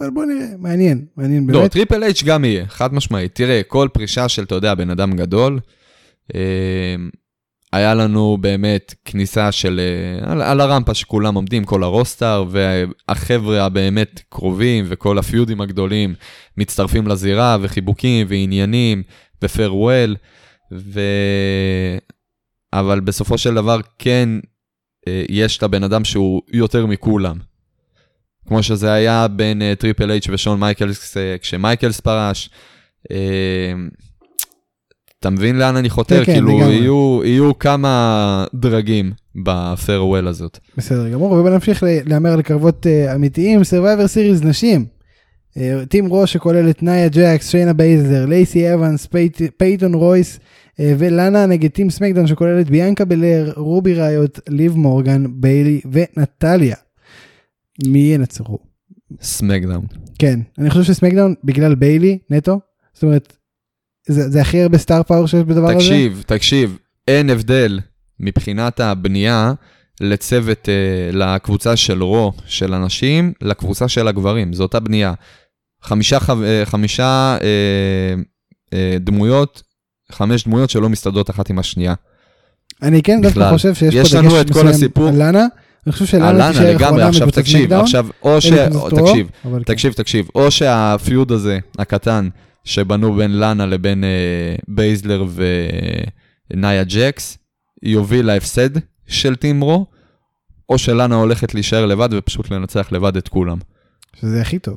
אבל 0.00 0.10
בוא 0.10 0.24
נראה, 0.24 0.46
מעניין, 0.58 1.04
מעניין 1.16 1.46
לא, 1.48 1.58
באמת. 1.58 1.72
טריפל 1.72 2.02
אייץ' 2.02 2.22
גם 2.24 2.44
יהיה, 2.44 2.66
חד 2.66 2.94
משמעית. 2.94 3.34
תראה, 3.34 3.60
כל 3.66 3.88
פרישה 3.92 4.28
של, 4.28 4.42
אתה 4.42 4.54
יודע, 4.54 4.74
בן 4.74 4.90
אדם 4.90 5.16
גדול, 5.16 5.60
אה, 6.34 6.40
היה 7.72 7.94
לנו 7.94 8.38
באמת 8.40 8.94
כניסה 9.04 9.52
של, 9.52 9.80
אה, 9.80 10.32
על, 10.32 10.42
על 10.42 10.60
הרמפה 10.60 10.94
שכולם 10.94 11.34
עומדים, 11.34 11.64
כל 11.64 11.82
ה 11.82 11.90
roster, 11.90 12.44
והחבר'ה 12.50 13.64
הבאמת 13.64 14.20
קרובים 14.28 14.84
וכל 14.88 15.18
הפיודים 15.18 15.60
הגדולים 15.60 16.14
מצטרפים 16.56 17.06
לזירה, 17.06 17.56
וחיבוקים 17.60 18.26
ועניינים, 18.30 19.02
ו 19.42 19.49
farewell, 19.49 20.16
ו... 20.72 21.00
אבל 22.72 23.00
בסופו 23.00 23.38
של 23.38 23.54
דבר 23.54 23.80
כן 23.98 24.28
אה, 25.08 25.24
יש 25.28 25.58
את 25.58 25.62
הבן 25.62 25.84
אדם 25.84 26.04
שהוא 26.04 26.42
יותר 26.52 26.86
מכולם. 26.86 27.36
כמו 28.46 28.62
שזה 28.62 28.92
היה 28.92 29.28
בין 29.28 29.62
אה, 29.62 29.74
טריפל 29.78 30.10
אייץ' 30.10 30.26
ושון 30.30 30.60
מייקלס 30.60 31.16
כשמייקלס 31.40 32.00
פרש. 32.00 32.50
אתה 35.20 35.30
מבין 35.30 35.58
לאן 35.58 35.76
אני 35.76 35.90
חותר? 35.90 36.18
כן, 36.18 36.24
כן, 36.24 36.32
כאילו 36.32 36.58
לגמרי. 36.58 36.74
יהיו, 36.74 37.20
יהיו 37.24 37.58
כמה 37.58 38.44
דרגים 38.54 39.12
ב 39.44 39.53
farewell 39.53 40.28
הזאת. 40.28 40.58
בסדר 40.76 41.08
גמור, 41.08 41.32
ובוא 41.32 41.50
נמשיך 41.50 41.82
להמר 42.06 42.32
על 42.32 42.42
קרבות 42.42 42.86
אה, 42.86 43.14
אמיתיים, 43.14 43.60
Survivor 43.60 44.06
Series 44.42 44.46
נשים. 44.46 44.84
אה, 45.56 45.86
team 45.88 46.12
Raw 46.12 46.32
שכולל 46.32 46.70
את 46.70 46.82
נאיה 46.82 47.08
ג'קס, 47.08 47.48
שיינה 47.50 47.72
בייזלר, 47.72 48.26
לייסי 48.26 48.74
אבנס, 48.74 49.06
פייט- 49.06 49.42
פייתון 49.56 49.94
רויס, 49.94 50.38
אה, 50.80 50.94
ולאנה 50.98 51.46
נגד 51.46 51.70
team 51.70 51.90
סמקדאון 51.90 52.26
שכוללת 52.26 52.70
ביאנקה 52.70 53.04
בלייר, 53.04 53.52
רובי 53.56 53.94
ריוט, 53.94 54.40
ליב 54.48 54.76
מורגן, 54.76 55.24
ביילי 55.30 55.80
ונטליה. 55.92 56.76
מי 57.86 57.98
ינצחו? 57.98 58.58
סמקדאון. 59.22 59.84
כן, 60.18 60.40
אני 60.58 60.70
חושב 60.70 60.82
שסמקדאון 60.82 61.34
בגלל 61.44 61.74
ביילי 61.74 62.18
נטו, 62.30 62.60
זאת 62.94 63.02
אומרת, 63.02 63.36
זה, 64.08 64.30
זה 64.30 64.40
הכי 64.40 64.62
הרבה 64.62 64.78
star 64.78 65.02
power 65.02 65.26
שיש 65.26 65.40
בדבר 65.44 65.66
הזה. 65.66 65.74
תקשיב, 65.74 66.22
תקשיב, 66.26 66.76
אין 67.08 67.30
הבדל 67.30 67.80
מבחינת 68.20 68.80
הבנייה 68.80 69.52
לצוות, 70.00 70.68
אה, 70.68 70.74
לקבוצה 71.12 71.76
של 71.76 72.02
רו 72.02 72.32
של 72.46 72.74
הנשים, 72.74 73.32
לקבוצה 73.42 73.88
של 73.88 74.08
הגברים, 74.08 74.52
זו 74.52 74.62
אותה 74.62 74.80
בנייה. 74.80 75.14
חמישה, 75.82 76.20
חו- 76.20 76.42
אה, 76.44 76.62
חמישה 76.64 77.36
אה, 77.42 78.14
אה, 78.72 78.96
דמויות, 79.00 79.62
חמש 80.12 80.44
דמויות 80.44 80.70
שלא 80.70 80.88
מסתדרות 80.88 81.30
אחת 81.30 81.50
עם 81.50 81.58
השנייה. 81.58 81.94
אני 82.82 83.02
כן 83.02 83.20
דווקא. 83.22 83.50
חושב 83.52 83.74
שיש 83.74 83.94
יש 83.94 84.14
פה 84.14 84.20
דגש 84.42 84.50
מסוים 84.50 84.66
הסיפור. 84.66 85.08
על 85.08 85.18
לאנה, 85.18 85.46
אני 85.86 85.92
חושב 85.92 86.06
שלאנה 86.06 86.48
תישאר 86.52 86.76
אחרונה 86.76 87.08
עכשיו 87.08 87.30
תקשיב. 87.30 87.72
עכשיו, 87.72 88.06
או 88.22 88.40
ש... 88.40 88.46
תקשיב, 88.90 89.30
אבל 89.44 89.58
כן. 89.58 89.72
תקשיב, 89.72 89.92
תקשיב, 89.92 90.28
או 90.34 90.50
שה 90.50 90.85
feud 90.85 91.32
הזה, 91.32 91.58
הקטן, 91.78 92.28
שבנו 92.68 93.14
בין 93.14 93.38
לאנה 93.38 93.66
לבין 93.66 94.04
אה, 94.04 94.54
בייזלר 94.68 95.24
ונאיה 96.50 96.84
ג'קס, 96.84 97.38
יוביל 97.82 98.26
להפסד 98.26 98.70
של 99.06 99.36
team 99.36 99.60
Raw, 99.60 99.86
או 100.68 100.78
שלאנה 100.78 101.14
הולכת 101.14 101.54
להישאר 101.54 101.86
לבד 101.86 102.08
ופשוט 102.12 102.50
לנצח 102.50 102.92
לבד 102.92 103.16
את 103.16 103.28
כולם. 103.28 103.58
שזה 104.16 104.40
הכי 104.40 104.58
טוב. 104.58 104.76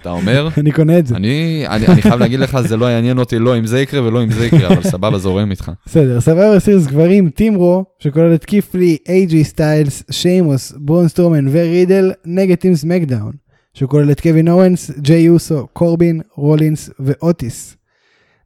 אתה 0.00 0.10
אומר? 0.10 0.48
אני 0.58 0.72
קונה 0.72 0.98
את 0.98 1.06
זה. 1.06 1.16
אני, 1.16 1.64
אני, 1.68 1.86
אני 1.86 2.02
חייב 2.02 2.20
להגיד 2.20 2.40
לך, 2.40 2.60
זה 2.60 2.76
לא 2.76 2.86
יעניין 2.86 3.18
אותי 3.18 3.38
לא 3.38 3.58
אם 3.58 3.66
זה 3.66 3.80
יקרה 3.80 4.02
ולא 4.02 4.22
אם 4.22 4.30
זה 4.30 4.46
יקרה, 4.46 4.68
אבל 4.68 4.82
סבבה, 4.82 5.18
זורם 5.18 5.50
איתך. 5.50 5.72
בסדר, 5.86 6.20
סבבה 6.20 6.60
Series 6.60 6.86
גברים, 6.86 7.30
team 7.30 7.57
Raw, 7.57 7.84
שכולל 7.98 8.34
את 8.34 8.44
קית' 8.44 8.74
לי, 8.74 8.96
איי-ג'י 9.08 9.44
סטיילס, 9.44 10.02
שיימוס, 10.10 10.72
ברון 10.76 11.08
סטרומן 11.08 11.48
ורידל, 11.48 12.12
נגד 12.24 12.54
team 12.54 12.76
סמקדאון, 12.76 13.32
שכולל 13.74 14.12
את 14.12 14.20
קווין 14.20 14.48
אוונס, 14.48 14.90
ג'יי 14.90 15.20
יוסו, 15.20 15.66
קורבין, 15.72 16.20
רולינס 16.34 16.90
ואוטיס. 16.98 17.76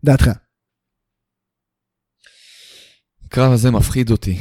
דעתך. 0.05 0.31
הקרב 3.25 3.53
הזה 3.53 3.71
מפחיד 3.71 4.11
אותי. 4.11 4.39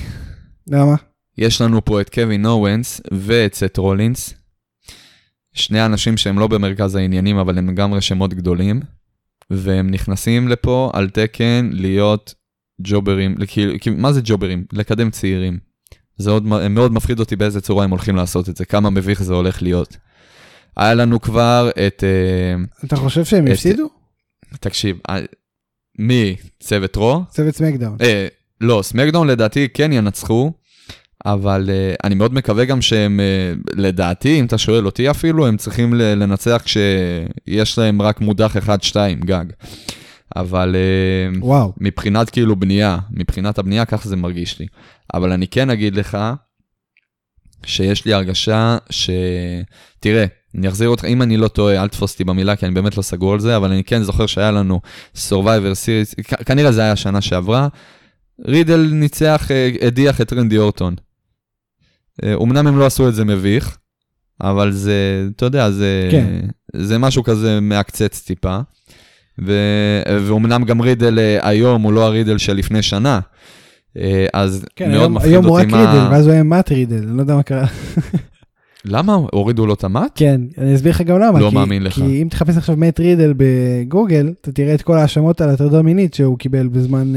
למה? 0.67 0.95
יש 1.37 1.61
לנו 1.61 1.85
פה 1.85 2.01
את 2.01 2.09
קווין 2.09 2.45
אורנס 2.45 3.01
ואת 3.11 3.53
סט 3.53 3.77
רולינס. 3.77 4.33
שני 5.53 5.85
אנשים 5.85 6.17
שהם 6.17 6.39
לא 6.39 6.47
במרכז 6.47 6.95
העניינים, 6.95 7.37
אבל 7.37 7.57
הם 7.57 7.69
לגמרי 7.69 8.01
שמות 8.01 8.33
גדולים. 8.33 8.81
והם 9.49 9.91
נכנסים 9.91 10.47
לפה 10.47 10.91
על 10.93 11.09
תקן 11.09 11.69
להיות 11.73 12.33
ג'וברים, 12.81 13.35
כאילו, 13.47 13.73
כאילו, 13.81 13.97
מה 13.97 14.13
זה 14.13 14.21
ג'וברים? 14.23 14.65
לקדם 14.73 15.09
צעירים. 15.09 15.59
זה 16.17 16.31
עוד, 16.31 16.43
מאוד 16.43 16.91
מפחיד 16.91 17.19
אותי 17.19 17.35
באיזה 17.35 17.61
צורה 17.61 17.83
הם 17.83 17.89
הולכים 17.89 18.15
לעשות 18.15 18.49
את 18.49 18.57
זה, 18.57 18.65
כמה 18.65 18.89
מביך 18.89 19.23
זה 19.23 19.33
הולך 19.33 19.61
להיות. 19.61 19.97
היה 20.77 20.93
לנו 20.93 21.21
כבר 21.21 21.69
את... 21.87 22.03
אה, 22.03 22.63
אתה 22.85 22.95
חושב 22.95 23.25
שהם 23.25 23.47
את- 23.47 23.51
הפסידו? 23.51 23.89
תקשיב, 24.59 24.97
אה, 25.09 25.17
מי? 25.99 26.35
צוות 26.59 26.95
רו? 26.95 27.21
צוות 27.29 27.55
סמקדאון. 27.55 27.97
אה, 28.01 28.27
לא, 28.61 28.79
סמקדאון 28.83 29.27
לדעתי 29.27 29.67
כן 29.73 29.93
ינצחו, 29.93 30.51
אבל 31.25 31.69
אה, 31.69 31.93
אני 32.03 32.15
מאוד 32.15 32.33
מקווה 32.33 32.65
גם 32.65 32.81
שהם, 32.81 33.19
אה, 33.19 33.53
לדעתי, 33.75 34.39
אם 34.39 34.45
אתה 34.45 34.57
שואל 34.57 34.85
אותי 34.85 35.09
אפילו, 35.09 35.47
הם 35.47 35.57
צריכים 35.57 35.93
לנצח 35.93 36.61
כשיש 36.65 37.77
להם 37.77 38.01
רק 38.01 38.21
מודח 38.21 38.57
אחד-שתיים 38.57 39.19
גג. 39.19 39.45
אבל 40.35 40.75
אה, 40.75 41.39
וואו. 41.39 41.73
מבחינת 41.77 42.29
כאילו 42.29 42.55
בנייה, 42.55 42.97
מבחינת 43.11 43.57
הבנייה 43.59 43.85
ככה 43.85 44.09
זה 44.09 44.15
מרגיש 44.15 44.59
לי. 44.59 44.67
אבל 45.13 45.31
אני 45.31 45.47
כן 45.47 45.69
אגיד 45.69 45.95
לך 45.95 46.17
שיש 47.65 48.05
לי 48.05 48.13
הרגשה 48.13 48.77
ש... 48.89 49.09
תראה, 49.99 50.25
אני 50.57 50.67
אחזיר 50.67 50.89
אותך, 50.89 51.05
אם 51.05 51.21
אני 51.21 51.37
לא 51.37 51.47
טועה, 51.47 51.81
אל 51.83 51.87
תתפוס 51.87 52.11
אותי 52.11 52.23
במילה, 52.23 52.55
כי 52.55 52.65
אני 52.65 52.73
באמת 52.73 52.97
לא 52.97 53.01
סגור 53.01 53.33
על 53.33 53.39
זה, 53.39 53.57
אבל 53.57 53.71
אני 53.71 53.83
כן 53.83 54.03
זוכר 54.03 54.25
שהיה 54.25 54.51
לנו 54.51 54.81
Survivor 55.15 55.73
Series, 55.85 56.23
כ- 56.23 56.43
כנראה 56.45 56.71
זה 56.71 56.81
היה 56.81 56.95
שנה 56.95 57.21
שעברה, 57.21 57.67
רידל 58.45 58.89
ניצח, 58.93 59.47
אה, 59.51 59.69
הדיח 59.81 60.21
את 60.21 60.33
רנדי 60.33 60.57
אורטון. 60.57 60.95
אה, 62.23 62.33
אמנם 62.41 62.67
הם 62.67 62.77
לא 62.79 62.85
עשו 62.85 63.09
את 63.09 63.15
זה 63.15 63.25
מביך, 63.25 63.77
אבל 64.41 64.71
זה, 64.71 65.27
אתה 65.35 65.45
יודע, 65.45 65.71
זה, 65.71 66.07
כן. 66.11 66.25
זה 66.75 66.97
משהו 66.97 67.23
כזה 67.23 67.59
מעקצץ 67.61 68.21
טיפה. 68.21 68.59
ו... 69.45 69.53
ואומנם 70.27 70.63
גם 70.63 70.81
רידל 70.81 71.19
אה, 71.19 71.49
היום 71.49 71.81
הוא 71.81 71.93
לא 71.93 72.05
הרידל 72.05 72.37
של 72.37 72.53
לפני 72.53 72.81
שנה. 72.81 73.19
אז 74.33 74.65
כן, 74.75 74.89
מאוד 74.89 75.01
היום, 75.01 75.13
מפחיד 75.13 75.31
היום 75.31 75.45
הוא 75.45 75.59
אותי 75.59 75.65
רק 75.65 75.71
מה... 75.71 75.91
רידל, 75.91 76.13
ואז 76.13 76.25
הוא 76.25 76.33
היה 76.33 76.43
מאט 76.43 76.71
רידל, 76.71 76.97
אני 77.07 77.17
לא 77.17 77.21
יודע 77.21 77.35
מה 77.35 77.43
קרה. 77.43 77.65
למה? 78.85 79.13
הורידו 79.13 79.65
לו 79.65 79.73
את 79.73 79.83
המט? 79.83 80.11
כן, 80.15 80.41
אני 80.57 80.75
אסביר 80.75 80.91
לך 80.91 81.01
גם 81.01 81.19
למה. 81.19 81.39
לא 81.39 81.49
כי, 81.49 81.55
מאמין 81.55 81.83
לך. 81.83 81.93
כי 81.93 82.21
אם 82.21 82.27
תחפש 82.29 82.57
עכשיו 82.57 82.77
מאט 82.77 82.99
רידל 82.99 83.33
בגוגל, 83.37 84.33
אתה 84.41 84.51
תראה 84.51 84.73
את 84.73 84.81
כל 84.81 84.97
ההאשמות 84.97 85.41
על 85.41 85.49
הטרדה 85.49 85.81
מינית 85.81 86.13
שהוא 86.13 86.37
קיבל 86.37 86.67
בזמן 86.67 87.13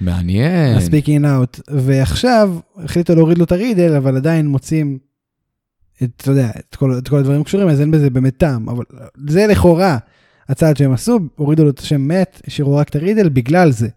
מעניין. 0.00 0.76
הספיקינג 0.76 1.24
אאוט. 1.26 1.60
ועכשיו 1.70 2.58
החליטו 2.84 3.14
להוריד 3.14 3.38
לו 3.38 3.44
את 3.44 3.52
הרידל, 3.52 3.94
אבל 3.96 4.16
עדיין 4.16 4.46
מוצאים 4.46 4.98
את, 6.02 6.10
אתה 6.16 6.30
יודע, 6.30 6.50
את 6.58 6.74
כל, 6.76 6.98
את 6.98 7.08
כל 7.08 7.18
הדברים 7.18 7.40
הקשורים, 7.40 7.68
אז 7.68 7.80
אין 7.80 7.90
בזה 7.90 8.10
באמת 8.10 8.36
טעם. 8.36 8.68
אבל 8.68 8.84
זה 9.28 9.46
לכאורה 9.46 9.98
הצעד 10.48 10.76
שהם 10.76 10.92
עשו, 10.92 11.18
הורידו 11.36 11.64
לו 11.64 11.70
את 11.70 11.78
השם 11.78 12.00
מאט, 12.00 12.40
השאירו 12.46 12.76
רק 12.76 12.88
את 12.88 12.96
הרידל 12.96 13.28
בגלל 13.28 13.70
זה. 13.70 13.88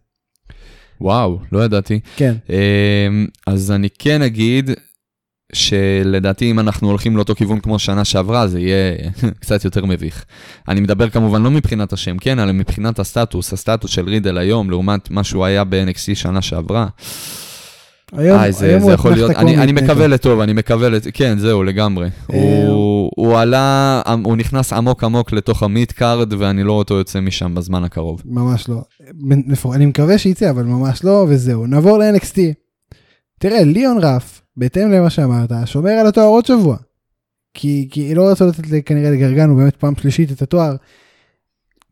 וואו, 1.01 1.39
לא 1.51 1.66
ידעתי. 1.66 1.99
כן. 2.16 2.36
אמ, 2.49 3.28
אז 3.47 3.72
אני 3.72 3.88
כן 3.99 4.22
אגיד 4.22 4.70
שלדעתי 5.54 6.52
אם 6.52 6.60
אנחנו 6.60 6.89
הולכים 6.89 7.16
לאותו 7.16 7.36
כיוון 7.36 7.60
כמו 7.60 7.80
שנה 7.80 8.06
שעברה, 8.06 8.47
זה 8.47 8.60
יהיה 8.60 8.95
קצת 9.41 9.66
יותר 9.66 9.86
מביך. 9.86 10.26
אני 10.68 10.82
מדבר 10.82 11.10
כמובן 11.10 11.43
לא 11.43 11.52
מבחינת 11.52 11.93
השם, 11.93 12.18
כן, 12.18 12.39
אלא 12.39 12.52
מבחינת 12.52 12.99
הסטטוס, 12.99 13.54
הסטטוס 13.54 13.91
של 13.91 14.10
רידל 14.10 14.38
היום, 14.38 14.70
לעומת 14.70 15.12
מה 15.12 15.24
שהוא 15.24 15.45
היה 15.45 15.64
ב-NXT 15.64 16.16
שנה 16.16 16.41
שעברה. 16.41 16.88
היום, 18.18 18.39
איי, 18.39 18.52
זה, 18.52 18.66
היום 18.66 18.80
זה 18.80 18.86
הוא 18.86 18.93
יכול 18.93 19.14
להיות, 19.14 19.32
אני, 19.32 19.58
אני 19.58 19.72
מקווה. 19.72 20.08
לטוב, 20.08 20.39
אני 20.39 20.54
מקווה, 20.54 20.89
לט... 20.89 21.08
כן, 21.14 21.38
זהו, 21.38 21.64
לגמרי. 21.64 22.10
אה, 22.34 22.68
הוא, 22.68 23.12
הוא 23.16 23.38
עלה, 23.38 24.02
הוא 24.24 24.38
נכנס 24.38 24.74
עמוק 24.74 25.04
עמוק 25.04 25.32
לתוך 25.32 25.64
ה 25.64 25.71
mid 25.71 25.92
card, 25.92 26.34
ואני 26.34 26.64
לא 26.64 26.72
רואה 26.72 26.80
אותו 26.80 26.93
יוצא 26.93 27.20
משם 27.20 27.56
בזמן 27.56 27.84
הקרוב. 27.84 28.22
ממש 28.26 28.70
לא. 28.70 28.82
אני 29.74 29.86
מקווה 29.86 30.18
שיצא, 30.18 30.49
אבל 30.49 30.64
ממש 30.64 31.04
לא, 31.04 31.26
וזהו. 31.30 31.68
נעבור 31.68 31.97
ל-NXT. 31.97 32.38
תראה, 33.39 33.64
ליאון 33.64 33.97
רף, 34.02 34.41
בהתאם 34.62 34.91
למה 34.91 35.09
שאמרת, 35.09 35.49
שומר 35.66 35.91
על 35.91 36.07
התואר 36.07 36.26
עוד 36.28 36.45
שבוע. 36.45 36.78
כי, 37.53 37.88
כי 37.91 38.16
לא 38.16 38.30
רצו 38.32 38.47
לתת 38.47 38.64
כנראה 38.86 39.12
לגרגנו 39.12 39.55
באמת 39.55 39.76
פעם 39.76 39.93
שלישית 39.95 40.32
את 40.32 40.41
התואר 40.41 40.76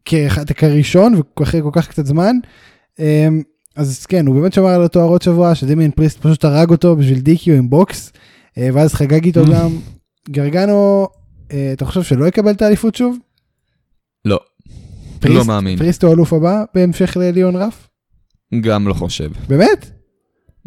כאחד- 0.05 0.51
כראשון 0.51 1.13
ואחרי 1.39 1.61
כל 1.61 1.70
כך 1.74 1.88
קצת 1.88 2.05
זמן. 2.05 2.36
אמ, 2.99 3.41
אז 3.76 4.05
כן, 4.05 4.28
הוא 4.28 4.36
באמת 4.41 4.53
שמר 4.53 4.67
על 4.67 4.84
התואר 4.84 5.05
עוד 5.07 5.22
שבוע, 5.22 5.55
שדמיין 5.55 5.91
פריסט 5.91 6.20
פשוט 6.20 6.45
הרג 6.45 6.70
אותו 6.70 6.95
בשביל 6.95 7.20
DQ 7.20 7.56
עם 7.55 7.70
בוקס, 7.70 8.11
אה, 8.57 8.70
ואז 8.74 8.93
חגג 8.93 9.26
איתו 9.26 9.41
גם. 9.53 9.70
גרגנו, 10.30 11.07
אה, 11.51 11.70
אתה 11.74 11.86
חושב 11.86 12.03
שלא 12.03 12.26
יקבל 12.26 12.51
את 12.51 12.61
האליפות 12.61 12.95
שוב? 12.95 13.17
לא, 14.26 14.39
פריסט- 15.20 15.36
לא 15.38 15.45
מאמין. 15.45 15.78
פריסט 15.78 16.03
הוא 16.03 16.13
אלוף 16.13 16.34
הבא 16.34 16.63
בהמשך 16.76 17.17
לליאון 17.17 17.55
רף? 17.55 17.88
גם 18.61 18.88
לא 18.88 18.93
חושב, 18.93 19.30
באמת? 19.47 19.99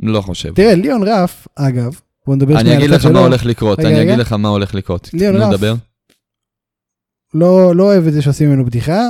לא 0.03 0.21
חושב. 0.21 0.55
תראה, 0.55 0.75
ליאון 0.75 1.03
רף, 1.09 1.47
אגב, 1.57 2.01
בוא 2.27 2.37
נדבר 2.37 2.55
אני 2.55 2.61
שנייה 2.61 2.77
על 2.77 2.83
אגיד 2.83 2.93
הצד 2.95 3.05
לך 3.09 3.13
מה 3.13 3.21
הולך 3.21 3.45
לקרות, 3.45 3.81
אני. 3.81 4.03
אגיד 4.03 4.19
לך 4.19 4.33
מה 4.33 4.49
הולך 4.49 4.75
לקרות. 4.75 5.11
ליאון 5.13 5.37
רף. 5.37 5.61
לא, 7.35 7.77
לא 7.77 7.85
אוהב 7.85 8.07
את 8.07 8.13
זה 8.13 8.23
שעושים 8.23 8.49
ממנו 8.51 8.65
בדיחה. 8.65 9.01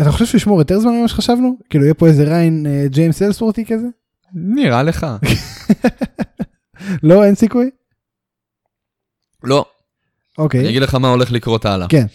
אתה 0.00 0.12
חושב 0.12 0.26
שהוא 0.26 0.38
ישמור 0.38 0.58
יותר 0.58 0.80
זמן 0.80 0.92
ממה 0.92 1.08
שחשבנו? 1.08 1.56
כאילו 1.70 1.84
יהיה 1.84 1.94
פה 1.94 2.06
איזה 2.06 2.24
ריין 2.24 2.66
אה, 2.66 2.84
ג'יימס 2.88 3.22
אלספורטי 3.22 3.64
כזה? 3.64 3.86
נראה 4.34 4.82
לך. 4.82 5.06
לא, 7.02 7.24
אין 7.24 7.34
סיכוי? 7.34 7.70
לא, 9.44 9.64
אוקיי. 10.38 10.60
אני 10.60 10.68
אגיד 10.68 10.82
לך 10.82 10.94
מה 10.94 11.08
הולך 11.08 11.32
לקרות 11.32 11.64
הלאה. 11.64 11.88
כן. 11.88 12.06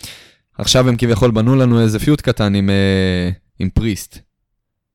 עכשיו 0.57 0.89
הם 0.89 0.95
כביכול 0.97 1.31
בנו 1.31 1.55
לנו 1.55 1.81
איזה 1.81 1.99
פיוט 1.99 2.21
קטן 2.21 2.55
עם, 2.55 2.69
אה, 2.69 3.29
עם 3.59 3.69
פריסט, 3.69 4.19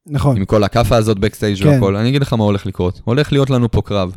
נכון. 0.06 0.36
עם 0.36 0.44
כל 0.44 0.64
הכאפה 0.64 0.96
הזאת 0.96 1.18
בקסטייג' 1.18 1.62
כן. 1.62 1.68
והכל. 1.68 1.96
אני 1.96 2.08
אגיד 2.08 2.22
לך 2.22 2.32
מה 2.32 2.44
הולך 2.44 2.66
לקרות. 2.66 3.00
הולך 3.04 3.32
להיות 3.32 3.50
לנו 3.50 3.70
פה 3.70 3.82
קרב. 3.82 4.16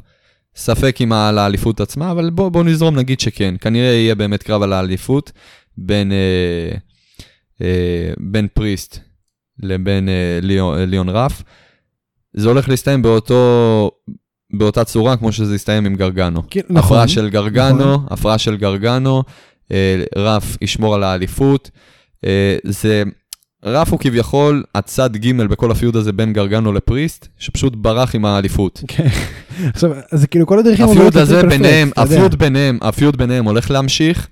ספק 0.55 0.97
אם 1.03 1.13
על 1.13 1.37
האליפות 1.37 1.81
עצמה, 1.81 2.11
אבל 2.11 2.29
בוא, 2.29 2.49
בוא 2.49 2.63
נזרום 2.63 2.95
נגיד 2.95 3.19
שכן. 3.19 3.55
כנראה 3.61 3.93
יהיה 3.93 4.15
באמת 4.15 4.43
קרב 4.43 4.61
על 4.61 4.73
האליפות 4.73 5.31
בין, 5.77 6.11
אה, 6.11 6.77
אה, 7.61 8.13
בין 8.19 8.47
פריסט 8.53 8.99
לבין 9.59 10.09
אה, 10.09 10.39
ליאון, 10.41 10.77
אה, 10.77 10.85
ליאון 10.85 11.09
רף. 11.09 11.43
זה 12.33 12.47
הולך 12.47 12.69
להסתיים 12.69 13.01
באותו, 13.01 13.91
באותה 14.53 14.83
צורה 14.83 15.17
כמו 15.17 15.31
שזה 15.31 15.55
הסתיים 15.55 15.85
עם 15.85 15.95
גרגנו. 15.95 16.41
כן, 16.49 16.61
נכון. 16.69 16.77
הפרעה 16.77 17.07
של 17.07 17.29
גרגנו, 17.29 17.93
נכון. 17.93 18.07
הפרעה 18.09 18.37
של 18.37 18.57
גרגנו, 18.57 19.23
אה, 19.71 20.03
רף 20.15 20.57
ישמור 20.61 20.95
על 20.95 21.03
האליפות. 21.03 21.69
אה, 22.25 22.57
זה, 22.63 23.03
רף 23.65 23.91
הוא 23.91 23.99
כביכול 23.99 24.63
הצד 24.75 25.17
ג' 25.17 25.41
בכל 25.41 25.71
הפיוד 25.71 25.95
הזה 25.95 26.11
בין 26.11 26.33
גרגנו 26.33 26.73
לפריסט, 26.73 27.27
שפשוט 27.39 27.75
ברח 27.75 28.15
עם 28.15 28.25
האליפות. 28.25 28.81
כן. 28.87 29.07
עכשיו, 29.73 29.91
אז 30.11 30.25
כאילו 30.25 30.47
כל 30.47 30.59
הדרכים 30.59 30.85
הפיוד 30.85 31.17
הזה 31.17 31.43
ביניהם. 31.43 31.91
הפיוד 31.97 32.35
ביניהם, 32.35 32.77
הפיוד 32.81 33.17
ביניהם 33.17 33.45
הולך 33.45 33.71
להמשיך, 33.71 34.27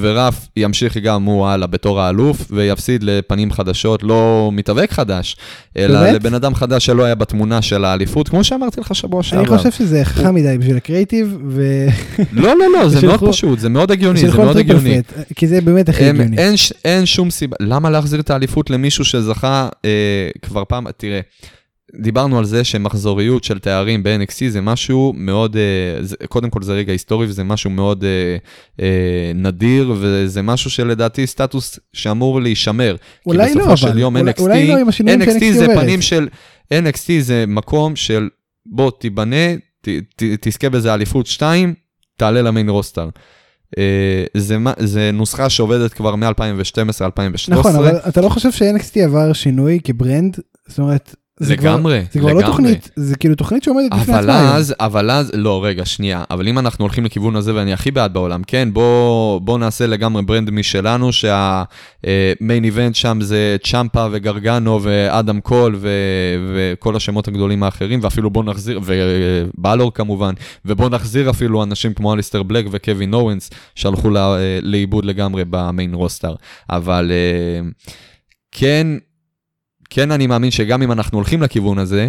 ורף 0.00 0.48
ימשיך 0.56 0.96
גם 0.96 1.24
הוא 1.24 1.46
הלאה 1.46 1.66
בתור 1.66 2.00
האלוף, 2.00 2.46
ויפסיד 2.50 3.02
לפנים 3.02 3.52
חדשות, 3.52 4.02
לא 4.02 4.50
מתאבק 4.52 4.92
חדש, 4.92 5.36
אלא 5.76 6.00
באמת? 6.00 6.14
לבן 6.14 6.34
אדם 6.34 6.54
חדש 6.54 6.86
שלא 6.86 7.04
היה 7.04 7.14
בתמונה 7.14 7.62
של 7.62 7.84
האליפות, 7.84 8.28
כמו 8.28 8.44
שאמרתי 8.44 8.80
לך 8.80 8.94
שבוע 8.94 9.20
אני 9.20 9.24
שעבר. 9.28 9.58
חושב 9.58 9.70
שזה 9.70 10.04
חכם 10.04 10.34
מדי 10.34 10.58
בשביל 10.58 10.76
הקריאיטיב, 10.76 11.38
ו... 11.48 11.86
לא, 12.32 12.58
לא, 12.58 12.72
לא, 12.72 12.88
זה 12.88 13.06
מאוד 13.06 13.28
פשוט, 13.28 13.58
זה 13.58 13.68
מאוד 13.68 13.90
הגיוני, 13.90 14.20
זה 14.30 14.38
מאוד 14.38 14.56
הגיוני. 14.56 15.02
פלט, 15.02 15.26
כי 15.36 15.46
זה 15.46 15.60
באמת 15.60 15.88
הכי 15.88 16.04
הם, 16.04 16.20
הגיוני. 16.20 16.38
אין, 16.38 16.54
אין 16.84 17.06
שום 17.06 17.30
סיבה, 17.30 17.56
למה 17.60 17.90
להחזיר 17.90 18.20
את 18.20 18.30
האליפות 18.30 18.70
למישהו 18.70 19.04
שזכה 19.04 19.68
אה, 19.84 19.90
כבר 20.42 20.62
פעם, 20.68 20.86
תראה, 20.96 21.20
דיברנו 22.02 22.38
על 22.38 22.44
זה 22.44 22.64
שמחזוריות 22.64 23.44
של 23.44 23.58
תארים 23.58 24.02
ב-NXT 24.02 24.48
זה 24.48 24.60
משהו 24.60 25.12
מאוד, 25.16 25.56
אה, 25.56 25.62
זה, 26.04 26.16
קודם 26.28 26.50
כל 26.50 26.62
זה 26.62 26.72
רגע 26.72 26.92
היסטורי 26.92 27.26
וזה 27.26 27.44
משהו 27.44 27.70
מאוד 27.70 28.04
אה, 28.04 28.36
אה, 28.80 29.32
נדיר 29.34 29.94
וזה 30.00 30.42
משהו 30.42 30.70
שלדעתי 30.70 31.26
סטטוס 31.26 31.78
שאמור 31.92 32.40
להישמר. 32.40 32.96
אולי 33.26 33.48
כי 33.48 33.54
לא, 33.54 33.60
בסופו 33.60 33.76
של 33.76 33.88
אבל. 33.88 33.98
יום 33.98 34.16
אולי- 34.16 34.30
NXT, 34.32 34.40
אולי 34.40 34.68
לא 34.68 34.76
עם 34.76 34.88
השינויים 34.88 35.22
NXT 35.22 35.52
זה 35.52 35.66
עוברת. 35.66 35.78
פנים 35.78 36.00
של, 36.02 36.28
NXT 36.74 37.10
זה 37.20 37.44
מקום 37.48 37.96
של 37.96 38.28
בוא 38.66 38.90
תיבנה, 39.00 39.54
ת, 39.80 39.88
ת, 40.16 40.22
תזכה 40.40 40.68
באיזה 40.70 40.94
אליפות 40.94 41.26
2, 41.26 41.74
תעלה 42.18 42.42
למיין 42.42 42.68
רוסטר. 42.68 43.08
זה, 44.36 44.56
זה 44.78 45.10
נוסחה 45.12 45.50
שעובדת 45.50 45.92
כבר 45.92 46.16
מ-2012-2013. 46.16 46.30
נכון, 47.48 47.76
אבל 47.76 47.96
אתה 48.08 48.20
לא 48.20 48.28
חושב 48.28 48.52
ש-NXT 48.52 49.00
עבר 49.04 49.32
שינוי 49.32 49.80
כברנד? 49.84 50.38
זאת 50.68 50.78
אומרת, 50.78 51.14
זה 51.40 51.56
כבר- 51.56 51.74
לגמרי, 51.74 52.02
זה 52.12 52.20
כבר 52.20 52.32
לא. 52.32 52.46
תוכנית, 52.46 52.90
זה 52.96 53.16
כאילו 53.16 53.34
תוכנית 53.34 53.62
שעומדת 53.62 53.90
בפני 53.92 54.02
אבל 54.14 54.18
עצמה. 54.30 54.40
היום. 54.40 54.56
אז, 54.56 54.74
אבל 54.80 55.10
אז, 55.10 55.30
לא, 55.34 55.64
רגע, 55.64 55.84
שנייה, 55.84 56.24
אבל 56.30 56.48
אם 56.48 56.58
אנחנו 56.58 56.84
הולכים 56.84 57.04
לכיוון 57.04 57.36
הזה, 57.36 57.54
ואני 57.54 57.72
הכי 57.72 57.90
בעד 57.90 58.12
בעולם, 58.14 58.42
כן, 58.46 58.68
בוא, 58.72 59.40
בוא 59.40 59.58
נעשה 59.58 59.86
לגמרי 59.86 60.22
ברנד 60.22 60.50
משלנו, 60.50 61.10
שהמיין 61.12 62.64
איבנט 62.64 62.94
שם 62.94 63.18
זה 63.20 63.56
צ'מפה 63.64 64.06
וגרגנו 64.12 64.78
ואדם 64.82 65.40
קול 65.40 65.76
ו, 65.78 65.88
וכל 66.54 66.96
השמות 66.96 67.28
הגדולים 67.28 67.62
האחרים, 67.62 68.00
ואפילו 68.02 68.30
בוא 68.30 68.44
נחזיר, 68.44 68.80
ובלור 68.84 69.94
כמובן, 69.94 70.34
ובוא 70.64 70.88
נחזיר 70.88 71.30
אפילו 71.30 71.62
אנשים 71.62 71.94
כמו 71.94 72.14
אליסטר 72.14 72.42
בלק 72.42 72.66
וקווין 72.70 73.14
אורנס, 73.14 73.50
שהלכו 73.74 74.10
לא, 74.10 74.34
לאיבוד 74.62 75.04
לגמרי 75.04 75.42
במיין 75.50 75.94
רוסטר. 75.94 76.34
אבל 76.70 77.12
אה, 77.12 77.68
כן, 78.52 78.86
כן 79.90 80.10
אני 80.10 80.26
מאמין 80.26 80.50
שגם 80.50 80.82
אם 80.82 80.92
אנחנו 80.92 81.18
הולכים 81.18 81.42
לכיוון 81.42 81.78
הזה, 81.78 82.08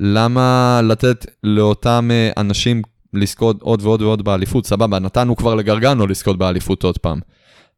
למה 0.00 0.80
לתת 0.84 1.26
לאותם 1.44 2.08
אה, 2.12 2.30
אנשים 2.36 2.82
לזכות 3.14 3.62
עוד 3.62 3.82
ועוד 3.82 4.02
ועוד 4.02 4.24
באליפות? 4.24 4.66
סבבה, 4.66 4.98
נתנו 4.98 5.36
כבר 5.36 5.54
לגרגנו 5.54 6.06
לזכות 6.06 6.38
באליפות 6.38 6.82
עוד 6.82 6.98
פעם. 6.98 7.20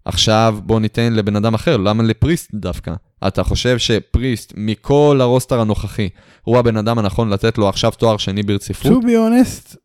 עכשיו 0.05 0.59
בוא 0.63 0.81
ניתן 0.81 1.13
לבן 1.13 1.37
אדם 1.37 1.55
אחר, 1.55 1.77
למה 1.77 2.03
לפריסט 2.03 2.51
דווקא? 2.55 2.93
אתה 3.27 3.43
חושב 3.43 3.79
שפריסט, 3.79 4.53
מכל 4.57 5.19
הרוסטר 5.21 5.61
הנוכחי, 5.61 6.09
הוא 6.43 6.59
הבן 6.59 6.77
אדם 6.77 6.99
הנכון 6.99 7.31
לתת 7.31 7.59
לו 7.59 7.69
עכשיו 7.69 7.91
תואר 7.91 8.17
שני 8.17 8.43
ברציפות? 8.43 8.93
to 8.93 9.05
be 9.05 9.09
honest, 9.09 9.77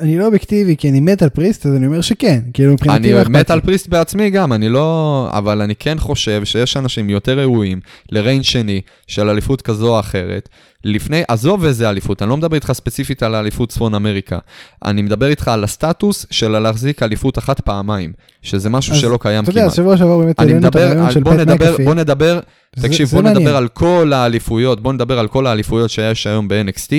אני 0.00 0.18
לא 0.18 0.26
אובייקטיבי 0.26 0.76
כי 0.76 0.90
אני 0.90 1.00
מת 1.00 1.22
על 1.22 1.28
פריסט, 1.28 1.66
אז 1.66 1.76
אני 1.76 1.86
אומר 1.86 2.00
שכן, 2.00 2.40
כאילו 2.54 2.72
מבחינתי 2.72 2.96
אני 2.98 3.12
לא 3.12 3.18
אכפת 3.22 3.30
מת. 3.30 3.50
על 3.50 3.60
פריסט 3.60 3.88
בעצמי 3.88 4.30
גם, 4.30 4.52
אני 4.52 4.68
לא... 4.68 5.28
אבל 5.32 5.62
אני 5.62 5.74
כן 5.74 5.98
חושב 5.98 6.44
שיש 6.44 6.76
אנשים 6.76 7.10
יותר 7.10 7.38
ראויים 7.40 7.80
לריין 8.12 8.42
שני 8.42 8.80
של 9.06 9.28
אליפות 9.28 9.62
כזו 9.62 9.94
או 9.94 10.00
אחרת. 10.00 10.48
לפני, 10.84 11.22
עזוב 11.28 11.64
איזה 11.64 11.90
אליפות, 11.90 12.22
אני 12.22 12.30
לא 12.30 12.36
מדבר 12.36 12.54
איתך 12.54 12.72
ספציפית 12.72 13.22
על 13.22 13.34
האליפות 13.34 13.68
צפון 13.68 13.94
אמריקה. 13.94 14.38
אני 14.84 15.02
מדבר 15.02 15.26
איתך 15.26 15.48
על 15.48 15.64
הסטטוס 15.64 16.26
של 16.30 16.58
להחזיק 16.58 17.02
אליפות 17.02 17.38
אחת 17.38 17.60
פעמיים, 17.60 18.12
שזה 18.42 18.70
משהו 18.70 18.94
אז 18.94 19.00
שלא 19.00 19.18
קיים 19.20 19.44
אתה 19.44 19.50
יודע, 19.50 19.60
כמעט. 19.62 19.74
שבוע 19.74 19.96
שעבר 19.96 20.18
באמת 20.18 20.38
העלינו 20.40 20.68
את 20.68 20.76
הרעיון 20.76 21.10
של 21.10 21.22
בוא 21.22 21.32
פט 21.34 21.40
נדבר. 21.40 21.76
בוא 21.84 21.94
נדבר, 21.94 22.40
זה- 22.76 22.88
תקשיב, 22.88 23.08
זה 23.08 23.16
בוא 23.16 23.22
מעניין. 23.22 23.42
נדבר 23.42 23.56
על 23.56 23.68
כל 23.68 24.12
האליפויות, 24.14 24.80
בוא 24.82 24.92
נדבר 24.92 25.18
על 25.18 25.28
כל 25.28 25.46
האליפויות 25.46 25.90
שיש 25.90 26.26
היום 26.26 26.48
ב-NXT. 26.48 26.92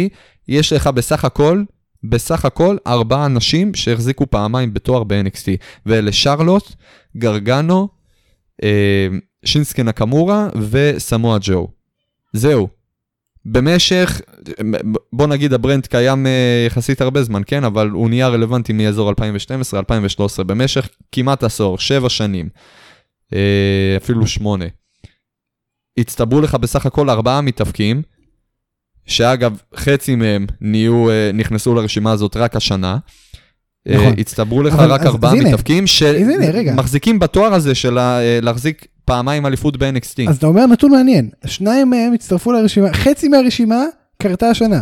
יש 0.48 0.74
לך 0.74 0.88
בסך 0.88 1.26
הכל, 1.26 1.64
בסך 2.10 2.45
הכל, 2.45 2.78
ארבעה 2.88 3.26
אנשים 3.26 3.74
שהחזיקו 3.74 4.30
פעמיים 4.30 4.74
בתואר 4.74 5.03
ב-NXT. 5.03 5.47
ואלה 5.86 6.12
שרלוט, 6.12 6.72
גרגנו, 7.18 7.88
אה, 8.64 9.08
שינסקה 9.45 9.84
נקמורה 9.84 10.49
וסמואל 10.72 11.39
ג'ו. 11.41 11.68
זהו. 12.34 12.68
במשך, 13.45 14.22
בוא 15.14 15.28
נגיד 15.28 15.53
ה 15.53 15.59
brand 15.59 15.88
קיים 15.88 16.26
אה, 16.26 16.64
יחסית 16.68 17.01
הרבה 17.01 17.24
זמן, 17.24 17.41
כן? 17.45 17.64
אבל 17.64 17.89
הוא 17.89 18.10
נהיה 18.10 18.28
רלוונטי 18.28 18.74
מאזור 18.74 19.12
2012-2013, 20.39 20.43
במשך 20.43 20.89
כמעט 21.12 21.43
עשור, 21.43 21.78
שבע 21.78 22.10
שנים, 22.10 22.49
אה, 23.34 23.97
אפילו 23.97 24.28
שמונה. 24.28 24.66
הצטברו 25.97 26.41
לך 26.41 26.56
בסך 26.56 26.86
הכל 26.86 27.10
ארבעה 27.10 27.41
מתאבקים, 27.41 28.01
שאגב, 29.06 29.58
חצי 29.76 30.16
מהם 30.16 30.45
נהיו, 30.62 31.10
אה, 31.10 31.32
נכנסו 31.34 31.76
לרשימה 31.76 32.12
הזאת 32.12 32.38
רק 32.38 32.56
השנה. 32.56 32.97
אה, 33.89 33.95
נכון. 33.97 34.14
הצטברו 34.18 34.64
לך 34.64 34.74
אבל 34.74 34.91
רק 34.91 35.01
אז- 35.01 35.08
ארבעה 35.08 35.34
אז. 35.34 35.39
מתאבקים. 35.39 35.88
שמחזיקים 35.88 37.20
בתואר 37.20 37.53
הזה 37.53 37.76
של 37.76 37.99
אה, 37.99 38.39
להחזיק 38.41 38.86
פעמיים 39.06 39.45
אליפות 39.45 39.78
ב-NXT. 39.78 40.30
אז 40.30 40.38
אתה 40.38 40.47
אומר 40.47 40.66
נתון 40.66 40.91
מעניין, 40.91 41.30
שניים 41.45 41.89
מהם 41.89 42.14
הצטרפו 42.14 42.51
לרשימה, 42.51 42.93
חצי 42.93 43.28
מהרשימה 43.28 43.84
קרתה 44.22 44.49
השנה. 44.49 44.82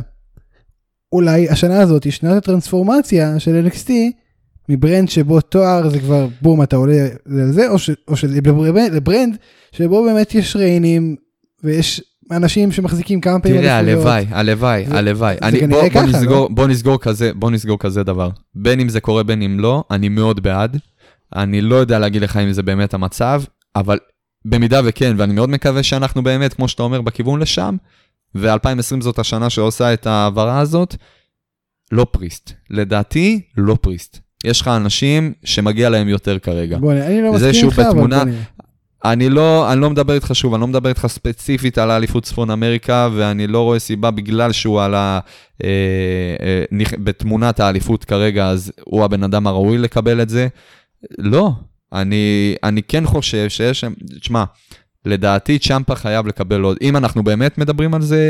אולי 1.12 1.50
השנה 1.50 1.82
הזאת 1.82 2.04
היא 2.04 2.14
שנת 2.14 2.38
הטרנספורמציה 2.38 3.40
של 3.40 3.68
NXT 3.68 3.90
מברנד 4.70 5.10
שבו 5.10 5.42
תואר 5.42 5.90
זה 5.90 6.00
כבר 6.00 6.28
בום 6.42 6.64
אתה 6.64 6.76
עולה 6.76 7.08
לזה 7.26 7.70
או, 7.70 7.80
ש, 7.80 7.90
או 8.08 8.16
שזה 8.18 8.36
לברנד, 8.36 8.94
לברנד 8.94 9.38
שבו 9.72 10.04
באמת 10.04 10.36
יש 10.36 10.56
ריינים 10.56 11.16
ויש 11.64 12.02
אנשים 12.32 12.72
שמחזיקים 12.72 13.22
כמה 13.22 13.40
פעמים 13.40 13.62
תראה. 13.62 13.78
הלוואי, 13.78 14.26
הלוואי, 14.32 14.86
זה- 14.88 14.98
הלוואי. 14.98 15.36
זה 15.52 15.60
כנראה 15.60 15.82
בוא- 15.82 15.90
ככה, 15.90 16.02
נסגור- 16.06 16.36
לא? 16.36 16.48
בוא 16.52 16.68
נסגור 16.68 17.00
כזה, 17.00 17.32
בוא 17.36 17.52
נסגור 17.52 17.80
כזה 17.80 18.04
דבר. 18.04 18.30
בין 18.56 18.80
אם 18.80 18.90
זה 18.90 19.02
קורה, 19.02 19.24
בין 19.24 19.42
אם 19.42 19.60
לא, 19.60 19.84
אני 19.92 20.10
מאוד 20.10 20.44
בעד. 20.44 20.78
אני 21.36 21.62
לא 21.62 21.76
יודע 21.76 22.00
להגיד 22.00 22.22
לך 22.22 22.38
אם 22.38 22.52
זה 22.52 22.64
באמת 22.64 22.94
המצב, 22.94 23.44
אבל 23.76 23.98
במידה 24.46 24.82
וכן, 24.86 25.16
ואני 25.18 25.34
מאוד 25.34 25.50
מקווה 25.50 25.84
שאנחנו 25.84 26.24
באמת, 26.24 26.54
כמו 26.54 26.68
שאתה 26.68 26.84
אומר, 26.84 27.02
בכיוון 27.02 27.40
לשם, 27.40 27.76
ו-2020 28.36 28.60
זאת 29.02 29.20
השנה 29.20 29.50
שעושה 29.50 29.94
את 29.94 30.08
ההעברה 30.08 30.60
הזאת, 30.60 30.96
לא 31.92 32.06
פריסט. 32.12 32.52
לדעתי, 32.70 33.42
לא 33.58 33.78
פריסט. 33.82 34.20
יש 34.44 34.62
לך 34.62 34.68
אנשים 34.68 35.34
שמגיע 35.44 35.90
להם 35.90 36.08
יותר 36.10 36.40
כרגע. 36.40 36.78
בוא, 36.78 36.94
אני 36.94 37.22
לא 37.22 37.38
זה 37.38 37.48
מסכים 37.48 37.54
שהוא 37.60 37.70
איתך 37.72 37.80
אבל 37.80 37.90
בתמונה- 37.90 38.18
בוא 38.18 38.26
נראה. 38.26 38.42
אני 39.06 39.30
לא, 39.30 39.72
אני 39.74 39.82
לא 39.82 39.90
מדבר 39.90 40.14
איתך 40.14 40.30
שוב, 40.34 40.54
אני 40.54 40.62
לא 40.62 40.68
מדבר 40.68 40.90
איתך 40.90 41.08
ספציפית 41.08 41.78
על 41.78 41.92
האליפות 41.92 42.24
צפון 42.24 42.50
אמריקה, 42.50 43.10
ואני 43.16 43.48
לא 43.48 43.62
רואה 43.62 43.80
סיבה 43.80 44.12
בגלל 44.12 44.52
שהוא 44.52 44.82
על 44.82 44.96
ה... 44.96 45.20
אה, 45.64 45.70
אה. 46.42 46.86
בתמונת 47.04 47.60
האליפות 47.60 48.04
כרגע, 48.04 48.48
אז 48.48 48.72
הוא 48.86 49.04
הבן 49.04 49.24
אדם 49.24 49.48
הראוי 49.48 49.78
לקבל 49.78 50.22
את 50.22 50.30
זה. 50.30 50.48
לא, 51.18 51.52
אני, 51.94 52.56
אני 52.64 52.84
כן 52.84 53.06
חושב 53.06 53.50
שיש 53.50 53.84
תשמע, 54.20 54.44
לדעתי 55.06 55.60
צ'מפה 55.60 55.96
חייב 55.96 56.28
לקבל 56.28 56.62
עוד, 56.62 56.78
אם 56.82 56.98
אנחנו 56.98 57.24
באמת 57.24 57.58
מדברים 57.58 57.94
על 57.94 58.02
זה, 58.02 58.22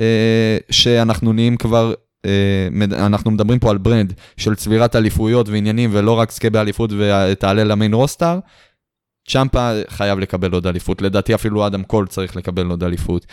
אה, 0.00 0.56
שאנחנו 0.70 1.32
נהיים 1.32 1.56
כבר... 1.56 1.94
אה, 2.26 2.68
אנחנו 3.06 3.30
מדברים 3.30 3.58
פה 3.58 3.70
על 3.70 3.78
brand 3.78 4.12
של 4.36 4.54
צבירת 4.54 4.96
אליפויות 4.96 5.48
ועניינים 5.48 5.90
ולא 5.92 6.12
רק 6.12 6.32
זכה 6.32 6.50
באליפות 6.50 6.90
ותעלה 6.98 7.64
ל 7.64 7.70
main 7.70 7.94
roster, 7.94 8.38
צ'מפה 9.28 9.72
חייב 9.88 10.18
לקבל 10.18 10.52
עוד 10.52 10.66
אליפות, 10.66 11.02
לדעתי 11.02 11.34
אפילו 11.34 11.66
אדם 11.66 11.82
קול 11.82 12.06
צריך 12.06 12.36
לקבל 12.36 12.66
עוד 12.66 12.84
אליפות. 12.84 13.26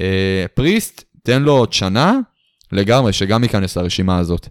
אה, 0.00 0.44
פריסט, 0.54 1.04
תן 1.22 1.42
לו 1.42 1.52
עוד 1.52 1.72
שנה, 1.72 2.18
לגמרי, 2.72 3.12
שגם 3.12 3.42
ייכנס 3.42 3.76
לרשימה 3.76 4.18
הזאת, 4.18 4.48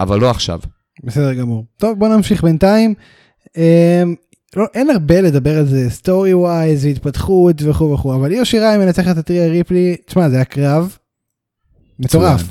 אבל 0.00 0.20
לא 0.20 0.30
עכשיו. 0.30 0.60
בסדר 1.04 1.34
גמור. 1.34 1.64
טוב 1.76 1.98
בוא 1.98 2.08
נמשיך 2.08 2.42
בינתיים. 2.42 2.94
אמ, 3.56 4.14
לא, 4.56 4.64
אין 4.74 4.90
הרבה 4.90 5.20
לדבר 5.20 5.58
על 5.58 5.66
זה 5.66 5.90
story 5.90 6.34
wise 6.34 6.84
והתפתחות 6.84 7.56
וכו' 7.62 7.92
וכו' 7.92 8.14
אבל 8.14 8.32
איו 8.32 8.46
שיראי 8.46 8.76
מנצחת 8.76 9.18
את 9.18 9.26
ריה 9.26 9.48
ריפלי 9.48 9.96
תשמע 10.06 10.28
זה 10.28 10.36
היה 10.36 10.44
קרב 10.44 10.96
מטורף 11.98 12.42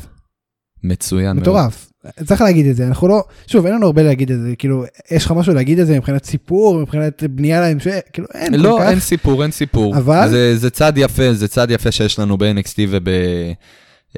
מצוין 0.83 1.25
מאוד. 1.35 1.41
מטורף 1.41 1.85
צריך 2.25 2.41
להגיד 2.41 2.65
את 2.65 2.75
זה 2.75 2.87
אנחנו 2.87 3.07
לא 3.07 3.23
שוב 3.47 3.65
אין 3.65 3.75
לנו 3.75 3.85
הרבה 3.85 4.03
להגיד 4.03 4.31
את 4.31 4.41
זה 4.41 4.55
כאילו 4.57 4.83
יש 5.11 5.25
לך 5.25 5.31
משהו 5.31 5.53
להגיד 5.53 5.79
את 5.79 5.87
זה 5.87 5.97
מבחינת 5.97 6.25
סיפור 6.25 6.79
מבחינת 6.81 7.23
בנייה 7.29 7.61
להמשך 7.61 7.99
כאילו 8.13 8.27
אין 8.33 8.51
כל 8.57 8.63
לא, 8.63 8.77
כך. 8.81 8.89
אין 8.89 8.99
סיפור, 8.99 9.43
אין 9.43 9.51
סיפור. 9.51 9.97
אבל- 9.97 10.29
זה, 10.29 10.57
זה 10.57 10.69
צד 10.69 10.93
יפה, 10.95 11.33
זה 11.33 11.47
צד 11.47 11.71
יפה 11.71 11.91
שיש 11.91 12.19
לנו 12.19 12.37
ב-NXT 12.37 12.75
וב... 12.89 13.07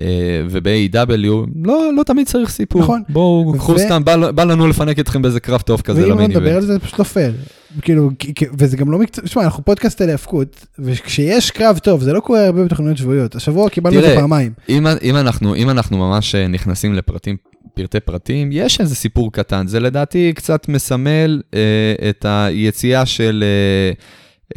אה, 0.01 0.07
וב-AEW, 0.49 1.47
לא, 1.65 1.89
לא 1.97 2.03
תמיד 2.05 2.27
צריך 2.27 2.49
סיפור. 2.49 2.81
נכון. 2.81 3.03
בואו, 3.09 3.53
קחו 3.57 3.71
ו- 3.71 3.79
סתם, 3.79 4.03
בא, 4.05 4.31
בא 4.31 4.43
לנו 4.43 4.67
לפנק 4.67 4.99
אתכם 4.99 5.21
באיזה 5.21 5.39
קרב 5.39 5.61
טוב 5.61 5.81
כזה 5.81 6.01
ואם 6.01 6.09
לא 6.19 6.27
נדבר 6.27 6.39
איבנט. 6.39 6.55
על 6.55 6.61
זה 6.61 6.73
זה 6.73 6.79
פשוט 6.79 6.99
לא 6.99 7.03
פייר. 7.03 7.33
כאילו, 7.81 8.09
וזה 8.57 8.77
גם 8.77 8.91
לא 8.91 8.99
מקצוע, 8.99 9.23
תשמע, 9.23 9.43
אנחנו 9.43 9.65
פודקאסט 9.65 10.01
על 10.01 10.09
ההאבקות, 10.09 10.65
וכשיש 10.79 11.51
קרב 11.51 11.77
טוב, 11.77 12.01
זה 12.01 12.13
לא 12.13 12.19
קורה 12.19 12.45
הרבה 12.45 12.63
בתוכניות 12.65 12.97
שבועיות. 12.97 13.35
השבוע 13.35 13.69
קיבלנו 13.69 13.99
את 13.99 14.03
זה 14.03 14.15
פעמיים. 14.15 14.53
אם, 14.69 14.87
אם, 15.01 15.15
אנחנו, 15.15 15.55
אם 15.55 15.69
אנחנו 15.69 15.97
ממש 15.97 16.35
אה, 16.35 16.47
נכנסים 16.47 16.93
לפרטים, 16.93 17.37
פרטי 17.73 17.99
פרטים, 17.99 18.49
יש 18.51 18.81
איזה 18.81 18.95
סיפור 18.95 19.31
קטן. 19.31 19.67
זה 19.67 19.79
לדעתי 19.79 20.33
קצת 20.35 20.69
מסמל 20.69 21.41
אה, 21.53 22.09
את 22.09 22.25
היציאה 22.29 23.05
של 23.05 23.43
אה, 23.43 23.91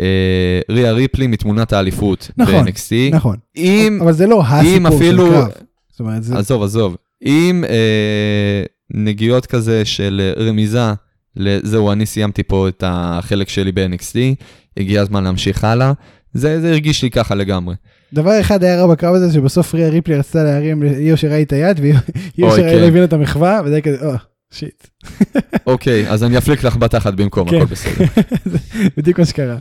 אה, 0.01 0.61
ריה 0.75 0.93
ריפלי 0.93 1.27
מתמונת 1.27 1.73
האליפות 1.73 2.31
נכון, 2.37 2.65
ב-NXT. 2.65 3.15
נכון. 3.15 3.37
אם, 3.57 3.99
אבל 4.03 4.13
זה 4.13 4.27
לא 4.27 4.43
הסיפור 4.47 4.99
של 4.99 5.17
קרב. 5.17 5.49
זאת 5.91 6.01
אומרת, 6.01 6.23
זה... 6.23 6.39
עזוב, 6.39 6.63
עזוב. 6.63 6.97
אם 7.25 7.65
אה, 7.69 8.63
נגיעות 8.95 9.47
כזה 9.47 9.85
של 9.85 10.33
אה, 10.39 10.45
רמיזה, 10.45 10.93
לזהו, 11.37 11.93
אני 11.93 12.07
סיימתי 12.07 12.43
פה 12.43 12.69
את 12.69 12.85
החלק 12.87 13.49
שלי 13.49 13.73
ב-NXT, 13.73 14.45
הגיע 14.77 15.03
הזמן 15.03 15.25
להמשיך 15.25 15.65
הלאה, 15.65 15.93
זה, 16.35 16.61
זה 16.61 16.71
הרגיש 16.71 17.03
לי 17.03 17.11
ככה 17.11 17.35
לגמרי. 17.35 17.75
דבר 18.13 18.41
אחד 18.41 18.65
היה 18.65 18.81
רע 18.81 18.87
בקרב 18.87 19.15
הזה, 19.15 19.35
שבסוף 19.35 19.75
ריה 19.75 19.89
ריפלי 19.89 20.17
רצתה 20.17 20.45
להרים 20.45 20.83
לאיו 20.83 21.17
שראה 21.17 21.43
את 21.43 21.53
היד, 21.53 21.81
שראה 22.37 22.57
כן. 22.57 22.79
לא 22.81 22.87
הבין 22.87 23.05
את 23.05 23.13
המחווה, 23.13 23.61
וזה 23.65 23.75
היה 23.75 23.83
כזה, 23.83 24.07
או, 24.07 24.13
שיט. 24.51 24.87
אוקיי, 25.67 26.11
אז 26.11 26.25
אני 26.25 26.39
אפליק 26.39 26.65
לך 26.65 26.77
בתחת 26.77 27.15
במקום, 27.15 27.51
כן. 27.51 27.57
הכל 27.57 27.65
בסדר. 27.65 28.05
בדיוק 28.97 29.19
מה 29.19 29.25
שקרה. 29.25 29.59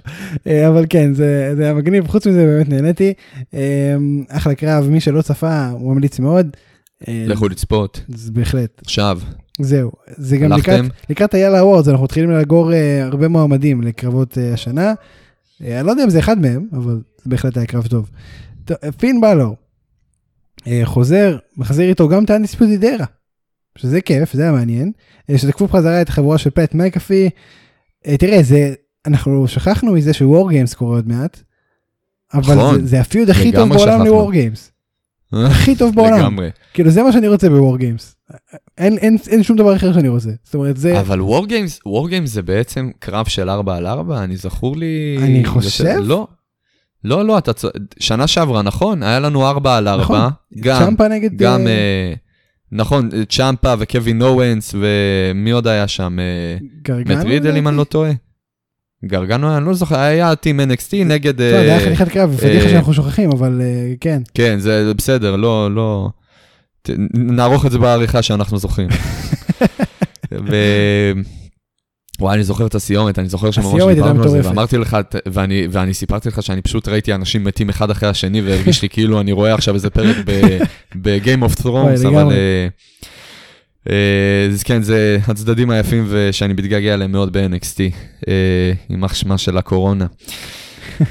אה, 0.48 0.68
אבל 0.68 0.86
כן, 0.90 1.14
זה 1.14 1.54
היה 1.60 1.74
מגניב, 1.74 2.08
חוץ 2.08 2.28
מזה 2.28 2.46
באמת 2.46 2.70
נהניתי. 2.70 3.14
אה, 3.54 3.96
אחלה 4.30 4.56
קרב, 4.56 4.90
מי 4.90 5.00
שלא 5.00 5.22
צפה, 5.22 5.68
הוא 5.68 5.94
ממליץ 5.94 6.20
מאוד. 6.20 6.48
אה, 7.08 7.24
לכו 7.28 7.50
לצפות. 7.50 8.02
בהחלט, 8.32 8.82
עכשיו, 8.86 9.20
זהו. 9.62 9.92
זה 10.08 10.38
גם 10.38 10.52
לקראת, 10.52 10.68
הלכתם? 10.68 10.88
לקראת 11.10 11.34
היאללה 11.34 11.60
awards, 11.60 11.88
אנחנו 11.88 12.04
מתחילים 12.04 12.32
לאגור 12.32 12.74
אה, 12.74 13.04
הרבה 13.04 13.28
מועמדים 13.28 13.82
לקרבות 13.82 14.38
אה, 14.38 14.54
השנה. 14.54 14.94
אה, 15.64 15.80
אני 15.80 15.88
לא 15.88 15.92
יודע 15.92 16.04
אם 16.04 16.10
זה 16.10 16.20
אחד 16.20 16.40
מהם, 16.40 16.68
אבל 16.74 17.02
זה 17.24 17.30
בהחלט 17.30 17.58
היה 17.58 17.66
קרב 17.66 17.88
טוב. 17.88 18.10
טוב, 18.66 18.78
פין 18.98 19.22
בלור, 19.22 19.56
אה, 20.68 20.82
חוזר, 20.84 21.38
מחזיר 21.58 21.90
איתו 21.90 22.10
גם 22.10 22.24
את 22.24 22.30
ה 22.30 22.34
Undisputed 22.34 22.78
Era, 22.78 23.06
שזה 23.78 24.02
כיף, 24.02 24.34
זה 24.34 24.42
היה 24.42 24.52
מעניין. 24.52 24.92
אה, 25.30 25.38
שתקפו 25.38 25.68
בחזרה 25.68 26.02
את 26.02 26.10
החבורה 26.10 26.38
של 26.38 26.50
פט 26.50 26.74
מקאפי. 26.74 27.30
אה, 28.08 28.18
תראה, 28.18 28.44
זה, 28.44 28.74
אנחנו 29.06 29.48
שכחנו 29.48 29.94
מזה 29.94 30.14
ש 30.14 30.28
War 30.28 30.50
Games 30.50 30.74
קורה 30.74 30.96
עוד 30.96 31.08
מעט. 31.08 31.40
אבל 32.34 32.56
נכון. 32.56 32.82
זה, 32.82 32.88
זה 32.88 33.02
ה 33.02 33.08
feud 33.08 33.30
הכי 33.30 33.52
טוב 33.52 33.70
בעולם. 33.70 34.06
ל 34.06 34.12
War 34.12 34.32
Games. 34.32 34.72
הכי 35.34 35.76
טוב 35.76 35.94
בעולם. 35.96 36.20
לגמרי. 36.20 36.50
כאילו 36.74 36.90
זה 36.90 37.04
מה 37.04 37.12
שאני 37.12 37.28
רוצה 37.28 37.50
ב 37.50 37.57
War 37.57 37.78
Games. 37.78 38.16
אין, 38.78 38.98
אין, 38.98 39.18
אין 39.28 39.44
שום 39.44 39.58
דבר 39.58 39.76
אחר 39.76 39.94
שאני 39.94 40.08
רוצה. 40.08 40.30
זאת 40.44 40.56
אומרת 40.56 40.78
זה, 40.78 41.00
אבל 41.00 41.20
War 41.20 42.10
Games 42.10 42.26
זה 42.26 42.42
בעצם 42.42 42.92
קרב 43.00 43.26
של 43.26 43.50
4 43.50 43.76
על 43.76 43.88
4, 43.88 44.24
אני 44.24 44.38
זכור 44.38 44.78
לי... 44.78 45.18
אני 45.22 45.46
חושב? 45.46 45.96
לא. 46.02 46.28
לא, 47.04 47.26
לא, 47.26 47.38
אתה 47.38 47.54
צ... 47.54 47.66
שנה 48.00 48.28
שעברה, 48.28 48.62
נכון? 48.62 49.04
היה 49.04 49.20
לנו 49.20 49.48
4 49.48 49.78
על 49.78 49.88
4. 49.88 50.04
נכון. 50.04 50.20
גם, 50.60 50.86
צ'מפה 50.86 51.08
נגד... 51.08 51.38
גם, 51.38 51.68
אה, 51.68 51.72
אה, 51.72 52.14
נכון, 52.72 53.10
צ'מפה 53.30 53.74
וקווין 53.80 54.22
אוונס, 54.22 54.76
ומי 54.76 55.52
עוד 55.52 55.68
היה 55.68 55.88
שם? 55.88 56.20
אה, 56.20 56.58
גרגנו, 56.82 57.20
מט 57.20 57.26
רידל, 57.26 57.58
אם 57.58 57.68
אני 57.68 57.78
לא 57.78 57.84
טועה. 57.84 58.12
גרגנו, 59.06 59.58
אני 59.58 59.66
לא 59.66 59.74
זוכר, 59.74 60.00
היה 60.00 60.36
טים 60.36 60.60
NXT 60.60 60.96
נגד... 61.06 61.38
טוב, 61.38 61.50
זה 61.50 61.60
היה 61.60 61.80
אה, 61.80 61.86
חתיכת 61.86 62.08
קרב, 62.08 62.38
פדיחה 62.38 62.70
שאנחנו 62.70 62.94
שוכחים, 62.94 63.32
אבל 63.32 63.62
כן. 64.00 64.22
כן, 64.34 64.60
זה 64.60 64.94
בסדר, 64.98 65.36
לא, 65.36 65.76
לא... 65.76 66.10
נערוך 67.14 67.66
את 67.66 67.72
זה 67.72 67.78
בעריכה 67.78 68.22
שאנחנו 68.22 68.58
זוכרים. 68.58 68.90
ו... 70.48 70.56
וואי, 72.20 72.36
אני 72.36 72.44
זוכר 72.44 72.68
את 72.68 72.76
הסיומת, 72.76 73.20
אני 73.20 73.30
זוכר 73.30 73.52
שממש 73.52 73.84
דיברנו 73.94 74.24
על 74.24 74.30
זה. 74.30 74.42
ואמרתי 74.44 74.78
לך, 74.78 74.98
ואני, 75.26 75.68
ואני 75.72 75.94
סיפרתי 75.94 76.30
לך 76.30 76.44
שאני 76.44 76.62
פשוט 76.62 76.88
ראיתי 76.88 77.14
אנשים 77.14 77.44
מתים 77.44 77.70
אחד 77.70 77.90
אחרי 77.90 78.10
השני, 78.10 78.42
והרגיש 78.42 78.82
לי 78.82 78.90
כאילו 78.90 79.22
אני 79.22 79.32
רואה 79.32 79.54
עכשיו 79.54 79.76
איזה 79.76 79.90
פרק 79.90 80.16
ב-game 80.96 81.44
of 81.48 81.62
Thrones, 81.62 82.08
אבל... 82.08 82.32
אה, 82.32 82.68
אה, 83.90 84.48
אז 84.52 84.64
כן, 84.64 84.82
זה 84.82 85.18
הצדדים 85.28 85.70
היפים 85.70 86.06
ושאני 86.10 86.54
מתגעגע 86.54 86.94
אליהם 86.94 87.12
מאוד 87.12 87.38
ב-NXT, 87.38 87.80
אה, 88.28 88.74
יימח 88.90 89.14
שמה 89.14 89.38
של 89.38 89.58
הקורונה. 89.58 90.06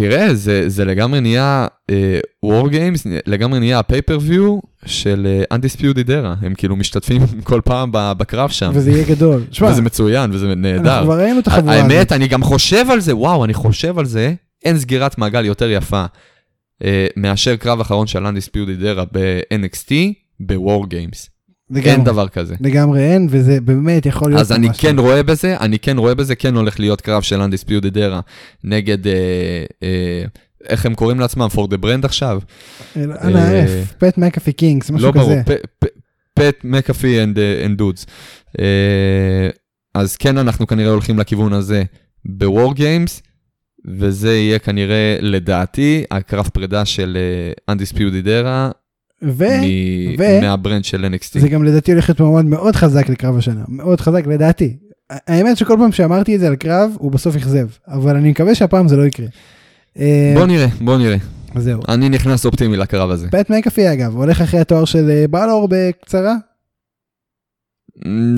אה, 0.00 0.08
תראה, 0.08 0.34
זה, 0.34 0.68
זה 0.68 0.84
לגמרי 0.84 1.20
נהיה, 1.20 1.66
uh, 1.90 2.46
War 2.46 2.70
Games 2.70 3.08
לגמרי 3.26 3.58
נהיה 3.60 3.78
הפייפריוויו 3.78 4.58
של 4.86 5.26
uh, 5.50 5.56
Undisputed 5.56 6.08
Era, 6.08 6.46
הם 6.46 6.54
כאילו 6.54 6.76
משתתפים 6.76 7.22
כל 7.44 7.60
פעם 7.64 7.90
בקרב 7.92 8.50
שם, 8.50 8.70
וזה 8.74 8.90
יהיה 8.90 9.04
גדול. 9.08 9.44
שמע, 9.50 9.68
וזה 9.68 9.82
מצוין 9.82 10.30
וזה 10.32 10.46
אנחנו 10.46 10.60
נהדר. 10.60 11.02
כבר 11.04 11.18
ראינו 11.18 11.40
את 11.40 11.46
החבורה 11.46 11.74
הזאת. 11.76 11.90
האמת, 11.90 12.12
אני 12.12 12.28
גם 12.28 12.42
חושב 12.42 12.86
על 12.90 13.00
זה, 13.00 13.16
וואו, 13.16 13.44
אני 13.44 13.54
חושב 13.54 13.98
על 13.98 14.04
זה, 14.04 14.34
אין 14.64 14.78
סגירת 14.78 15.18
מעגל 15.18 15.44
יותר 15.44 15.70
יפה 15.70 16.04
uh, 16.82 16.86
מאשר 17.16 17.56
קרב 17.56 17.80
אחרון 17.80 18.06
של 18.06 18.26
Undisputed 18.26 18.82
Era 18.82 19.04
ב-NXT 19.12 19.92
ב-War 20.40 20.86
Games. 20.86 21.33
אין 21.70 21.82
לגמרי. 21.84 22.04
דבר 22.04 22.28
כזה. 22.28 22.54
לגמרי 22.60 23.00
אין, 23.00 23.26
וזה 23.30 23.60
באמת 23.60 24.06
יכול 24.06 24.30
להיות 24.30 24.40
אז 24.40 24.52
אני 24.52 24.66
ממש 24.66 24.80
כן 24.80 24.96
טוב. 24.96 25.04
רואה 25.04 25.22
בזה, 25.22 25.56
אני 25.56 25.78
כן 25.78 25.98
רואה 25.98 26.14
בזה, 26.14 26.34
כן 26.34 26.54
הולך 26.54 26.80
להיות 26.80 27.00
קרב 27.00 27.22
של 27.22 27.42
Undisputed 27.42 27.94
Era 27.94 28.20
נגד, 28.64 29.06
אה, 29.06 29.12
אה, 29.82 30.24
איך 30.68 30.86
הם 30.86 30.94
קוראים 30.94 31.20
לעצמם? 31.20 31.48
For 31.54 31.68
the 31.68 31.84
brand 31.84 32.04
עכשיו? 32.04 32.40
אנא 32.96 33.38
אה, 33.38 33.50
ערף, 33.50 33.92
פט 33.98 34.18
מקאפי 34.18 34.52
קינגס, 34.52 34.90
משהו 34.90 35.06
לא 35.06 35.12
ברור, 35.12 35.42
כזה. 35.42 35.56
פט 36.34 36.64
מקאפי 36.64 37.24
and 37.24 37.76
דודס. 37.76 38.06
אז 39.94 40.16
כן, 40.16 40.38
אנחנו 40.38 40.66
כנראה 40.66 40.90
הולכים 40.90 41.18
לכיוון 41.18 41.52
הזה 41.52 41.82
ב-War 42.24 42.74
Games, 42.76 43.20
וזה 43.86 44.34
יהיה 44.34 44.58
כנראה, 44.58 45.16
לדעתי, 45.20 46.04
הקרב 46.10 46.48
פרידה 46.52 46.84
של 46.84 47.18
Era 48.24 48.83
ו... 49.24 49.44
מ- 49.44 50.14
ו- 50.18 50.40
מהברנד 50.40 50.84
של 50.84 51.04
NXT. 51.14 51.40
זה 51.40 51.48
גם 51.48 51.64
לדעתי 51.64 51.92
הולך 51.92 52.08
להיות 52.08 52.20
מועמד 52.20 52.44
מאוד 52.44 52.76
חזק 52.76 53.08
לקרב 53.08 53.38
השנה, 53.38 53.64
מאוד 53.68 54.00
חזק 54.00 54.26
לדעתי. 54.26 54.76
האמת 55.10 55.56
שכל 55.56 55.76
פעם 55.78 55.92
שאמרתי 55.92 56.34
את 56.34 56.40
זה 56.40 56.46
על 56.46 56.56
קרב, 56.56 56.90
הוא 56.98 57.12
בסוף 57.12 57.36
אכזב, 57.36 57.66
אבל 57.88 58.16
אני 58.16 58.30
מקווה 58.30 58.54
שהפעם 58.54 58.88
זה 58.88 58.96
לא 58.96 59.06
יקרה. 59.06 59.26
אה, 59.98 60.32
בוא 60.36 60.46
נראה, 60.46 60.66
בוא 60.80 60.98
נראה. 60.98 61.16
זהו. 61.56 61.80
אני 61.88 62.08
נכנס 62.08 62.46
אופטימי 62.46 62.76
לקרב 62.76 63.10
הזה. 63.10 63.28
פט 63.30 63.50
מקאפי 63.50 63.92
אגב, 63.92 64.16
הולך 64.16 64.40
אחרי 64.40 64.60
התואר 64.60 64.84
של 64.84 65.10
אה, 65.10 65.24
בלור 65.30 65.68
בקצרה, 65.70 66.34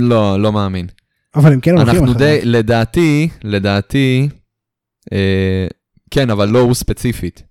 לא, 0.00 0.42
לא 0.42 0.52
מאמין. 0.52 0.86
אבל 1.34 1.52
הם 1.52 1.60
כן 1.60 1.70
הולכים 1.70 1.88
אנחנו 1.88 2.12
אחריו. 2.12 2.18
די, 2.18 2.40
לדעתי, 2.44 3.28
לדעתי, 3.44 4.28
אה, 5.12 5.66
כן, 6.10 6.30
אבל 6.30 6.48
לא 6.48 6.58
הוא 6.58 6.74
ספציפית. 6.74 7.42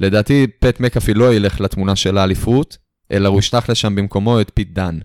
לדעתי, 0.00 0.46
פט 0.60 0.80
מקאפי 0.80 1.14
לא 1.14 1.34
ילך 1.34 1.60
לתמונה 1.60 1.96
של 1.96 2.18
האליפות, 2.18 2.78
אלא 3.12 3.28
הוא 3.28 3.38
ישלח 3.38 3.70
לשם 3.70 3.94
במקומו 3.94 4.40
את 4.40 4.50
פיט 4.54 4.72
דן. 4.72 4.98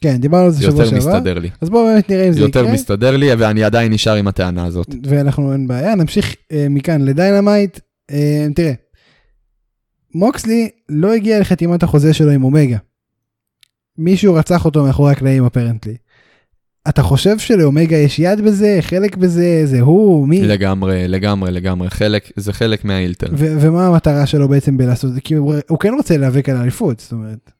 כן, 0.00 0.16
דיברנו 0.16 0.44
על 0.44 0.50
זה 0.50 0.62
שבוע 0.62 0.84
יותר 0.84 1.00
שעבר. 1.00 1.14
מסתדר 1.16 1.38
לי. 1.38 1.50
אז 1.60 1.70
בואו 1.70 1.84
באמת 1.84 2.10
נראה 2.10 2.28
אם 2.28 2.32
זה 2.32 2.40
יותר 2.40 2.60
יקרה. 2.60 2.72
מסתדר 2.72 3.16
לי, 3.16 3.34
ואני 3.34 3.64
עדיין 3.64 3.92
נשאר 3.92 4.14
עם 4.14 4.28
הטענה 4.28 4.64
הזאת. 4.64 4.94
ואנחנו 5.06 5.52
אין 5.52 5.68
בעיה, 5.68 5.94
נמשיך 5.94 6.34
אה, 6.52 6.66
מכאן 6.70 7.02
ל 7.02 7.10
Dynamite. 7.10 7.80
אה, 8.10 8.46
תראה, 8.54 8.72
מוקסלי 10.14 10.68
לא 10.88 11.12
הגיע 11.12 11.40
לחתימת 11.40 11.82
החוזה 11.82 12.14
שלו 12.14 12.30
עם 12.30 12.44
אומגה. 12.44 12.78
מישהו 13.98 14.34
רצח 14.34 14.64
אותו 14.64 14.84
מאחורי 14.84 15.12
הקלעים 15.12 15.46
apparently. 15.46 15.96
אתה 16.88 17.02
חושב 17.02 17.38
שלאומגה 17.38 17.96
יש 17.96 18.18
יד 18.18 18.40
בזה, 18.40 18.78
חלק 18.80 19.16
בזה, 19.16 19.62
זה 19.64 19.80
הוא, 19.80 20.28
מי? 20.28 20.42
לגמרי, 20.42 21.08
לגמרי, 21.08 21.50
לגמרי. 21.50 21.90
חלק, 21.90 22.32
זה 22.36 22.52
חלק 22.52 22.84
מהאילטר. 22.84 23.26
ו- 23.32 23.56
ומה 23.60 23.86
המטרה 23.86 24.26
שלו 24.26 24.48
בעצם 24.48 24.76
בלעשות 24.76 25.10
את 25.10 25.14
זה? 25.14 25.20
כי 25.20 25.34
הוא, 25.34 25.54
הוא 25.68 25.78
כן 25.78 25.94
רוצה 25.94 26.16
להיאבק 26.16 26.48
על 26.48 26.56
האליפות, 26.56 27.00
זאת 27.00 27.12
אומרת. 27.12 27.50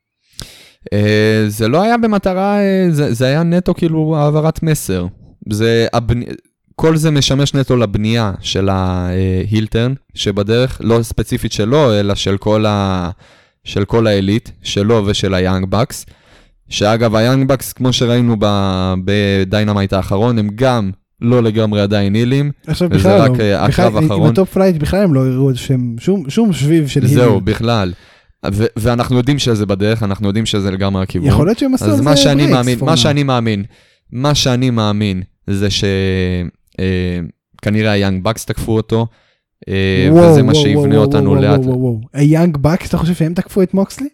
אה, 0.93 1.45
זה 1.49 1.69
לא 1.69 1.83
היה 1.83 1.99
במטרה, 1.99 2.59
אה, 2.59 2.87
זה, 2.91 3.15
זה 3.15 3.27
היה 3.27 3.43
נטו 3.43 3.75
כאילו 3.75 4.17
העברת 4.17 4.63
מסר. 4.63 5.07
זה, 5.51 5.87
הבני... 5.93 6.25
כל 6.77 6.97
זה 6.97 7.11
משמש 7.11 7.55
נטו 7.55 7.77
לבנייה 7.77 8.33
של 8.41 8.69
ההילטרן 8.69 9.95
שבדרך, 10.15 10.81
לא 10.85 11.03
ספציפית 11.03 11.53
שלו, 11.53 12.01
אלא 12.01 12.15
של 12.15 12.37
כל, 12.37 12.67
ה... 12.67 13.11
של 13.65 13.85
כל 13.85 14.07
האליט, 14.07 14.49
שלו 14.63 15.03
ושל 15.07 15.35
היאנג 15.35 15.67
בקס. 15.69 16.07
שאגב, 16.75 17.15
היאנג 17.15 17.49
בקס, 17.49 17.73
כמו 17.73 17.93
שראינו 17.93 18.37
בדיינמייט 19.05 19.93
האחרון, 19.93 20.39
הם 20.39 20.49
גם 20.55 20.91
לא 21.21 21.43
לגמרי 21.43 21.81
עדיין 21.81 22.15
הילים. 22.15 22.51
עכשיו 22.67 22.89
וזה 22.91 22.99
בכלל 22.99 23.21
רק, 23.21 23.31
לא, 23.31 23.45
אה, 23.45 23.69
בכלל, 23.69 23.87
הקרב 23.87 23.97
עם 23.97 24.03
האחרון. 24.03 24.31
הטופ 24.31 24.53
פלייט 24.53 24.77
בכלל 24.77 25.03
הם 25.03 25.15
לא 25.15 25.27
הראו 25.27 25.55
שם, 25.55 25.99
שום, 25.99 26.31
שום 26.31 26.53
שביב 26.53 26.89
של 26.89 27.07
זהו, 27.07 27.25
הילים. 27.25 27.45
בכלל. 27.45 27.93
ו- 28.53 28.67
ואנחנו 28.77 29.17
יודעים 29.17 29.39
שזה 29.39 29.67
בדרך, 29.67 30.03
אנחנו 30.03 30.27
יודעים 30.27 30.47
שזה 30.47 30.71
לגמרי 30.71 31.03
הכיוון. 31.03 31.29
יכול 31.29 31.47
להיות 31.47 31.59
שהם 31.59 31.75
עשו 31.75 31.85
על 31.85 31.91
אז 31.91 31.97
זה 31.97 32.03
מה 32.03 32.17
שאני 32.17 32.47
מאמין, 32.47 32.79
מה. 32.81 32.97
שאני 32.97 33.23
מאמין, 33.23 33.65
מה 34.13 34.35
שאני 34.35 34.71
מאמין 34.71 35.23
זה 35.47 35.69
שכנראה 37.61 37.91
היאנג 37.91 38.23
בקס 38.25 38.45
תקפו 38.45 38.77
אותו, 38.77 39.07
אה, 39.69 40.09
וואו, 40.11 40.31
וזה 40.31 40.43
מה 40.43 40.53
וואו, 40.53 40.63
שיבנה 40.63 40.95
וואו, 40.95 41.07
אותנו 41.07 41.35
לאט. 41.35 41.61
היאנג 42.15 42.57
בקס, 42.57 42.89
אתה 42.89 42.99
חושב 42.99 43.15
שהם 43.15 43.35
תקפו 43.35 43.63
את 43.63 43.75
מוקסלי? 43.75 44.09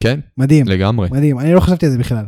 כן, 0.00 0.20
מדהים, 0.38 0.68
לגמרי. 0.68 1.08
מדהים, 1.12 1.38
אני 1.38 1.54
לא 1.54 1.60
חשבתי 1.60 1.86
על 1.86 1.92
זה 1.92 1.98
בכלל. 1.98 2.24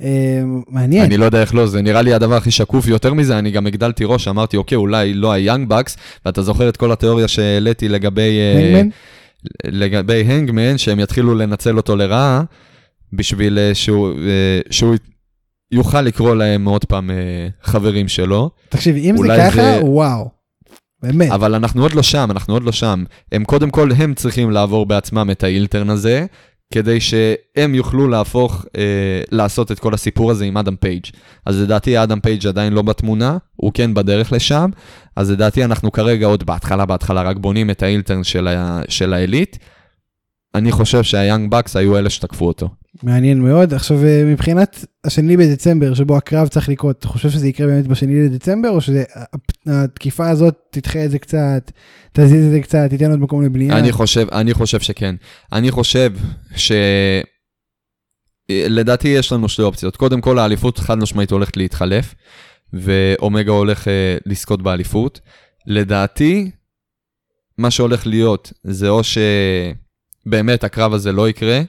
אה, 0.00 0.40
מעניין. 0.68 1.04
אני 1.04 1.16
לא 1.16 1.24
יודע 1.24 1.40
איך 1.40 1.54
לא, 1.54 1.66
זה 1.66 1.82
נראה 1.82 2.02
לי 2.02 2.14
הדבר 2.14 2.34
הכי 2.34 2.50
שקוף. 2.50 2.86
יותר 2.86 3.14
מזה, 3.14 3.38
אני 3.38 3.50
גם 3.50 3.66
הגדלתי 3.66 4.04
ראש, 4.04 4.28
אמרתי, 4.28 4.56
אוקיי, 4.56 4.76
אולי 4.76 5.14
לא 5.14 5.32
היאנג 5.32 5.68
בקס, 5.68 5.96
ואתה 6.26 6.42
זוכר 6.42 6.68
את 6.68 6.76
כל 6.76 6.92
התיאוריה 6.92 7.28
שהעליתי 7.28 7.88
לגבי... 7.88 8.38
אה, 8.38 8.60
הנגמן? 8.60 8.88
לגבי 9.66 10.20
הנגמן, 10.22 10.78
שהם 10.78 11.00
יתחילו 11.00 11.34
לנצל 11.34 11.76
אותו 11.76 11.96
לרעה, 11.96 12.42
בשביל 13.12 13.58
אה, 13.58 13.74
שהוא, 13.74 14.10
שהוא 14.70 14.94
יוכל 15.72 16.00
לקרוא 16.02 16.34
להם 16.34 16.64
עוד 16.64 16.84
פעם 16.84 17.10
חברים 17.62 18.08
שלו. 18.08 18.50
תקשיב, 18.68 18.96
אם 18.96 19.16
זה 19.16 19.28
ככה, 19.38 19.50
זה- 19.62 19.80
וואו. 19.84 20.28
באמת. 21.02 21.30
אבל 21.30 21.54
אנחנו 21.54 21.82
עוד 21.82 21.94
לא 21.94 22.02
שם, 22.02 22.28
אנחנו 22.30 22.54
עוד 22.54 22.62
לא 22.62 22.72
שם. 22.72 23.04
הם 23.32 23.44
קודם 23.44 23.70
כל, 23.70 23.90
הם 23.96 24.14
צריכים 24.14 24.50
לעבור 24.50 24.86
בעצמם 24.86 25.28
את 25.30 25.44
ה 25.44 25.49
heel 25.49 25.70
turn 25.70 25.90
הזה, 25.90 26.26
כדי 26.74 27.00
שהם 27.00 27.74
יוכלו 27.74 28.08
להפוך, 28.08 28.66
אה, 28.76 28.82
לעשות 29.30 29.72
את 29.72 29.78
כל 29.78 29.94
הסיפור 29.94 30.30
הזה 30.30 30.44
עם 30.44 30.56
אדם 30.56 30.76
פייג'. 30.76 31.04
אז 31.46 31.60
לדעתי 31.60 32.02
אדם 32.02 32.20
פייג' 32.20 32.46
עדיין 32.46 32.72
לא 32.72 32.82
בתמונה, 32.82 33.36
הוא 33.56 33.72
כן 33.74 33.94
בדרך 33.94 34.32
לשם, 34.32 34.70
אז 35.16 35.30
לדעתי 35.30 35.64
אנחנו 35.64 35.92
כרגע 35.92 36.26
עוד 36.26 36.46
בהתחלה, 36.46 36.86
בהתחלה 36.86 37.22
רק 37.22 37.36
בונים 37.36 37.70
את 37.70 37.82
ה 37.82 37.87
heel 37.87 38.05
turn 38.05 38.24
של, 38.24 38.48
ה, 38.48 38.80
של 38.88 39.12
האליט. 39.12 39.56
אני 40.58 40.72
חושב 40.72 41.02
שה 41.02 41.20
Young 41.20 41.50
Bucks 41.50 41.76
היו 41.76 41.98
אלה 41.98 42.10
שתקפו 42.10 42.46
אותו. 42.46 42.68
מעניין 43.02 43.42
מאוד. 43.42 43.74
עכשיו, 43.74 44.04
אה, 44.04 44.22
מבחינת 44.24 44.84
השני 45.04 45.36
בדצמבר, 45.36 45.94
שבו 45.94 46.16
הקרב 46.16 46.48
צריך 46.48 46.68
לקרות, 46.68 46.98
אתה 46.98 47.08
חושב 47.08 47.30
שזה 47.30 47.48
יקרה 47.48 47.66
באמת 47.66 47.86
בשני 47.86 48.24
לדצמבר, 48.24 48.68
או 48.68 48.78
שהתקיפה 48.80 50.28
הזאת 50.28 50.54
תדחה 50.70 51.04
את 51.04 51.10
זה 51.10 51.18
קצת, 51.18 51.70
תזיז 52.12 52.46
את 52.46 52.50
זה 52.50 52.60
קצת, 52.60 52.86
תיתן 52.90 53.10
עוד 53.10 53.20
מקום 53.20 53.44
לבנייה? 53.44 53.78
אני 53.78 53.92
חושב, 53.92 54.26
אני 54.32 54.54
חושב 54.54 54.80
שכן. 54.80 55.14
אני 55.52 55.70
חושב 55.70 56.12
ש... 56.56 56.72
לדעתי 58.50 59.08
יש 59.08 59.32
לנו 59.32 59.48
שתי 59.48 59.62
אופציות. 59.62 59.96
קודם 59.96 60.20
כל, 60.20 60.38
האליפות 60.38 60.78
חד 60.78 60.98
משמעית 60.98 61.30
הולכת 61.30 61.56
להתחלף, 61.56 62.14
ואומגה 62.72 63.52
הולך 63.52 63.88
אה, 63.88 64.16
לזכות 64.26 64.62
באליפות. 64.62 65.20
לדעתי, 65.66 66.50
מה 67.58 67.70
שהולך 67.70 68.06
להיות 68.06 68.52
זה 68.64 68.88
או 68.88 69.00
שבאמת 70.26 70.64
הקרב 70.64 70.94
הזה 70.94 71.12
לא 71.12 71.28
יקרה, 71.28 71.60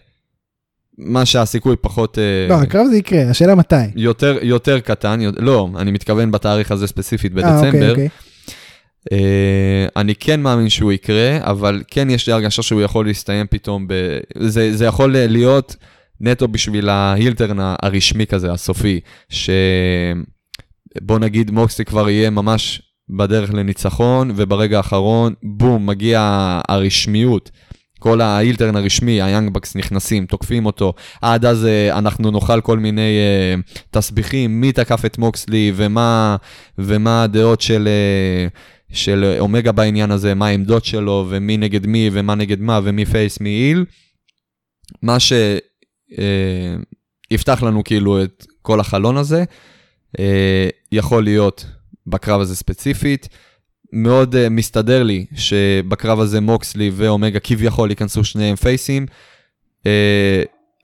מה 0.97 1.25
שהסיכוי 1.25 1.75
פחות... 1.81 2.17
אה, 2.19 2.47
לא, 2.49 2.61
הקרב 2.61 2.87
זה 2.87 2.97
יקרה, 2.97 3.29
השאלה 3.29 3.55
מתי. 3.55 3.75
יותר, 3.95 4.37
יותר 4.41 4.79
קטן, 4.79 5.21
יותר, 5.21 5.41
לא, 5.41 5.69
אני 5.77 5.91
מתכוון 5.91 6.31
בתאריך 6.31 6.71
הזה 6.71 6.87
ספציפית 6.87 7.37
אה, 7.37 7.55
אוקיי, 7.55 7.71
בדצמבר. 7.71 7.89
אוקיי. 7.89 8.09
אה, 9.11 9.87
אני 9.95 10.15
כן 10.15 10.41
מאמין 10.41 10.69
שהוא 10.69 10.91
יקרה, 10.91 11.37
אבל 11.41 11.83
כן 11.87 12.09
יש 12.09 12.27
לי 12.27 12.33
הרגשה 12.33 12.61
שהוא 12.61 12.81
יכול 12.81 13.05
להסתיים 13.05 13.47
פתאום 13.49 13.87
ב... 13.87 13.93
זה, 14.39 14.77
זה 14.77 14.85
יכול 14.85 15.13
להיות 15.13 15.75
נטו 16.21 16.47
בשביל 16.47 16.89
ההילטרן 16.89 17.57
הרשמי 17.59 18.27
כזה, 18.27 18.51
הסופי, 18.51 18.99
שבוא 19.29 21.19
נגיד 21.19 21.51
מוקסי 21.51 21.85
כבר 21.85 22.09
יהיה 22.09 22.29
ממש 22.29 22.81
בדרך 23.09 23.53
לניצחון, 23.53 24.31
וברגע 24.35 24.77
האחרון, 24.77 25.33
בום, 25.43 25.85
מגיע 25.85 26.19
הרשמיות. 26.69 27.51
כל 27.99 28.21
ההילטרן 28.21 28.75
הרשמי, 28.75 29.21
היאנג 29.21 29.53
בקס 29.53 29.75
נכנסים, 29.75 30.25
תוקפים 30.25 30.65
אותו. 30.65 30.93
עד 31.21 31.45
אז 31.45 31.65
אה, 31.65 31.97
אנחנו 31.97 32.31
נאכל 32.31 32.61
כל 32.61 32.79
מיני 32.79 33.17
אה, 33.19 33.55
תסביכים, 33.91 34.61
מי 34.61 34.71
תקף 34.71 35.05
את 35.05 35.17
מוקסלי 35.17 35.71
ומה, 35.75 36.35
ומה 36.77 37.23
הדעות 37.23 37.61
של, 37.61 37.87
אה, 37.87 38.47
של 38.91 39.35
אומגה 39.39 39.71
בעניין 39.71 40.11
הזה, 40.11 40.35
מה 40.35 40.47
העמדות 40.47 40.85
שלו, 40.85 41.25
ומי 41.29 41.57
נגד 41.57 41.87
מי, 41.87 42.09
ומה 42.13 42.35
נגד 42.35 42.61
מה, 42.61 42.79
ומי 42.83 43.05
face, 43.05 43.39
מי 43.39 43.49
heel. 43.49 43.85
מה 45.01 45.17
שיפתח 47.29 47.63
לנו 47.63 47.83
כאילו 47.83 48.23
את 48.23 48.45
כל 48.61 48.79
החלון 48.79 49.17
הזה, 49.17 49.43
אה, 50.19 50.69
יכול 50.91 51.23
להיות 51.23 51.65
בקרב 52.07 52.41
הזה 52.41 52.55
ספציפית. 52.55 53.29
מאוד 53.93 54.35
uh, 54.35 54.49
מסתדר 54.49 55.03
לי 55.03 55.25
שבקרב 55.35 56.19
הזה 56.19 56.41
מוקסלי 56.41 56.91
ואומגה 56.93 57.39
כביכול 57.39 57.89
ייכנסו 57.89 58.23
שניהם 58.23 58.55
פייסים. 58.55 59.05
Uh, 59.83 59.87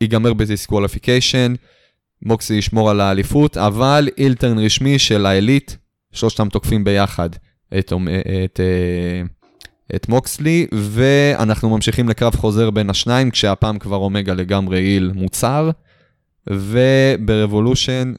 ייגמר 0.01 0.33
ב 0.33 0.40
disqualification, 0.40 1.53
מוקסלי 2.21 2.57
ישמור 2.57 2.89
על 2.89 3.01
האליפות, 3.01 3.57
אבל 3.57 4.09
heel 4.17 4.38
turn 4.38 4.59
רשמי 4.59 4.99
של 4.99 5.25
האליט, 5.25 5.71
שלושתם 6.11 6.49
תוקפים 6.49 6.83
ביחד 6.83 7.29
את, 7.79 7.91
אומ- 7.93 8.09
את, 8.45 8.59
uh, 8.59 9.27
את 9.95 10.09
מוקסלי, 10.09 10.67
ואנחנו 10.73 11.69
ממשיכים 11.69 12.09
לקרב 12.09 12.35
חוזר 12.35 12.69
בין 12.69 12.89
השניים, 12.89 13.31
כשהפעם 13.31 13.79
כבר 13.79 13.97
אומגה 13.97 14.33
לגמרי 14.33 14.79
heel 14.79 15.11
מוצהר, 15.15 15.69
וב 16.49 16.76
Revolution 16.76 18.13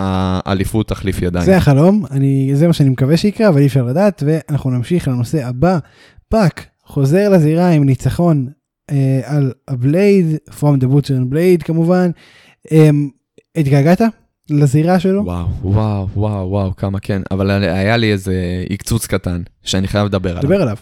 האליפות 0.00 0.88
תחליף 0.88 1.22
ידיים. 1.22 1.44
זה 1.44 1.56
החלום, 1.56 2.04
אני, 2.10 2.50
זה 2.54 2.66
מה 2.66 2.72
שאני 2.72 2.88
מקווה 2.88 3.16
שיקרה, 3.16 3.48
אבל 3.48 3.60
אי 3.60 3.66
אפשר 3.66 3.84
לדעת, 3.84 4.22
ואנחנו 4.26 4.70
נמשיך 4.70 5.08
לנושא 5.08 5.46
הבא. 5.46 5.78
פאק 6.28 6.66
חוזר 6.84 7.28
לזירה 7.28 7.70
עם 7.70 7.84
ניצחון 7.84 8.46
אה, 8.90 9.20
על 9.24 9.52
הבלייד, 9.68 10.26
From 10.48 10.82
the 10.82 10.86
Butcher 10.86 11.08
and 11.08 11.32
Blade 11.32 11.64
כמובן. 11.64 12.10
אה, 12.72 12.90
התגעגעת 13.56 14.00
לזירה 14.50 15.00
שלו? 15.00 15.24
וואו, 15.24 15.46
וואו, 15.62 16.08
וואו, 16.14 16.50
וואו, 16.50 16.76
כמה 16.76 17.00
כן. 17.00 17.22
אבל 17.30 17.50
היה 17.50 17.96
לי 17.96 18.12
איזה 18.12 18.64
עקצוץ 18.70 19.06
קטן, 19.06 19.42
שאני 19.62 19.88
חייב 19.88 20.06
לדבר 20.06 20.30
עליו. 20.30 20.42
דבר 20.42 20.62
עליו. 20.62 20.76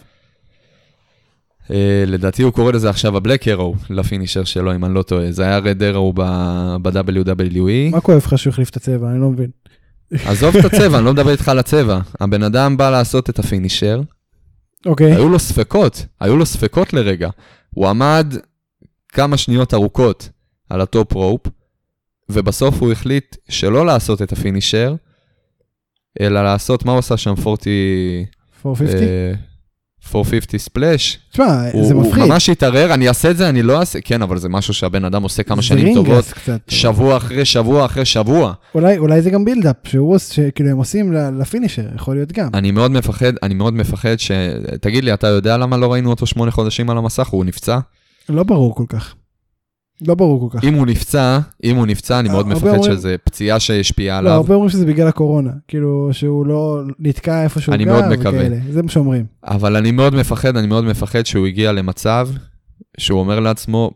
Uh, 1.69 1.71
לדעתי 2.07 2.43
הוא 2.43 2.53
קורא 2.53 2.71
לזה 2.71 2.89
עכשיו 2.89 3.17
הבלק 3.17 3.47
ארו, 3.47 3.75
לפינישר 3.89 4.43
שלו, 4.43 4.75
אם 4.75 4.85
אני 4.85 4.93
לא 4.93 5.01
טועה. 5.01 5.31
זה 5.31 5.43
היה 5.43 5.57
רד 5.57 5.83
ארו 5.83 6.13
ב-WWE. 6.13 7.91
מה 7.91 8.01
כואב 8.01 8.21
לך 8.25 8.37
שהוא 8.37 8.51
החליף 8.51 8.69
את 8.69 8.75
הצבע? 8.75 9.11
אני 9.11 9.21
לא 9.21 9.29
מבין. 9.29 9.49
עזוב 10.25 10.55
את 10.55 10.65
הצבע, 10.65 10.97
אני 10.97 11.05
לא 11.05 11.13
מדבר 11.13 11.31
איתך 11.31 11.49
על 11.49 11.59
הצבע. 11.59 11.99
הבן 12.19 12.43
אדם 12.43 12.77
בא 12.77 12.89
לעשות 12.89 13.29
את 13.29 13.39
הפינישר, 13.39 14.01
אוקיי. 14.85 15.13
היו 15.13 15.29
לו 15.29 15.39
ספקות, 15.39 16.05
היו 16.19 16.37
לו 16.37 16.45
ספקות 16.45 16.93
לרגע. 16.93 17.29
הוא 17.69 17.87
עמד 17.87 18.33
כמה 19.09 19.37
שניות 19.37 19.73
ארוכות 19.73 20.29
על 20.69 20.81
ה 20.81 20.89
top 20.89 21.13
rope, 21.13 21.41
ובסוף 22.29 22.81
הוא 22.81 22.91
החליט 22.91 23.35
שלא 23.49 23.85
לעשות 23.85 24.21
את 24.21 24.31
ה 24.31 24.37
finisher, 24.37 24.95
אלא 26.21 26.43
לעשות, 26.43 26.85
מה 26.85 26.91
הוא 26.91 26.99
עשה 26.99 27.17
שם? 27.17 27.33
40... 27.45 28.25
450? 28.65 29.48
אה, 30.05 30.09
450 30.19 30.59
splash. 30.59 31.17
תשמע, 31.31 31.45
זה 31.83 31.93
מפחיד. 31.95 32.17
הוא 32.23 32.29
ממש 32.29 32.49
התערער, 32.49 32.93
אני 32.93 33.07
אעשה 33.07 33.31
את 33.31 33.37
זה, 33.37 33.49
אני 33.49 33.63
לא 33.63 33.79
אעשה, 33.79 34.01
כן, 34.01 34.21
אבל 34.21 34.37
זה 34.37 34.49
משהו 34.49 34.73
שהבן 34.73 35.05
אדם 35.05 35.23
עושה 35.23 35.43
כמה 35.43 35.61
שנים 35.61 35.93
טובות, 35.93 36.25
קצת. 36.25 36.59
שבוע 36.67 37.17
אחרי 37.17 37.45
שבוע 37.45 37.85
אחרי 37.85 38.05
שבוע. 38.05 38.53
אולי, 38.75 38.97
אולי 38.97 39.21
זה 39.21 39.29
גם 39.29 39.45
buildup, 39.45 39.75
שהוא 39.83 40.15
עוש- 40.15 40.29
שכאילו 40.35 40.69
הם 40.69 40.77
עושים 40.77 41.13
ל 41.13 41.20
finisher, 41.20 41.83
יכול 41.95 42.15
להיות 42.15 42.31
גם. 42.31 42.49
אני 42.53 42.71
מאוד 42.71 42.91
מפחד, 42.91 43.33
אני 43.43 43.53
מאוד 43.53 43.73
מפחד 43.73 44.15
ש... 44.17 44.31
תגיד 44.81 45.03
לי, 45.03 45.13
אתה 45.13 45.27
יודע 45.27 45.57
למה 45.57 45.77
לא 45.77 45.91
ראינו 45.91 46.09
אותו 46.09 46.25
שמונה 46.25 46.51
חודשים 46.51 46.89
על 46.89 46.97
המסך? 46.97 47.27
הוא 47.27 47.45
נפצע? 47.45 47.79
לא 48.29 48.43
ברור 48.43 48.75
כל 48.75 48.85
כך. 48.89 49.13
לא 50.07 50.15
ברור 50.15 50.49
כל 50.49 50.57
כך. 50.57 50.63
אם 50.63 50.73
הוא 50.73 50.85
נפצע, 50.87 51.39
אם 51.63 51.75
הוא 51.75 51.85
נפצע, 51.85 52.19
אני 52.19 52.29
מאוד 52.29 52.47
מפחד 52.47 52.67
אומרים- 52.67 52.83
שזה 52.93 53.15
פציעה 53.23 53.59
שהשפיעה 53.59 54.21
לא, 54.21 54.29
עליו. 54.29 54.39
הרבה 54.41 54.53
אומרים 54.53 54.69
שזה 54.69 54.85
בגלל 54.85 55.07
הקורונה. 55.07 55.51
כאילו, 55.67 56.09
שהוא 56.11 56.45
לא 56.45 56.81
נתקע 56.99 57.43
איפה 57.43 57.61
שהוא 57.61 57.75
אני 57.75 57.85
גר. 57.85 58.01
וכאלה. 58.11 58.57
זה 58.71 58.81
מה 58.83 58.89
שאומרים. 58.89 59.25
אבל 59.43 59.75
אני 59.75 59.91
מאוד 59.91 60.15
מפחד, 60.15 60.57
אני 60.57 60.67
מאוד 60.67 60.83
מפחד 60.83 61.25
שהוא 61.25 61.47
הגיע 61.47 61.71
למצב 61.71 62.29
שהוא 62.97 63.19
אומר 63.19 63.39
לעצמו, 63.39 63.91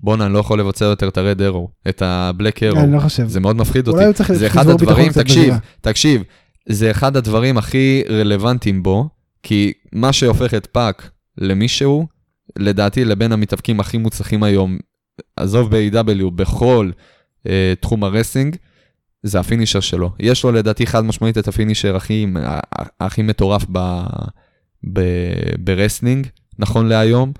בואנה, 0.00 0.26
אני 0.26 0.34
לא 0.34 0.38
יכול 0.38 0.60
לבצע 0.60 0.84
יותר 0.84 1.08
את 1.08 1.18
הרד 1.18 1.42
ארו, 1.42 1.68
את 1.88 2.02
הבלק 2.02 2.62
ארו. 2.62 2.80
אני 2.80 2.92
לא 2.92 3.00
חושב. 3.00 3.28
זה 3.28 3.40
מאוד 3.40 3.56
מפחיד 3.56 3.86
אותי. 3.86 3.96
אולי 3.96 4.06
הוא 4.06 4.12
צריך 4.14 4.32
זה 4.32 4.46
אחד 4.46 4.68
הדברים, 4.68 5.12
תקשיב, 5.12 5.38
בזירה. 5.42 5.58
תקשיב, 5.80 6.22
זה 6.68 6.90
אחד 6.90 7.16
הדברים 7.16 7.58
הכי 7.58 8.02
רלוונטיים 8.08 8.82
בו, 8.82 9.08
כי 9.42 9.72
מה 9.92 10.12
שהופך 10.12 10.54
את 10.54 10.66
פאק 10.66 11.10
למישהו, 11.38 12.06
לדעתי 12.58 13.04
מבין 13.04 13.32
המתאבקים 13.32 13.80
הכי 13.80 13.98
מוצלחים 13.98 14.42
היום, 14.42 14.78
עזוב 15.36 15.76
ב-AEW, 15.76 16.30
בכל 16.34 16.90
אה, 17.48 17.74
תחום 17.80 18.04
ה 18.04 18.09
wrestling, 18.09 18.56
זה 19.22 19.40
ה 19.40 19.44
finisher 19.44 19.80
שלו. 19.80 20.10
יש 20.20 20.44
לו 20.44 20.52
לדעתי 20.52 20.86
חד 20.86 21.04
משמעית 21.04 21.38
את 21.38 21.48
ה 21.48 21.53
finisher 21.53 21.96
הכי, 21.96 22.26
הכי 23.00 23.22
מטורף 23.22 23.66
ב, 23.72 24.02
ב, 24.92 25.00
ב 25.58 25.64
wrestling, 25.64 26.26
נכון 26.58 26.86
להיום. 26.88 27.32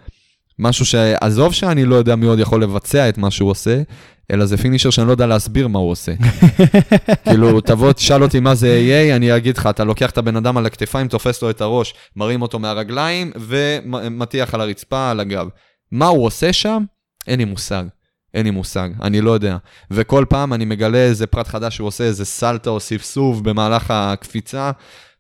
משהו 0.59 0.87
שעזוב 0.87 1.53
שאני 1.53 1.85
לא 1.85 1.95
יודע 1.95 2.16
מי 2.16 2.27
עוד 2.27 2.39
יכול 2.39 2.62
לבצע 2.62 3.09
את 3.09 3.18
מה 3.18 3.31
שהוא 3.31 3.51
עושה, 3.51 3.83
אלא 4.31 4.47
זה 4.47 4.57
פינישר 4.57 4.91
שאני 4.91 5.07
לא 5.07 5.12
יודע 5.12 5.27
להסביר 5.27 5.68
מה 5.68 5.79
הוא 5.79 5.91
עושה. 5.91 6.12
כאילו, 7.25 7.61
תבוא, 7.61 7.93
תשאל 7.93 8.22
אותי 8.22 8.41
מה 8.41 8.55
זה 8.55 8.83
AA, 8.89 9.16
אני 9.16 9.37
אגיד 9.37 9.57
לך, 9.57 9.66
אתה 9.66 9.85
לוקח 9.85 10.11
את 10.11 10.18
הבן 10.18 10.37
אדם 10.37 10.57
על 10.57 10.66
הכתפיים, 10.66 11.09
תופס 11.09 11.43
לו 11.43 11.51
את 11.51 11.61
הראש, 11.61 11.95
מרים 12.16 12.43
אותו 12.43 12.59
מהרגליים 12.59 13.33
ומטיח 13.37 14.55
על 14.55 14.61
הרצפה, 14.61 15.11
על 15.11 15.20
הגב. 15.20 15.49
מה 15.93 16.07
הוא 16.07 16.27
עושה 16.27 16.53
שם? 16.53 16.85
אין 17.27 17.39
לי 17.39 17.45
מושג. 17.45 17.85
אין 18.35 18.45
לי 18.45 18.51
מושג, 18.51 18.89
אני 19.03 19.20
לא 19.20 19.31
יודע. 19.31 19.57
וכל 19.91 20.25
פעם 20.29 20.53
אני 20.53 20.64
מגלה 20.64 20.99
איזה 20.99 21.27
פרט 21.27 21.49
חדש 21.49 21.77
שהוא 21.77 21.89
עושה, 21.89 22.05
איזה 22.05 22.25
סלטה 22.25 22.70
או 22.70 22.81
ספסוף 22.81 23.41
במהלך 23.41 23.91
הקפיצה. 23.91 24.70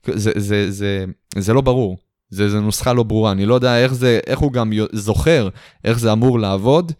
זה, 0.06 0.32
זה, 0.36 0.70
זה, 0.70 1.04
זה 1.36 1.52
לא 1.52 1.60
ברור. 1.60 1.96
זה, 2.30 2.48
זה 2.48 2.60
נוסחה 2.60 2.92
לא 2.92 3.02
ברורה, 3.02 3.32
אני 3.32 3.46
לא 3.46 3.54
יודע 3.54 3.82
איך, 3.82 3.94
זה, 3.94 4.20
איך 4.26 4.38
הוא 4.38 4.52
גם 4.52 4.72
זוכר 4.92 5.48
איך 5.84 5.98
זה 5.98 6.12
אמור 6.12 6.38
לעבוד, 6.38 6.92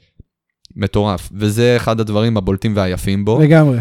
מטורף. 0.77 1.29
וזה 1.33 1.77
אחד 1.77 2.01
הדברים 2.01 2.37
הבולטים 2.37 2.77
והיפים 2.77 3.25
בו, 3.25 3.41
לגמרי, 3.43 3.79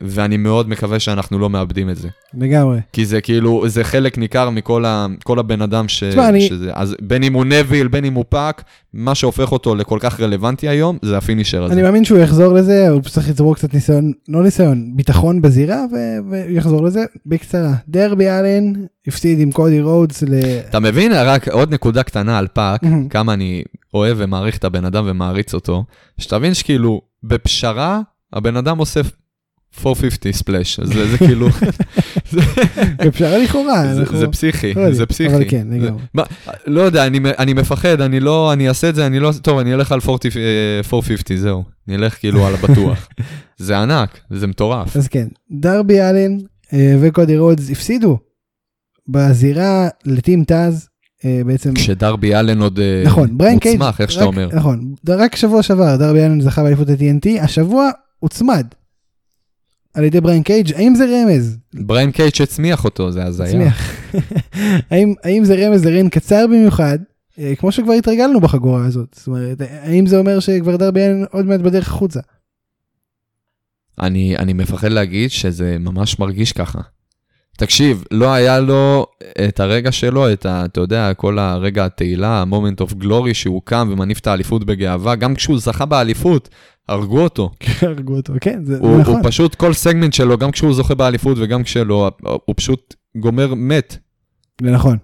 ואני 0.00 0.36
מאוד 0.36 0.68
מקווה 0.68 0.98
שאנחנו 0.98 1.38
לא 1.38 1.50
מאבדים 1.50 1.90
את 1.90 1.96
זה. 1.96 2.08
לגמרי. 2.34 2.78
כי 2.92 3.04
זה 3.06 3.20
כאילו, 3.20 3.68
זה 3.68 3.84
חלק 3.84 4.18
ניכר 4.18 4.50
מכל 4.50 4.84
ה, 4.84 5.06
כל 5.24 5.38
הבן 5.38 5.62
אדם 5.62 5.88
ש, 5.88 6.04
תשמע, 6.04 6.28
אני- 6.28 6.48
שזה, 6.48 6.70
אז 6.74 6.96
בין 7.02 7.22
אם 7.22 7.32
הוא 7.32 7.44
נוויל, 7.44 7.88
בין 7.88 8.04
אם 8.04 8.14
הוא 8.14 8.24
פאק, 8.28 8.62
מה 8.94 9.14
שהופך 9.14 9.52
אותו 9.52 9.74
לכל 9.74 9.98
כך 10.00 10.20
רלוונטי 10.20 10.68
היום, 10.68 10.98
זה 11.02 11.16
ה 11.18 11.23
finisher 11.23 11.62
הזה. 11.64 11.74
אני 11.74 11.82
מאמין 11.82 12.04
שהוא 12.04 12.18
יחזור 12.18 12.52
לזה, 12.54 12.88
הוא 12.88 13.00
צריך 13.00 13.28
לצבור 13.28 13.54
קצת 13.54 13.74
ניסיון, 13.74 14.12
לא 14.28 14.42
ניסיון, 14.42 14.90
ביטחון 14.96 15.42
בזירה, 15.42 15.84
ו- 15.92 15.96
והוא 16.30 16.50
יחזור 16.56 16.82
לזה 16.84 17.04
בקצרה. 17.26 17.72
דרבי 17.88 18.28
אלן 18.30 18.72
הפסיד 19.06 19.40
עם 19.40 19.52
קודי 19.52 19.80
רודס 19.80 20.22
ל... 20.22 20.34
אתה 20.68 20.80
מבין? 20.80 21.12
רק 21.12 21.48
עוד 21.48 21.74
נקודה 21.74 22.02
קטנה 22.02 22.38
על 22.38 22.46
פאק, 22.52 22.82
מהמם. 22.82 23.08
כמה 23.08 23.32
אני 23.34 23.62
אוהב 23.94 24.16
ומעריך 24.20 24.56
את 24.58 24.64
הבן 24.64 24.84
אדם 24.84 25.04
ומעריץ 25.06 25.54
אותו, 25.54 25.84
שתבין 26.18 26.54
שכאילו, 26.54 27.00
בפשרה, 27.22 28.00
הבן 28.32 28.56
אדם 28.56 28.78
עושה 28.78 29.00
450 29.78 30.32
splash, 30.32 30.80
זה, 30.80 31.08
זה 31.10 31.18
כאילו, 31.18 31.48
בפשרה 33.04 33.38
לכאורה. 33.38 33.94
זה, 33.94 34.04
זה 34.18 34.26
פסיכי, 34.28 34.74
לא 34.74 34.92
זה 34.92 35.06
פסיכי. 35.06 35.34
אבל 35.34 35.44
כן, 35.48 35.66
זה- 35.70 35.76
לגמרי. 35.78 36.02
לא 36.66 36.80
יודע, 36.80 37.06
אני, 37.38 37.52
מפחד, 37.52 38.00
אני 38.00 38.20
לא, 38.20 38.52
אני 38.52 38.68
אעשה 38.68 38.88
את 38.88 38.94
זה, 38.94 39.06
אני 39.06 39.20
לא, 39.20 39.30
טוב, 39.42 39.58
אני 39.58 39.74
אלך 39.74 39.92
על 39.92 40.00
40, 40.08 40.18
אה, 40.36 40.80
450, 40.92 41.36
זהו. 41.36 41.64
אני 41.88 41.96
אלך 41.96 42.14
כאילו 42.20 42.46
על 42.46 42.54
הבטוח. 42.54 43.08
זה 43.58 43.78
ענק, 43.78 44.18
זה 44.30 44.46
מטורף. 44.46 44.96
אז 44.96 45.08
כן, 45.08 45.26
דרבי 45.50 46.00
אלן 46.00 46.36
אה, 46.72 46.96
וקודי 47.00 47.38
רודס 47.38 47.70
הפסידו 47.70 48.18
בזירה 49.08 49.88
ל 50.04 50.12
Team 50.12 50.44
Taz, 50.44 50.88
אה, 51.24 51.40
בעצם, 51.46 51.74
כשדרבי 51.74 52.34
אלן 52.34 52.60
עוד 52.60 52.80
נכון, 53.04 53.38
מוצמד, 53.54 54.00
איך 54.00 54.12
שאתה 54.12 54.24
אומר. 54.24 54.48
נכון, 54.52 54.94
רק 55.08 55.36
שבוע 55.36 55.62
שעבר 55.62 55.96
דרבי 55.96 56.20
אלן 56.24 56.40
זכה 56.40 56.62
באליפות 56.62 56.88
ה-TNT, 56.88 57.42
השבוע 57.42 57.90
הוצמד 58.18 58.66
על 59.94 60.04
ידי 60.04 60.20
בריין 60.20 60.42
קייג', 60.42 60.72
האם 60.74 60.94
זה 60.94 61.04
רמז? 61.04 61.58
בריין 61.74 62.10
קייג' 62.10 62.40
הצמיד 62.40 62.84
אותו, 62.84 63.12
זה 63.12 63.24
הזיה. 63.24 63.46
הצמיד. 63.46 63.92
האם, 64.90 65.14
האם 65.24 65.44
זה 65.44 65.54
רמז 65.54 65.84
ל 65.84 65.88
reign 65.88 66.08
קצר 66.08 66.46
במיוחד, 66.46 66.98
אה, 67.38 67.56
כמו 67.56 67.72
שכבר 67.72 67.92
התרגלנו 67.92 68.40
בחגורה 68.40 68.86
הזאת, 68.86 69.08
זאת 69.16 69.26
אומרת, 69.26 69.60
האם 69.60 70.06
זה 70.06 70.18
אומר 70.18 70.40
שכבר 70.40 70.76
דרבי 70.76 71.00
אלן 71.00 71.24
עוד 71.30 71.46
מעט 71.46 71.60
בדרך 71.60 71.88
החוצה? 71.88 72.20
אני, 74.00 74.36
אני 74.36 74.52
מפחד 74.52 74.88
להגיד 74.88 75.30
שזה 75.30 75.76
ממש 75.80 76.18
מרגיש 76.18 76.52
ככה. 76.52 76.80
תקשיב, 77.56 78.04
לא 78.10 78.32
היה 78.32 78.60
לו 78.60 79.06
את 79.48 79.60
הרגע 79.60 79.92
שלו, 79.92 80.32
את 80.32 80.46
ה... 80.46 80.64
אתה 80.64 80.80
יודע, 80.80 81.14
כל 81.14 81.38
הרגע 81.38 81.84
התהילה, 81.84 82.28
ה-moment 82.28 82.82
of 82.82 83.04
glory, 83.04 83.34
שהוא 83.34 83.62
קם 83.64 83.88
ומניף 83.92 84.18
את 84.18 84.26
האליפות 84.26 84.64
בגאווה, 84.64 85.14
גם 85.14 85.34
כשהוא 85.34 85.58
זכה 85.58 85.86
באליפות, 85.86 86.48
הרגו 86.88 87.20
אותו. 87.20 87.50
הרגו 87.82 88.16
אותו, 88.16 88.32
כן, 88.40 88.64
זה, 88.64 88.78
הוא, 88.80 88.96
זה 88.96 89.02
נכון. 89.02 89.14
הוא 89.14 89.22
פשוט, 89.24 89.54
כל 89.54 89.72
סגמנט 89.72 90.12
שלו, 90.12 90.38
גם 90.38 90.50
כשהוא 90.50 90.74
זוכה 90.74 90.94
באליפות 90.94 91.36
וגם 91.40 91.62
כשלא, 91.62 92.10
הוא 92.44 92.54
פשוט 92.56 92.94
גומר 93.16 93.54
מת. 93.54 93.96
זה 94.62 94.70
נכון. 94.70 94.96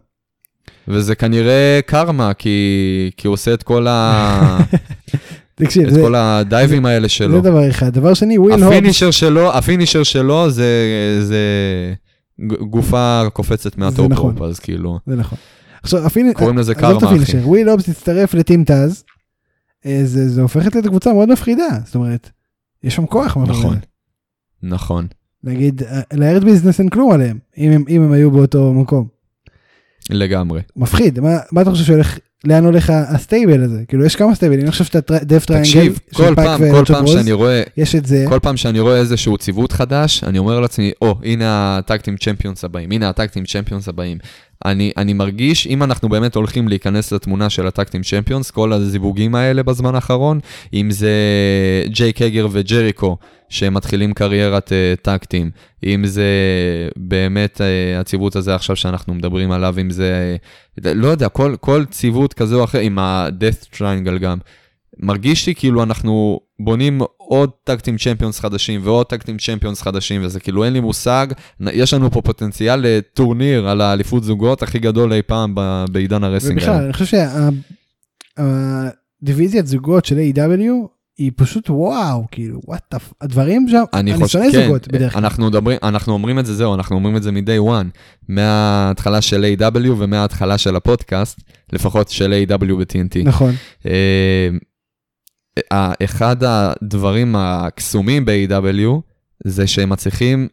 וזה 0.89 1.15
כנראה 1.15 1.81
קרמה, 1.87 2.35
כי, 2.35 3.11
כי 3.17 3.27
הוא 3.27 3.35
עושה 3.35 3.55
את 3.55 3.63
כל, 3.63 3.87
ה... 3.89 4.59
תקשיב, 5.55 5.87
את 5.87 5.95
זה, 5.95 6.01
כל 6.01 6.15
הדייבים 6.15 6.87
האלה 6.87 7.09
שלו. 7.09 7.43
זה 7.43 7.51
דבר 7.51 7.71
אחד. 7.71 7.95
דבר 7.95 8.15
שני, 8.15 8.39
וויל 8.39 8.55
הובס, 8.55 8.67
ה 8.67 8.72
finisher 8.72 9.11
שלו, 9.11 9.53
ה 9.53 9.58
finisher 9.58 10.03
שלו 10.03 10.51
זה, 10.51 10.67
זה 11.21 11.45
גופה 12.47 13.23
קופצת 13.33 13.79
מה 13.79 13.91
top 13.91 14.11
נכון. 14.11 14.35
אז 14.43 14.59
כאילו, 14.59 14.99
זה 15.07 15.17
נכון. 15.17 15.39
עכשיו, 15.83 16.07
הפיני... 16.07 16.35
קוראים 16.35 16.59
לזה 16.59 16.75
קרמה, 16.75 16.99
אחי. 17.23 17.37
וויל 17.37 17.69
הובס 17.69 17.89
הצטרף 17.89 18.35
ל 18.35 18.41
Team 18.41 18.65
Taz, 18.65 19.05
אה, 19.87 20.01
זה, 20.05 20.29
זה 20.29 20.43
הופך 20.43 20.67
את 20.67 20.77
הקבוצה 20.77 21.13
מאוד 21.13 21.29
מפחידה, 21.33 21.69
זאת 21.85 21.95
אומרת, 21.95 22.31
יש 22.83 22.95
שם 22.95 23.07
כוח. 23.07 23.37
נכון. 23.37 23.79
נכון. 24.63 25.07
נגיד, 25.45 25.83
אה, 25.83 26.01
ל 26.13 26.19
Hurt 26.19 26.45
Business 26.45 26.81
אין 26.81 26.89
כלום 26.89 27.13
עליהם, 27.13 27.39
אם 27.59 27.71
הם, 27.71 27.85
אם 27.89 28.03
הם 28.03 28.13
היו 28.13 28.31
באותו 28.31 28.73
מקום. 28.75 29.09
לגמרי. 30.11 30.61
מפחיד, 30.77 31.21
מה, 31.21 31.39
מה 31.53 31.63
אתה 31.63 31.71
חושב 31.71 31.85
שהולך, 31.85 32.19
לאן 32.45 32.65
הולך 32.65 32.93
ה 33.09 33.16
stable 33.16 33.63
הזה? 33.63 33.81
כאילו, 33.89 34.05
יש 34.05 34.17
כמה 34.17 34.35
סטייבלים, 34.35 34.63
אני 34.63 34.71
חושב 34.71 34.85
שאת 34.85 35.19
ה 35.25 35.28
Death 35.28 35.45
Triangle, 35.45 35.69
תקשיב, 35.69 35.99
כל 36.15 36.35
פעם, 36.35 36.61
כל 36.71 36.85
פעם 36.85 37.07
שאני 37.07 37.33
רואה, 37.33 37.63
יש 37.77 37.95
את 37.95 38.07
זה, 38.07 38.25
כל 38.29 38.39
פעם 38.39 38.57
שאני 38.57 38.81
רואה 38.81 38.97
איזשהו 38.97 39.39
ציוות 39.39 39.73
חדש, 39.73 40.25
אני 40.25 40.39
אומר 40.39 40.61
לעצמי, 40.61 40.93
או, 41.03 41.19
הנה 41.25 41.79
ה 41.79 41.83
tag 41.84 41.98
team 41.98 42.17
champions 42.17 42.65
הבאים, 42.65 42.91
הנה 42.91 43.09
ה 43.09 43.13
tag 43.13 43.27
team 43.27 43.45
champions 43.45 43.89
הבאים. 43.89 44.19
אני, 44.65 44.93
אני 44.97 45.13
מרגיש, 45.13 45.67
אם 45.67 45.83
אנחנו 45.83 46.09
באמת 46.09 46.35
הולכים 46.35 46.69
להיכנס 46.69 47.13
לתמונה 47.13 47.51
של 47.51 47.67
ה 47.67 47.71
tag 47.71 47.85
team 47.85 48.03
champions, 48.03 48.51
כל 48.51 48.73
הזיווגים 48.73 49.35
האלה 49.35 49.63
בזמן 49.63 49.95
האחרון, 49.95 50.41
אם 50.75 50.91
זה 50.91 51.13
ג'ייק 51.87 52.23
הגר 52.23 52.49
וג'ריקו, 52.53 53.17
שהם 53.51 53.75
מתחילים 53.75 54.15
קריירת 54.15 54.69
uh, 54.69 55.01
tag 55.03 55.21
team, 55.21 55.51
אם 55.85 56.07
זה 56.07 56.25
באמת 56.97 57.61
uh, 57.61 58.01
הציוות 58.01 58.37
הזה 58.37 58.55
עכשיו 58.55 58.77
שאנחנו 58.77 59.15
מדברים 59.15 59.51
עליו, 59.51 59.75
אם 59.81 59.91
זה, 59.91 60.37
uh, 60.85 60.89
לא 60.95 61.09
יודע, 61.09 61.29
כל, 61.29 61.55
כל 61.61 61.85
ציוות 61.91 62.35
כזה 62.35 62.55
או 62.55 62.65
אחר, 62.65 62.79
עם 62.79 62.99
ה-death 62.99 63.77
triangle 63.77 64.19
גם. 64.19 64.39
מרגיש 64.99 65.47
לי 65.47 65.55
כאילו 65.55 65.83
אנחנו 65.83 66.41
בונים 66.61 67.01
עוד 67.17 67.51
טקטים 67.65 67.97
צ'מפיונס 67.97 68.41
חדשים 68.41 68.81
ועוד 68.85 69.07
טקטים 69.07 69.39
צ'מפיונס 69.39 69.83
חדשים, 69.83 70.25
וזה 70.25 70.41
כאילו 70.41 70.65
אין 70.65 70.73
לי 70.73 70.81
מושג, 70.81 71.27
יש 71.61 71.95
לנו 71.95 72.11
פה 72.11 72.23
פוטנציאל 72.23 72.81
לטורניר 72.83 73.69
על 73.69 73.81
האליפות 73.81 74.25
זוגות 74.25 74.63
הכי 74.63 74.79
גדול 74.79 75.13
אי 75.13 75.23
פעם 75.23 75.55
ב- 75.55 75.85
בעידן 75.93 76.25
הרסינג. 76.25 76.59
ובכלל, 76.59 76.85
אני 76.85 76.93
חושב 76.93 77.19
שהדיוויזיית 78.39 79.67
זוגות 79.67 80.05
של 80.05 80.19
A.W. 80.19 81.00
היא 81.21 81.33
פשוט 81.37 81.71
וואו, 81.71 82.25
כאילו, 82.31 82.61
וואט 82.67 82.95
דף, 82.95 83.13
הדברים 83.21 83.69
שם, 83.69 83.83
אני 83.93 84.13
אני 84.13 84.21
חושב, 84.21 84.39
שונא 84.39 84.53
כן, 84.53 84.63
זוגות 84.63 84.89
בדרך 84.89 85.13
כלל. 85.13 85.25
אנחנו, 85.25 85.47
מדברים, 85.47 85.79
אנחנו 85.83 86.13
אומרים 86.13 86.39
את 86.39 86.47
זה, 86.47 86.55
זהו, 86.55 86.75
אנחנו 86.75 86.97
אומרים 86.97 87.17
את 87.17 87.23
זה 87.23 87.33
מ-day 87.33 87.69
one, 87.69 87.99
מההתחלה 88.29 89.21
של 89.21 89.55
A.W. 89.59 89.91
ומההתחלה 89.99 90.59
של 90.59 90.77
הפודקאסט, 90.77 91.41
לפחות 91.73 92.09
של 92.09 92.45
A.W. 92.47 92.75
ב-TNT. 92.79 93.25
נכון, 93.25 93.55
אה, 93.87 94.49
אה, 95.73 95.93
אחד 96.05 96.37
הדברים 96.45 97.35
הקסומים 97.39 98.25
ב-AW 98.25 99.01
זה 99.45 99.67
שהם 99.67 99.91
מצליחים 99.91 100.49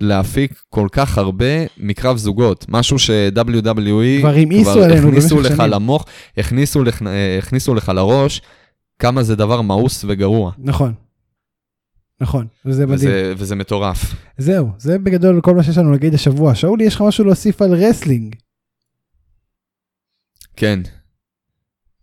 להפיק 0.00 0.62
כל 0.70 0.88
כך 0.92 1.18
הרבה 1.18 1.66
מקרב 1.78 2.16
זוגות, 2.16 2.66
משהו 2.68 2.98
ש-WWE 2.98 4.20
כבר 4.20 4.82
עלינו 4.84 5.08
הכניסו 5.08 5.40
לך. 5.40 5.62
למוח, 5.68 6.04
הכניסו 6.36 6.82
אה, 7.06 7.38
הכניסו 7.38 7.74
לך 7.74 7.92
לראש 7.94 8.42
כמה 9.00 9.22
זה 9.22 9.36
דבר 9.36 9.60
מאוס 9.60 10.04
וגרוע, 10.08 10.52
נכון. 10.58 10.94
נכון, 12.20 12.46
וזה 12.64 12.86
מדהים. 12.86 13.10
וזה, 13.10 13.32
וזה 13.36 13.56
מטורף. 13.56 14.14
זהו, 14.38 14.68
זה 14.78 14.98
בגדול 14.98 15.40
כל 15.40 15.54
מה 15.54 15.62
שיש 15.62 15.78
לנו 15.78 15.92
להגיד 15.92 16.14
השבוע. 16.14 16.54
שאולי, 16.54 16.84
יש 16.84 16.94
לך 16.94 17.00
משהו 17.00 17.24
להוסיף 17.24 17.62
על 17.62 17.74
wrestling? 17.74 18.36
כן. 20.56 20.80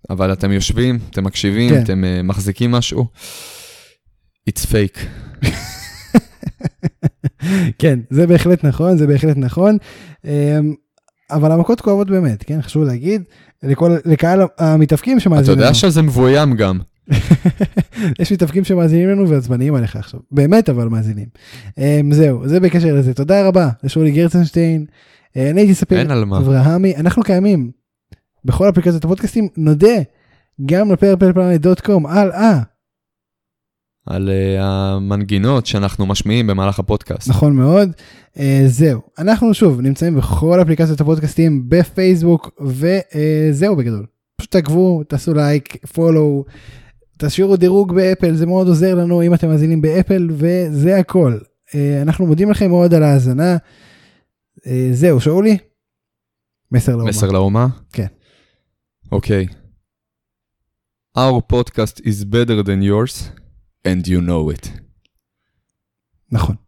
אבל 0.09 0.33
אתם 0.33 0.51
יושבים, 0.51 0.99
אתם 1.09 1.23
מקשיבים, 1.23 1.69
כן. 1.69 1.83
אתם 1.83 2.03
uh, 2.03 2.23
מחזיקים 2.23 2.71
משהו, 2.71 3.07
it's 4.49 4.65
fake. 4.65 4.99
כן, 7.79 7.99
זה 8.09 8.27
בהחלט 8.27 8.65
נכון, 8.65 8.97
זה 8.97 9.07
בהחלט 9.07 9.37
נכון. 9.37 9.77
אמ, 10.25 10.73
אבל 11.31 11.51
המכות 11.51 11.81
כואבות 11.81 12.09
באמת, 12.09 12.43
כן? 12.43 12.61
חשוב 12.61 12.83
להגיד, 12.83 13.23
לכל, 13.63 13.97
לקהל 14.05 14.41
המתאבקים 14.57 15.17
אתה 15.17 15.23
שמאזינים 15.23 15.51
יודע 15.51 15.65
לנו. 15.65 15.75
שזה 15.75 16.01
מבוים 16.01 16.55
גם. 16.55 16.79
יש 18.19 18.31
מתאבקים 18.31 18.63
שמאזינים 18.63 19.09
לנו 19.09 19.29
ועצבניים 19.29 19.75
עליך 19.75 19.95
עכשיו. 19.95 20.19
באמת 20.31 20.69
אבל 20.69 20.87
מאזינים. 20.87 21.25
אמ, 21.77 22.11
זהו, 22.11 22.47
זה 22.47 22.59
בקשר 22.59 22.95
לזה. 22.95 23.13
תודה 23.13 23.47
רבה 23.47 23.69
לשאולי 23.83 24.11
גרצנשטיין. 24.11 24.85
אה, 25.37 25.49
אני 25.49 25.61
הייתי 25.61 25.73
ספיר 25.73 25.97
על. 26.11 26.41
אברהמי. 26.41 26.95
אנחנו 26.95 27.23
קיימים 27.23 27.71
בכל 28.45 28.69
אפליקציות 28.69 29.05
הפודקאסטים. 29.05 29.47
נודה 29.57 29.95
גם 30.65 30.91
לפרפלפלנט.קום 30.91 32.05
הלאה. 32.05 32.59
על 34.07 34.29
uh, 34.29 34.61
המנגינות 34.61 35.65
שאנחנו 35.65 36.05
משמיעים 36.05 36.47
במהלך 36.47 36.79
הפודקאסט. 36.79 37.29
נכון 37.29 37.55
מאוד. 37.55 37.89
Uh, 38.33 38.39
זהו, 38.67 39.01
אנחנו 39.19 39.53
שוב 39.53 39.81
נמצאים 39.81 40.15
בכל 40.15 40.61
אפליקציות 40.61 41.01
הפודקאסטים 41.01 41.69
בפייסבוק 41.69 42.61
וזהו 42.61 43.75
בגדול. 43.75 44.05
פשוט 44.37 44.51
תעקבו, 44.51 45.03
תעשו 45.03 45.33
לייק, 45.33 45.85
follow, 45.85 46.45
תשאירו 47.17 47.55
דירוג 47.55 47.95
באפל, 47.95 48.35
זה 48.35 48.45
מאוד 48.45 48.67
עוזר 48.67 48.95
לנו 48.95 49.21
אם 49.21 49.33
אתם 49.33 49.47
מאזינים 49.47 49.81
באפל 49.81 50.27
וזה 50.31 50.97
הכל. 50.97 51.37
אנחנו 52.01 52.27
מודים 52.27 52.51
לכם 52.51 52.69
מאוד 52.69 52.93
על 52.93 53.03
ההאזנה. 53.03 53.57
זהו, 54.91 55.19
שאולי? 55.19 55.57
מסר 56.71 56.95
לאומה. 56.95 57.09
מסר 57.09 57.31
לאומה? 57.31 57.67
כן. 57.93 58.07
אוקיי. 59.11 59.47
Our 61.17 61.41
podcast 61.53 62.01
is 62.01 62.23
better 62.23 62.63
than 62.63 62.81
yours, 62.83 63.23
and 63.86 64.06
you 64.06 64.20
know 64.20 64.50
it. 64.50 64.70
נכון. 66.32 66.65